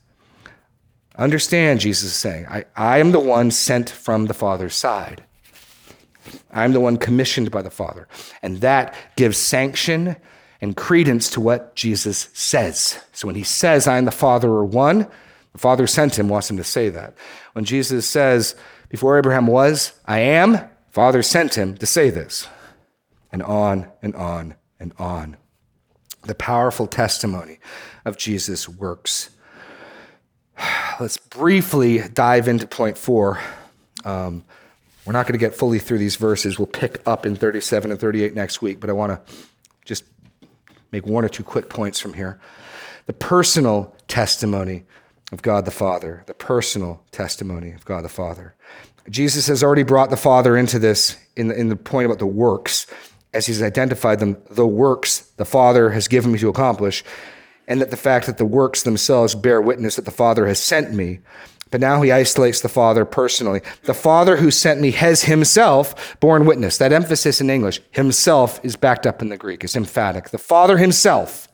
Understand, 1.18 1.80
Jesus 1.80 2.12
is 2.12 2.16
saying, 2.16 2.46
I, 2.48 2.66
I 2.76 3.00
am 3.00 3.12
the 3.12 3.20
one 3.20 3.52
sent 3.52 3.90
from 3.90 4.26
the 4.26 4.34
Father's 4.34 4.76
side. 4.76 5.24
I'm 6.52 6.74
the 6.74 6.80
one 6.80 6.98
commissioned 6.98 7.52
by 7.52 7.62
the 7.62 7.70
Father. 7.70 8.08
And 8.42 8.62
that 8.62 8.96
gives 9.16 9.38
sanction 9.38 10.16
and 10.62 10.76
credence 10.76 11.30
to 11.32 11.42
what 11.42 11.76
Jesus 11.76 12.30
says. 12.34 13.00
So 13.12 13.28
when 13.28 13.36
he 13.36 13.44
says, 13.44 13.88
I 13.88 13.98
and 13.98 14.08
the 14.08 14.12
Father 14.12 14.50
are 14.50 14.66
one, 14.66 15.08
the 15.54 15.60
Father 15.60 15.88
sent 15.88 16.20
him, 16.20 16.28
wants 16.28 16.50
him 16.50 16.58
to 16.58 16.64
say 16.64 16.90
that. 16.90 17.14
When 17.56 17.64
Jesus 17.64 18.06
says, 18.06 18.54
Before 18.90 19.18
Abraham 19.18 19.48
was, 19.48 19.94
I 20.06 20.20
am, 20.20 20.60
Father 20.90 21.24
sent 21.24 21.56
him 21.58 21.78
to 21.78 21.86
say 21.86 22.10
this. 22.10 22.50
And 23.32 23.42
on 23.42 23.90
and 24.02 24.14
on 24.14 24.56
and 24.78 24.92
on. 25.00 25.38
The 26.24 26.36
powerful 26.36 26.86
testimony 26.86 27.60
of 28.04 28.18
Jesus' 28.18 28.68
works. 28.68 29.30
Let's 31.00 31.16
briefly 31.16 32.00
dive 32.00 32.50
into 32.50 32.68
point 32.68 32.98
four. 32.98 33.40
Um, 34.04 34.44
we're 35.06 35.14
not 35.14 35.26
going 35.26 35.40
to 35.40 35.46
get 35.46 35.56
fully 35.56 35.80
through 35.80 36.00
these 36.00 36.18
verses. 36.18 36.60
We'll 36.60 36.68
pick 36.68 37.02
up 37.06 37.26
in 37.26 37.38
37 37.38 37.90
and 37.90 37.98
38 37.98 38.36
next 38.36 38.62
week, 38.62 38.82
but 38.82 38.90
I 38.90 38.94
want 38.94 39.14
to 39.14 39.34
just 39.86 40.04
make 40.92 41.06
one 41.06 41.24
or 41.24 41.30
two 41.30 41.44
quick 41.44 41.70
points 41.70 42.02
from 42.02 42.16
here. 42.16 42.38
The 43.06 43.14
personal 43.14 43.96
testimony 44.10 44.84
of 45.32 45.42
God 45.42 45.66
the 45.66 45.72
Father, 45.72 46.24
the 46.28 46.34
personal 46.34 47.04
testimony 47.12 47.72
of 47.72 47.86
God 47.86 48.04
the 48.04 48.10
Father. 48.10 48.56
Jesus 49.10 49.48
has 49.48 49.64
already 49.64 49.84
brought 49.84 50.10
the 50.10 50.18
Father 50.18 50.58
into 50.58 50.80
this 50.80 51.18
in 51.36 51.48
the, 51.48 51.56
in 51.56 51.70
the 51.70 51.76
point 51.76 52.06
about 52.06 52.20
the 52.20 52.26
works, 52.26 52.88
as 53.34 53.46
he's 53.46 53.62
identified 53.62 54.20
them, 54.20 54.38
the 54.50 54.66
works 54.66 55.20
the 55.38 55.46
Father 55.46 55.92
has 55.92 56.08
given 56.08 56.32
me 56.32 56.40
to 56.40 56.50
accomplish, 56.50 57.04
and 57.68 57.82
that 57.82 57.92
the 57.92 57.98
fact 57.98 58.26
that 58.26 58.38
the 58.38 58.46
works 58.46 58.84
themselves 58.84 59.36
bear 59.36 59.62
witness 59.62 59.96
that 59.96 60.06
the 60.06 60.12
Father 60.12 60.48
has 60.48 60.60
sent 60.60 60.94
me. 60.94 61.20
But 61.72 61.82
now 61.82 62.02
he 62.04 62.12
isolates 62.12 62.62
the 62.62 62.70
Father 62.70 63.04
personally. 63.06 63.62
The 63.84 63.94
Father 63.94 64.38
who 64.38 64.52
sent 64.52 64.80
me 64.80 64.92
has 64.92 65.24
himself 65.24 66.18
borne 66.20 66.46
witness. 66.46 66.78
That 66.78 66.94
emphasis 66.94 67.42
in 67.42 67.50
English, 67.50 67.82
himself, 67.92 68.64
is 68.64 68.76
backed 68.76 69.06
up 69.06 69.22
in 69.22 69.30
the 69.30 69.38
Greek. 69.38 69.64
It's 69.64 69.76
emphatic. 69.76 70.30
The 70.30 70.38
Father 70.38 70.78
himself. 70.78 71.48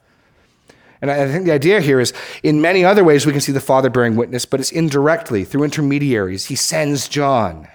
And 1.02 1.10
I 1.10 1.28
think 1.28 1.46
the 1.46 1.52
idea 1.52 1.82
here 1.82 2.00
is 2.00 2.14
in 2.44 2.62
many 2.62 2.86
other 2.86 3.04
ways 3.04 3.26
we 3.26 3.32
can 3.32 3.42
see 3.42 3.52
the 3.52 3.60
Father 3.60 3.90
bearing 3.90 4.16
witness, 4.16 4.46
but 4.46 4.60
it's 4.60 4.72
indirectly 4.72 5.44
through 5.44 5.64
intermediaries. 5.64 6.46
He 6.46 6.56
sends 6.56 7.10
John, 7.10 7.68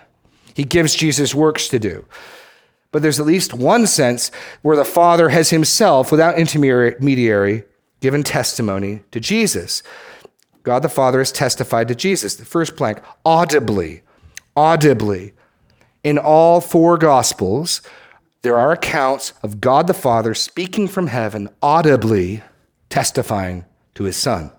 he 0.55 0.65
gives 0.65 0.95
Jesus 0.95 1.35
works 1.35 1.69
to 1.69 1.79
do. 1.79 2.05
But 2.93 3.03
there's 3.03 3.21
at 3.21 3.27
least 3.27 3.53
one 3.53 3.87
sense 3.87 4.31
where 4.63 4.77
the 4.77 4.85
Father 4.85 5.29
has 5.29 5.51
himself, 5.51 6.11
without 6.11 6.39
intermediary, 6.39 7.65
given 8.01 8.23
testimony 8.23 9.03
to 9.11 9.21
Jesus. 9.21 9.83
God 10.63 10.81
the 10.81 10.89
Father 10.89 11.19
has 11.19 11.31
testified 11.31 11.89
to 11.89 11.95
Jesus. 11.95 12.37
The 12.37 12.45
first 12.45 12.77
plank, 12.77 13.01
audibly, 13.25 14.03
audibly. 14.57 15.35
In 16.03 16.17
all 16.17 16.61
four 16.61 16.97
Gospels, 16.97 17.83
there 18.43 18.57
are 18.57 18.73
accounts 18.73 19.33
of 19.43 19.61
God 19.61 19.89
the 19.89 19.95
Father 19.95 20.33
speaking 20.33 20.89
from 20.89 21.09
heaven, 21.09 21.51
audibly 21.61 22.43
testifying 22.91 23.65
to 23.95 24.05
his 24.05 24.17
Son. 24.17 24.51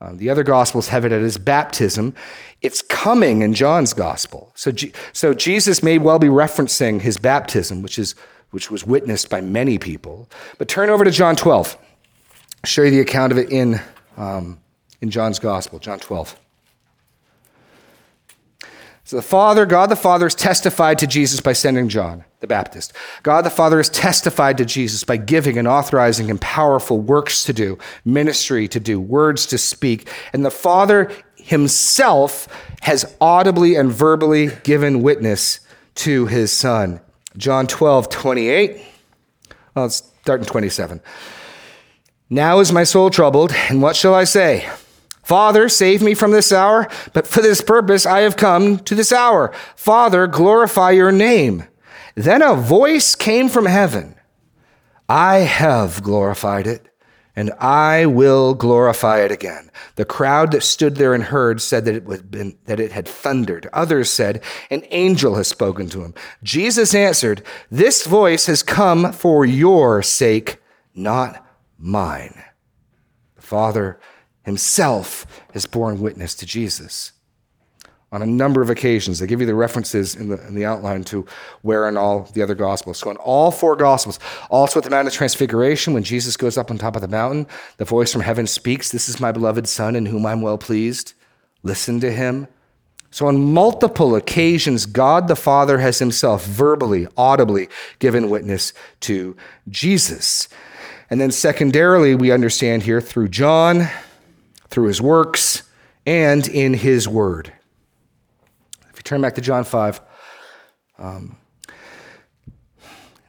Um, 0.00 0.18
the 0.18 0.28
other 0.28 0.42
Gospels 0.42 0.88
have 0.88 1.04
it 1.04 1.12
at 1.12 1.22
his 1.22 1.38
baptism. 1.38 2.14
It's 2.60 2.82
coming 2.82 3.42
in 3.42 3.54
John's 3.54 3.94
Gospel. 3.94 4.52
So, 4.54 4.70
G- 4.70 4.92
so 5.12 5.34
Jesus 5.34 5.82
may 5.82 5.98
well 5.98 6.18
be 6.18 6.26
referencing 6.28 7.00
his 7.00 7.16
baptism, 7.16 7.82
which, 7.82 7.98
is, 7.98 8.14
which 8.50 8.70
was 8.70 8.84
witnessed 8.84 9.30
by 9.30 9.40
many 9.40 9.78
people. 9.78 10.28
But 10.58 10.68
turn 10.68 10.90
over 10.90 11.04
to 11.04 11.10
John 11.10 11.36
12. 11.36 11.78
I'll 11.80 12.66
show 12.68 12.82
you 12.82 12.90
the 12.90 13.00
account 13.00 13.32
of 13.32 13.38
it 13.38 13.50
in 13.50 13.80
um, 14.16 14.58
in 15.04 15.10
John's 15.10 15.38
Gospel, 15.38 15.78
John 15.78 15.98
12. 15.98 16.34
So 19.06 19.16
the 19.16 19.22
Father, 19.22 19.66
God 19.66 19.90
the 19.90 19.96
Father, 19.96 20.24
has 20.24 20.34
testified 20.34 20.98
to 20.98 21.06
Jesus 21.06 21.40
by 21.40 21.52
sending 21.52 21.90
John 21.90 22.24
the 22.40 22.46
Baptist. 22.46 22.94
God 23.22 23.42
the 23.42 23.50
Father 23.50 23.76
has 23.76 23.90
testified 23.90 24.56
to 24.58 24.64
Jesus 24.64 25.04
by 25.04 25.18
giving 25.18 25.58
and 25.58 25.68
authorizing 25.68 26.28
him 26.28 26.38
powerful 26.38 26.98
works 26.98 27.44
to 27.44 27.52
do, 27.52 27.78
ministry 28.06 28.66
to 28.68 28.80
do, 28.80 28.98
words 28.98 29.44
to 29.46 29.58
speak. 29.58 30.10
And 30.32 30.44
the 30.44 30.50
Father 30.50 31.12
himself 31.36 32.48
has 32.80 33.14
audibly 33.20 33.74
and 33.76 33.92
verbally 33.92 34.48
given 34.62 35.02
witness 35.02 35.60
to 35.96 36.24
his 36.26 36.50
Son. 36.50 37.00
John 37.36 37.66
12, 37.66 38.08
28. 38.08 38.76
Well, 39.74 39.84
let's 39.84 39.96
start 40.22 40.40
in 40.40 40.46
27. 40.46 41.02
Now 42.30 42.60
is 42.60 42.72
my 42.72 42.84
soul 42.84 43.10
troubled, 43.10 43.52
and 43.68 43.82
what 43.82 43.96
shall 43.96 44.14
I 44.14 44.24
say? 44.24 44.66
Father, 45.24 45.68
save 45.68 46.02
me 46.02 46.14
from 46.14 46.30
this 46.30 46.52
hour, 46.52 46.86
but 47.12 47.26
for 47.26 47.40
this 47.40 47.62
purpose 47.62 48.06
I 48.06 48.20
have 48.20 48.36
come 48.36 48.78
to 48.80 48.94
this 48.94 49.10
hour. 49.10 49.52
Father, 49.74 50.26
glorify 50.26 50.90
your 50.90 51.12
name. 51.12 51.64
Then 52.14 52.42
a 52.42 52.54
voice 52.54 53.14
came 53.14 53.48
from 53.48 53.66
heaven 53.66 54.14
I 55.08 55.38
have 55.40 56.02
glorified 56.02 56.66
it, 56.66 56.88
and 57.36 57.50
I 57.58 58.06
will 58.06 58.54
glorify 58.54 59.20
it 59.20 59.30
again. 59.30 59.70
The 59.96 60.06
crowd 60.06 60.52
that 60.52 60.62
stood 60.62 60.96
there 60.96 61.12
and 61.12 61.24
heard 61.24 61.60
said 61.60 61.84
that 61.84 61.94
it, 61.94 62.30
been, 62.30 62.56
that 62.64 62.80
it 62.80 62.92
had 62.92 63.06
thundered. 63.06 63.68
Others 63.72 64.10
said, 64.10 64.42
An 64.70 64.82
angel 64.90 65.34
has 65.34 65.48
spoken 65.48 65.88
to 65.90 66.02
him. 66.02 66.14
Jesus 66.42 66.94
answered, 66.94 67.42
This 67.70 68.06
voice 68.06 68.46
has 68.46 68.62
come 68.62 69.12
for 69.12 69.44
your 69.44 70.02
sake, 70.02 70.56
not 70.94 71.46
mine. 71.78 72.42
The 73.36 73.42
Father 73.42 74.00
himself 74.44 75.26
has 75.52 75.66
borne 75.66 76.00
witness 76.00 76.34
to 76.36 76.46
Jesus 76.46 77.12
on 78.14 78.22
a 78.22 78.26
number 78.26 78.62
of 78.62 78.70
occasions. 78.70 79.18
They 79.18 79.26
give 79.26 79.40
you 79.40 79.46
the 79.46 79.56
references 79.56 80.14
in 80.14 80.28
the, 80.28 80.46
in 80.46 80.54
the 80.54 80.64
outline 80.64 81.02
to 81.04 81.26
where 81.62 81.88
in 81.88 81.96
all 81.96 82.30
the 82.32 82.42
other 82.42 82.54
Gospels. 82.54 82.98
So, 82.98 83.10
in 83.10 83.16
all 83.16 83.50
four 83.50 83.74
Gospels, 83.74 84.20
also 84.50 84.78
at 84.78 84.84
the 84.84 84.90
Mount 84.90 85.08
of 85.08 85.12
Transfiguration, 85.12 85.94
when 85.94 86.04
Jesus 86.04 86.36
goes 86.36 86.56
up 86.56 86.70
on 86.70 86.78
top 86.78 86.94
of 86.94 87.02
the 87.02 87.08
mountain, 87.08 87.48
the 87.78 87.84
voice 87.84 88.12
from 88.12 88.22
heaven 88.22 88.46
speaks, 88.46 88.92
This 88.92 89.08
is 89.08 89.18
my 89.18 89.32
beloved 89.32 89.66
Son 89.66 89.96
in 89.96 90.06
whom 90.06 90.26
I'm 90.26 90.42
well 90.42 90.58
pleased. 90.58 91.14
Listen 91.64 91.98
to 92.00 92.12
him. 92.12 92.46
So, 93.10 93.26
on 93.26 93.52
multiple 93.52 94.14
occasions, 94.14 94.86
God 94.86 95.26
the 95.26 95.34
Father 95.34 95.78
has 95.78 95.98
himself 95.98 96.46
verbally, 96.46 97.08
audibly 97.16 97.68
given 97.98 98.30
witness 98.30 98.72
to 99.00 99.36
Jesus. 99.68 100.48
And 101.10 101.20
then, 101.20 101.32
secondarily, 101.32 102.14
we 102.14 102.30
understand 102.30 102.84
here 102.84 103.00
through 103.00 103.28
John, 103.28 103.88
through 104.74 104.88
his 104.88 105.00
works, 105.00 105.62
and 106.04 106.48
in 106.48 106.74
his 106.74 107.06
word. 107.06 107.52
If 108.90 108.96
you 108.96 109.02
turn 109.04 109.20
back 109.20 109.36
to 109.36 109.40
John 109.40 109.62
5, 109.62 110.00
um, 110.98 111.36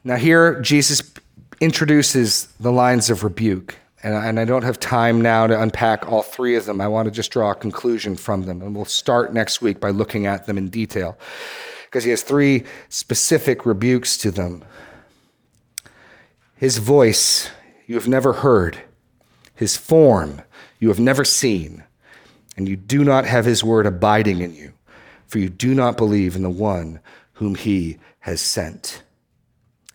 now 0.02 0.16
here 0.16 0.60
Jesus 0.60 1.14
introduces 1.60 2.46
the 2.58 2.72
lines 2.72 3.10
of 3.10 3.22
rebuke. 3.22 3.76
And 4.02 4.16
I, 4.16 4.26
and 4.26 4.40
I 4.40 4.44
don't 4.44 4.64
have 4.64 4.80
time 4.80 5.20
now 5.20 5.46
to 5.46 5.62
unpack 5.62 6.10
all 6.10 6.22
three 6.22 6.56
of 6.56 6.66
them. 6.66 6.80
I 6.80 6.88
want 6.88 7.06
to 7.06 7.12
just 7.12 7.30
draw 7.30 7.52
a 7.52 7.54
conclusion 7.54 8.16
from 8.16 8.42
them. 8.42 8.60
And 8.60 8.74
we'll 8.74 8.84
start 8.84 9.32
next 9.32 9.62
week 9.62 9.78
by 9.78 9.90
looking 9.90 10.26
at 10.26 10.46
them 10.46 10.58
in 10.58 10.68
detail 10.68 11.16
because 11.84 12.02
he 12.02 12.10
has 12.10 12.22
three 12.22 12.64
specific 12.88 13.64
rebukes 13.64 14.18
to 14.18 14.32
them. 14.32 14.64
His 16.56 16.78
voice 16.78 17.50
you 17.86 17.94
have 17.94 18.08
never 18.08 18.32
heard, 18.32 18.78
his 19.54 19.76
form 19.76 20.42
you 20.78 20.88
have 20.88 21.00
never 21.00 21.24
seen, 21.24 21.84
and 22.56 22.68
you 22.68 22.76
do 22.76 23.04
not 23.04 23.24
have 23.24 23.44
his 23.44 23.64
word 23.64 23.86
abiding 23.86 24.40
in 24.40 24.54
you, 24.54 24.72
for 25.26 25.38
you 25.38 25.48
do 25.48 25.74
not 25.74 25.96
believe 25.96 26.36
in 26.36 26.42
the 26.42 26.50
one 26.50 27.00
whom 27.34 27.54
he 27.54 27.98
has 28.20 28.40
sent. 28.40 29.02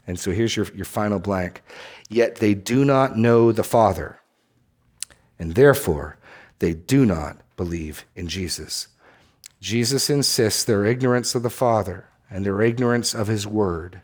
And 0.07 0.19
so 0.19 0.31
here's 0.31 0.55
your, 0.55 0.67
your 0.73 0.85
final 0.85 1.19
blank. 1.19 1.61
Yet 2.09 2.37
they 2.37 2.53
do 2.53 2.83
not 2.83 3.17
know 3.17 3.51
the 3.51 3.63
Father, 3.63 4.19
and 5.39 5.55
therefore 5.55 6.17
they 6.59 6.73
do 6.73 7.05
not 7.05 7.37
believe 7.55 8.05
in 8.15 8.27
Jesus. 8.27 8.87
Jesus 9.59 10.09
insists 10.09 10.63
their 10.63 10.85
ignorance 10.85 11.35
of 11.35 11.43
the 11.43 11.49
Father 11.49 12.07
and 12.29 12.45
their 12.45 12.61
ignorance 12.61 13.13
of 13.13 13.27
his 13.27 13.45
word 13.45 14.01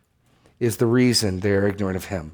is 0.60 0.78
the 0.78 0.86
reason 0.86 1.40
they 1.40 1.52
are 1.52 1.68
ignorant 1.68 1.96
of 1.96 2.06
him. 2.06 2.34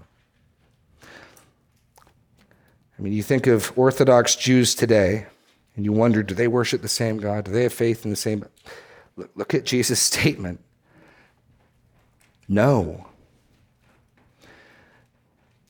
I 2.98 3.02
mean, 3.02 3.14
you 3.14 3.24
think 3.24 3.48
of 3.48 3.72
Orthodox 3.78 4.36
Jews 4.36 4.76
today, 4.76 5.26
and 5.76 5.86
you 5.86 5.92
wonder 5.92 6.24
do 6.24 6.36
they 6.36 6.48
worship 6.48 6.82
the 6.82 6.88
same 6.88 7.18
God? 7.18 7.46
Do 7.46 7.52
they 7.52 7.64
have 7.64 7.74
faith 7.74 8.06
in 8.06 8.12
the 8.12 8.18
same? 8.18 8.46
Look 9.36 9.54
at 9.54 9.66
Jesus' 9.66 10.00
statement. 10.12 10.60
No. 12.48 13.08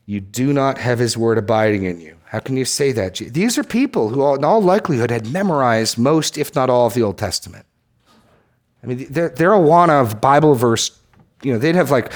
You 0.06 0.20
do 0.20 0.52
not 0.52 0.78
have 0.80 1.00
his 1.00 1.18
word 1.18 1.38
abiding 1.38 1.84
in 1.84 2.02
you. 2.02 2.18
How 2.26 2.40
can 2.40 2.58
you 2.58 2.66
say 2.66 2.92
that? 2.92 3.16
These 3.16 3.58
are 3.58 3.64
people 3.64 4.10
who, 4.10 4.36
in 4.36 4.44
all 4.44 4.62
likelihood, 4.62 5.12
had 5.12 5.32
memorized 5.32 5.98
most, 5.98 6.38
if 6.38 6.56
not 6.56 6.70
all, 6.70 6.88
of 6.88 6.94
the 6.94 7.04
Old 7.04 7.18
Testament. 7.18 7.66
I 8.84 8.88
mean, 8.88 9.08
they're, 9.10 9.30
they're 9.30 9.52
Awana 9.52 10.02
of 10.02 10.20
Bible 10.20 10.56
verse. 10.56 11.00
You 11.44 11.54
know, 11.54 11.60
they'd 11.60 11.76
have 11.76 11.92
like 11.92 12.12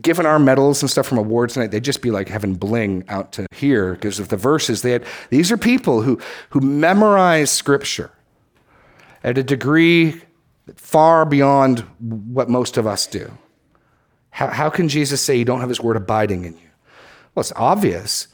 given 0.00 0.26
our 0.26 0.38
medals 0.38 0.82
and 0.82 0.90
stuff 0.90 1.06
from 1.06 1.18
awards 1.18 1.56
night. 1.56 1.70
They'd 1.70 1.84
just 1.84 2.02
be 2.02 2.10
like 2.10 2.28
having 2.28 2.54
bling 2.54 3.04
out 3.08 3.32
to 3.32 3.46
here 3.52 3.94
because 3.94 4.18
of 4.18 4.28
the 4.28 4.36
verses 4.36 4.82
they 4.82 4.92
had. 4.92 5.04
These 5.30 5.52
are 5.52 5.56
people 5.56 6.02
who 6.02 6.20
who 6.50 6.60
memorize 6.60 7.50
Scripture 7.50 8.10
at 9.22 9.38
a 9.38 9.42
degree 9.42 10.20
far 10.74 11.24
beyond 11.24 11.80
what 12.00 12.48
most 12.48 12.76
of 12.76 12.86
us 12.86 13.06
do. 13.06 13.30
How, 14.30 14.48
how 14.48 14.70
can 14.70 14.88
Jesus 14.88 15.20
say 15.20 15.36
you 15.36 15.44
don't 15.44 15.60
have 15.60 15.68
His 15.68 15.80
word 15.80 15.96
abiding 15.96 16.44
in 16.44 16.54
you? 16.54 16.70
Well, 17.34 17.42
it's 17.42 17.52
obvious 17.56 18.28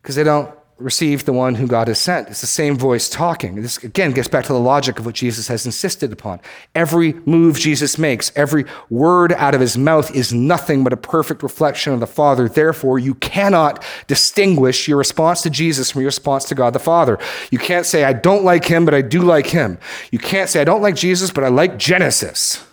because 0.00 0.16
they 0.16 0.24
don't 0.24 0.52
receive 0.80 1.24
the 1.24 1.32
one 1.32 1.54
whom 1.54 1.66
God 1.66 1.88
has 1.88 1.98
sent. 1.98 2.28
It's 2.28 2.40
the 2.40 2.46
same 2.46 2.76
voice 2.76 3.08
talking. 3.08 3.60
This 3.60 3.78
again 3.78 4.12
gets 4.12 4.28
back 4.28 4.44
to 4.46 4.52
the 4.52 4.58
logic 4.58 4.98
of 4.98 5.06
what 5.06 5.14
Jesus 5.14 5.48
has 5.48 5.66
insisted 5.66 6.12
upon. 6.12 6.40
Every 6.74 7.14
move 7.26 7.58
Jesus 7.58 7.98
makes, 7.98 8.32
every 8.34 8.64
word 8.88 9.32
out 9.34 9.54
of 9.54 9.60
his 9.60 9.76
mouth 9.76 10.14
is 10.14 10.32
nothing 10.32 10.82
but 10.82 10.92
a 10.92 10.96
perfect 10.96 11.42
reflection 11.42 11.92
of 11.92 12.00
the 12.00 12.06
Father. 12.06 12.48
Therefore, 12.48 12.98
you 12.98 13.14
cannot 13.14 13.84
distinguish 14.06 14.88
your 14.88 14.98
response 14.98 15.42
to 15.42 15.50
Jesus 15.50 15.90
from 15.90 16.00
your 16.00 16.08
response 16.08 16.44
to 16.44 16.54
God 16.54 16.72
the 16.72 16.78
Father. 16.78 17.18
You 17.50 17.58
can't 17.58 17.86
say, 17.86 18.04
I 18.04 18.12
don't 18.12 18.44
like 18.44 18.64
him, 18.64 18.84
but 18.84 18.94
I 18.94 19.02
do 19.02 19.20
like 19.20 19.46
him. 19.46 19.78
You 20.10 20.18
can't 20.18 20.48
say, 20.48 20.60
I 20.60 20.64
don't 20.64 20.82
like 20.82 20.96
Jesus, 20.96 21.30
but 21.30 21.44
I 21.44 21.48
like 21.48 21.78
Genesis. 21.78 22.64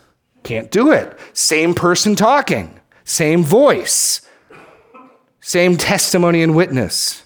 Can't 0.44 0.72
do 0.72 0.92
it. 0.92 1.18
Same 1.34 1.74
person 1.74 2.16
talking, 2.16 2.80
same 3.04 3.44
voice. 3.44 4.22
Same 5.40 5.78
testimony 5.78 6.44
and 6.44 6.54
witness. 6.58 7.24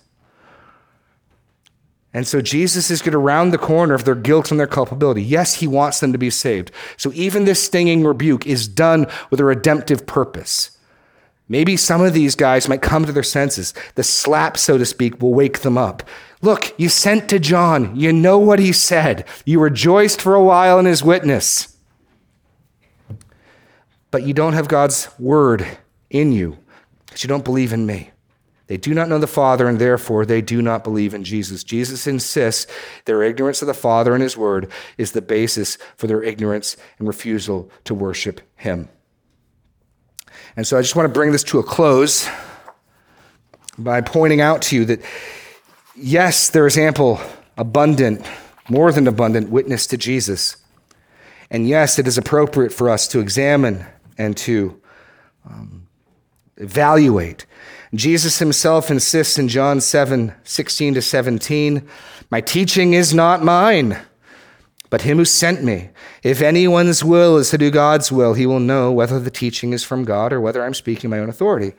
And 2.13 2.27
so 2.27 2.41
Jesus 2.41 2.91
is 2.91 3.01
going 3.01 3.13
to 3.13 3.17
round 3.17 3.53
the 3.53 3.57
corner 3.57 3.93
of 3.93 4.03
their 4.03 4.15
guilt 4.15 4.51
and 4.51 4.59
their 4.59 4.67
culpability. 4.67 5.23
Yes, 5.23 5.55
he 5.55 5.67
wants 5.67 5.99
them 6.01 6.11
to 6.11 6.17
be 6.17 6.29
saved. 6.29 6.71
So 6.97 7.11
even 7.13 7.45
this 7.45 7.63
stinging 7.63 8.03
rebuke 8.03 8.45
is 8.45 8.67
done 8.67 9.07
with 9.29 9.39
a 9.39 9.45
redemptive 9.45 10.05
purpose. 10.05 10.77
Maybe 11.47 11.77
some 11.77 12.01
of 12.01 12.13
these 12.13 12.35
guys 12.35 12.69
might 12.69 12.81
come 12.81 13.05
to 13.05 13.11
their 13.11 13.23
senses. 13.23 13.73
The 13.95 14.03
slap, 14.03 14.57
so 14.57 14.77
to 14.77 14.85
speak, 14.85 15.21
will 15.21 15.33
wake 15.33 15.59
them 15.59 15.77
up. 15.77 16.03
Look, 16.41 16.73
you 16.79 16.89
sent 16.89 17.29
to 17.29 17.39
John. 17.39 17.95
You 17.95 18.11
know 18.11 18.37
what 18.37 18.59
he 18.59 18.71
said. 18.71 19.25
You 19.45 19.59
rejoiced 19.59 20.21
for 20.21 20.33
a 20.33 20.43
while 20.43 20.79
in 20.79 20.85
his 20.85 21.03
witness. 21.03 21.77
But 24.11 24.23
you 24.23 24.33
don't 24.33 24.53
have 24.53 24.67
God's 24.67 25.07
word 25.19 25.65
in 26.09 26.31
you 26.31 26.57
because 27.05 27.23
you 27.23 27.27
don't 27.27 27.45
believe 27.45 27.73
in 27.73 27.85
me. 27.85 28.11
They 28.71 28.77
do 28.77 28.93
not 28.93 29.09
know 29.09 29.19
the 29.19 29.27
Father, 29.27 29.67
and 29.67 29.79
therefore 29.79 30.25
they 30.25 30.41
do 30.41 30.61
not 30.61 30.85
believe 30.85 31.13
in 31.13 31.25
Jesus. 31.25 31.61
Jesus 31.61 32.07
insists 32.07 32.71
their 33.03 33.21
ignorance 33.21 33.61
of 33.61 33.67
the 33.67 33.73
Father 33.73 34.13
and 34.13 34.23
His 34.23 34.37
Word 34.37 34.71
is 34.97 35.11
the 35.11 35.21
basis 35.21 35.77
for 35.97 36.07
their 36.07 36.23
ignorance 36.23 36.77
and 36.97 37.05
refusal 37.05 37.69
to 37.83 37.93
worship 37.93 38.39
Him. 38.55 38.87
And 40.55 40.65
so 40.65 40.77
I 40.77 40.81
just 40.81 40.95
want 40.95 41.05
to 41.05 41.13
bring 41.13 41.33
this 41.33 41.43
to 41.43 41.59
a 41.59 41.63
close 41.63 42.29
by 43.77 43.99
pointing 43.99 44.39
out 44.39 44.61
to 44.61 44.77
you 44.77 44.85
that, 44.85 45.01
yes, 45.93 46.49
there 46.49 46.65
is 46.65 46.77
ample, 46.77 47.19
abundant, 47.57 48.25
more 48.69 48.93
than 48.93 49.05
abundant 49.05 49.49
witness 49.49 49.85
to 49.87 49.97
Jesus. 49.97 50.55
And 51.49 51.67
yes, 51.67 51.99
it 51.99 52.07
is 52.07 52.17
appropriate 52.17 52.71
for 52.71 52.89
us 52.89 53.09
to 53.09 53.19
examine 53.19 53.85
and 54.17 54.37
to 54.37 54.81
um, 55.45 55.89
evaluate 56.55 57.45
Jesus 57.93 58.39
himself 58.39 58.89
insists 58.89 59.37
in 59.37 59.49
John 59.49 59.81
7 59.81 60.33
16 60.43 60.93
to 60.93 61.01
17, 61.01 61.87
My 62.29 62.39
teaching 62.39 62.93
is 62.93 63.13
not 63.13 63.43
mine, 63.43 63.99
but 64.89 65.01
him 65.01 65.17
who 65.17 65.25
sent 65.25 65.63
me. 65.63 65.89
If 66.23 66.41
anyone's 66.41 67.03
will 67.03 67.37
is 67.37 67.49
to 67.49 67.57
do 67.57 67.69
God's 67.69 68.11
will, 68.11 68.33
he 68.33 68.45
will 68.45 68.61
know 68.61 68.91
whether 68.91 69.19
the 69.19 69.31
teaching 69.31 69.73
is 69.73 69.83
from 69.83 70.05
God 70.05 70.31
or 70.31 70.39
whether 70.39 70.63
I'm 70.63 70.73
speaking 70.73 71.09
my 71.09 71.19
own 71.19 71.29
authority. 71.29 71.73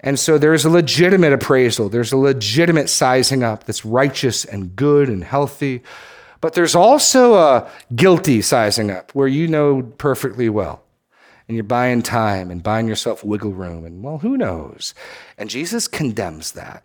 And 0.00 0.18
so 0.18 0.36
there's 0.36 0.64
a 0.64 0.70
legitimate 0.70 1.32
appraisal, 1.32 1.88
there's 1.88 2.12
a 2.12 2.16
legitimate 2.16 2.88
sizing 2.88 3.44
up 3.44 3.64
that's 3.64 3.84
righteous 3.84 4.44
and 4.44 4.74
good 4.74 5.08
and 5.08 5.22
healthy. 5.22 5.82
But 6.40 6.54
there's 6.54 6.74
also 6.74 7.34
a 7.34 7.70
guilty 7.94 8.42
sizing 8.42 8.90
up 8.90 9.12
where 9.14 9.28
you 9.28 9.48
know 9.48 9.82
perfectly 9.82 10.48
well 10.48 10.85
and 11.48 11.56
you're 11.56 11.64
buying 11.64 12.02
time 12.02 12.50
and 12.50 12.62
buying 12.62 12.88
yourself 12.88 13.24
wiggle 13.24 13.52
room, 13.52 13.84
and 13.84 14.02
well, 14.02 14.18
who 14.18 14.36
knows? 14.36 14.94
And 15.38 15.48
Jesus 15.48 15.86
condemns 15.86 16.52
that, 16.52 16.84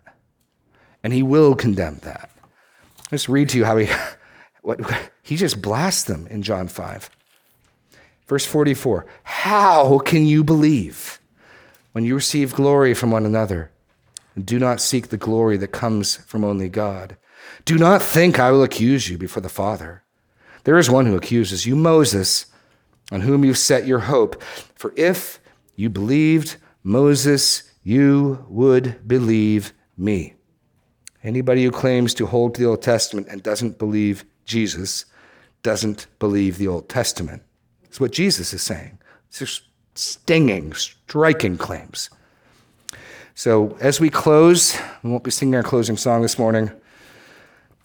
and 1.02 1.12
he 1.12 1.22
will 1.22 1.54
condemn 1.54 1.98
that. 1.98 2.30
Let's 3.10 3.28
read 3.28 3.48
to 3.50 3.58
you 3.58 3.64
how 3.64 3.76
he, 3.76 3.88
what, 4.62 4.80
he 5.22 5.36
just 5.36 5.60
blasts 5.60 6.04
them 6.04 6.26
in 6.28 6.42
John 6.42 6.68
5. 6.68 7.10
Verse 8.26 8.46
44 8.46 9.06
How 9.24 9.98
can 9.98 10.24
you 10.26 10.44
believe 10.44 11.20
when 11.92 12.04
you 12.04 12.14
receive 12.14 12.54
glory 12.54 12.94
from 12.94 13.10
one 13.10 13.26
another? 13.26 13.70
And 14.34 14.46
do 14.46 14.58
not 14.58 14.80
seek 14.80 15.08
the 15.08 15.18
glory 15.18 15.58
that 15.58 15.68
comes 15.68 16.16
from 16.16 16.42
only 16.42 16.70
God. 16.70 17.18
Do 17.66 17.76
not 17.76 18.00
think 18.00 18.38
I 18.38 18.50
will 18.50 18.62
accuse 18.62 19.10
you 19.10 19.18
before 19.18 19.42
the 19.42 19.50
Father. 19.50 20.02
There 20.64 20.78
is 20.78 20.88
one 20.88 21.04
who 21.04 21.16
accuses 21.16 21.66
you, 21.66 21.76
Moses 21.76 22.46
on 23.10 23.22
whom 23.22 23.44
you've 23.44 23.58
set 23.58 23.86
your 23.86 24.00
hope. 24.00 24.42
For 24.74 24.92
if 24.96 25.40
you 25.76 25.90
believed 25.90 26.56
Moses, 26.82 27.64
you 27.82 28.44
would 28.48 29.06
believe 29.06 29.72
me. 29.96 30.34
Anybody 31.24 31.64
who 31.64 31.70
claims 31.70 32.14
to 32.14 32.26
hold 32.26 32.54
to 32.54 32.60
the 32.60 32.68
Old 32.68 32.82
Testament 32.82 33.28
and 33.30 33.42
doesn't 33.42 33.78
believe 33.78 34.24
Jesus 34.44 35.04
doesn't 35.62 36.06
believe 36.18 36.58
the 36.58 36.68
Old 36.68 36.88
Testament. 36.88 37.42
It's 37.84 38.00
what 38.00 38.12
Jesus 38.12 38.52
is 38.52 38.62
saying. 38.62 38.98
It's 39.28 39.38
just 39.38 39.62
stinging, 39.94 40.72
striking 40.72 41.56
claims. 41.56 42.10
So 43.34 43.76
as 43.80 44.00
we 44.00 44.10
close, 44.10 44.76
we 45.02 45.10
won't 45.10 45.24
be 45.24 45.30
singing 45.30 45.54
our 45.54 45.62
closing 45.62 45.96
song 45.96 46.22
this 46.22 46.38
morning. 46.38 46.70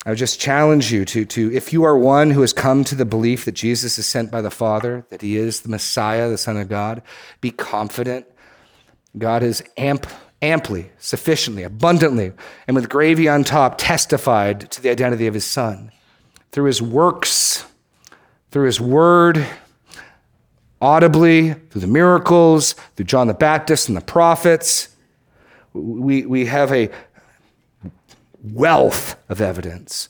I 0.08 0.12
would 0.12 0.20
just 0.20 0.40
challenge 0.40 0.90
you 0.90 1.04
to, 1.04 1.26
to, 1.26 1.54
if 1.54 1.74
you 1.74 1.84
are 1.84 1.98
one 1.98 2.32
who 2.32 2.40
has 2.40 2.54
come 2.54 2.86
to 2.86 2.96
the 2.96 3.04
belief 3.04 3.44
that 3.44 3.52
Jesus 3.52 4.00
is 4.00 4.06
sent 4.06 4.32
by 4.32 4.42
the 4.42 4.50
Father, 4.50 5.06
that 5.10 5.22
he 5.22 5.36
is 5.36 5.60
the 5.60 5.70
Messiah, 5.70 6.30
the 6.30 6.38
Son 6.38 6.56
of 6.56 6.70
God, 6.70 7.02
be 7.42 7.52
confident. 7.52 8.26
God 9.18 9.42
has 9.42 9.62
amp, 9.76 10.08
amply, 10.42 10.92
sufficiently, 10.98 11.64
abundantly, 11.64 12.32
and 12.70 12.76
with 12.76 12.88
gravy 12.88 13.28
on 13.28 13.44
top 13.44 13.78
testified 13.78 14.72
to 14.72 14.82
the 14.82 14.90
identity 14.90 15.28
of 15.28 15.34
his 15.34 15.44
Son. 15.44 15.92
Through 16.54 16.68
his 16.68 16.82
works, 16.82 17.66
through 18.52 18.68
his 18.68 18.80
word, 18.80 19.46
audibly, 20.80 21.52
through 21.52 21.82
the 21.82 21.88
miracles, 21.88 22.76
through 22.96 23.08
John 23.08 23.28
the 23.28 23.34
Baptist 23.34 23.90
and 23.90 23.98
the 23.98 24.02
prophets, 24.02 24.88
we, 25.74 26.26
we 26.26 26.46
have 26.46 26.72
a 26.72 26.90
wealth 28.54 29.16
of 29.30 29.42
evidence. 29.42 30.10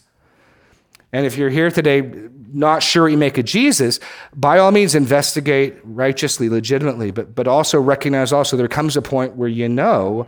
And 1.13 1.25
if 1.25 1.38
you're 1.38 1.49
here 1.49 1.71
today 1.71 2.29
not 2.53 2.81
sure 2.81 3.09
you 3.09 3.17
make 3.17 3.38
a 3.38 3.43
Jesus, 3.43 3.99
by 4.35 4.57
all 4.57 4.71
means 4.71 4.95
investigate 4.95 5.77
righteously, 5.83 6.49
legitimately, 6.49 7.11
but, 7.11 7.35
but 7.35 7.47
also 7.47 7.79
recognize 7.79 8.31
also 8.31 8.57
there 8.57 8.67
comes 8.67 8.97
a 8.97 9.01
point 9.01 9.35
where 9.35 9.49
you 9.49 9.69
know, 9.69 10.27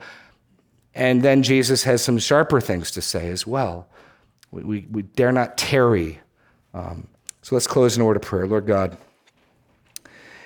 and 0.94 1.22
then 1.22 1.44
Jesus 1.44 1.84
has 1.84 2.04
some 2.04 2.18
sharper 2.18 2.60
things 2.60 2.92
to 2.92 3.02
say 3.02 3.30
as 3.30 3.48
well. 3.48 3.88
We, 4.52 4.64
we, 4.64 4.88
we 4.92 5.02
dare 5.04 5.32
not 5.32 5.58
tarry. 5.58 6.20
Um, 6.74 7.08
so 7.42 7.56
let's 7.56 7.68
close 7.68 7.96
in 7.96 8.02
order 8.02 8.20
of 8.20 8.26
prayer. 8.26 8.48
Lord 8.48 8.66
God, 8.66 8.98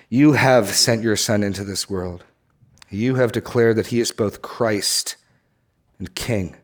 you 0.10 0.34
have 0.34 0.70
sent 0.70 1.02
your 1.02 1.16
Son 1.16 1.44
into 1.44 1.64
this 1.64 1.90
world. 1.90 2.24
You 2.90 3.16
have 3.16 3.32
declared 3.32 3.78
that 3.78 3.88
he 3.88 4.00
is 4.00 4.12
both 4.12 4.42
Christ 4.42 5.16
and 5.98 6.14
King 6.14 6.56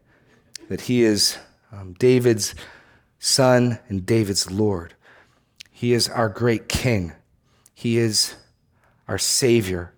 that 0.70 0.82
he 0.82 1.04
is 1.04 1.38
um, 1.72 1.94
David's 1.94 2.56
son 3.18 3.80
and 3.90 4.06
David's 4.06 4.50
Lord. 4.50 4.94
He 5.72 5.94
is 5.94 6.08
our 6.08 6.30
great 6.30 6.70
king. 6.70 7.14
He 7.74 7.98
is 7.98 8.36
our 9.08 9.18
Savior. 9.18 9.94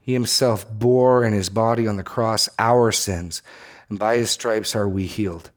He 0.00 0.14
himself 0.14 0.66
bore 0.70 1.24
in 1.24 1.32
his 1.32 1.50
body 1.50 1.86
on 1.86 1.96
the 1.96 2.02
cross 2.02 2.48
our 2.58 2.90
sins. 2.90 3.42
and 3.88 3.98
by 3.98 4.16
his 4.16 4.30
stripes 4.30 4.74
are 4.74 4.88
we 4.88 5.06
healed. 5.06 5.50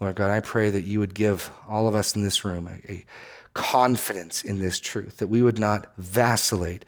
Lord 0.00 0.16
God, 0.16 0.30
I 0.30 0.40
pray 0.40 0.70
that 0.70 0.84
you 0.84 0.98
would 1.00 1.14
give 1.14 1.50
all 1.68 1.86
of 1.86 1.94
us 1.94 2.16
in 2.16 2.22
this 2.22 2.44
room 2.44 2.68
a, 2.68 2.92
a 2.92 3.04
confidence 3.52 4.42
in 4.42 4.58
this 4.58 4.80
truth, 4.80 5.18
that 5.18 5.26
we 5.26 5.42
would 5.42 5.58
not 5.58 5.92
vacillate, 5.98 6.86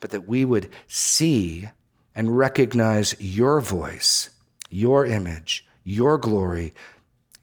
but 0.00 0.10
that 0.10 0.28
we 0.28 0.44
would 0.44 0.68
see 0.86 1.68
and 2.14 2.36
recognize 2.36 3.16
your 3.18 3.60
voice, 3.60 4.28
your 4.68 5.06
image, 5.06 5.64
your 5.84 6.18
glory 6.18 6.74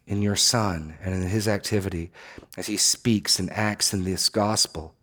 in 0.05 0.21
your 0.21 0.35
Son 0.35 0.95
and 1.01 1.13
in 1.13 1.29
his 1.29 1.47
activity 1.47 2.11
as 2.57 2.67
he 2.67 2.77
speaks 2.77 3.39
and 3.39 3.51
acts 3.51 3.93
in 3.93 4.03
this 4.03 4.29
gospel, 4.29 4.95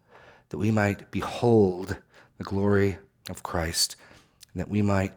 that 0.48 0.58
we 0.58 0.70
might 0.70 1.10
behold 1.10 1.98
the 2.38 2.44
glory 2.44 2.98
of 3.28 3.42
Christ, 3.42 3.96
and 4.52 4.60
that 4.60 4.68
we 4.68 4.82
might 4.82 5.12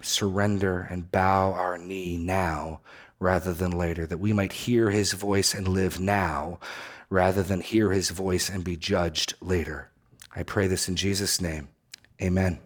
surrender 0.00 0.86
and 0.90 1.10
bow 1.10 1.52
our 1.52 1.76
knee 1.76 2.16
now 2.16 2.80
rather 3.18 3.52
than 3.52 3.70
later, 3.70 4.06
that 4.06 4.18
we 4.18 4.32
might 4.32 4.52
hear 4.52 4.90
his 4.90 5.12
voice 5.12 5.54
and 5.54 5.68
live 5.68 6.00
now 6.00 6.58
rather 7.10 7.42
than 7.42 7.60
hear 7.60 7.92
his 7.92 8.10
voice 8.10 8.48
and 8.48 8.64
be 8.64 8.76
judged 8.76 9.34
later. 9.40 9.90
I 10.34 10.42
pray 10.42 10.66
this 10.66 10.88
in 10.88 10.96
Jesus' 10.96 11.40
name. 11.40 11.68
Amen. 12.20 12.58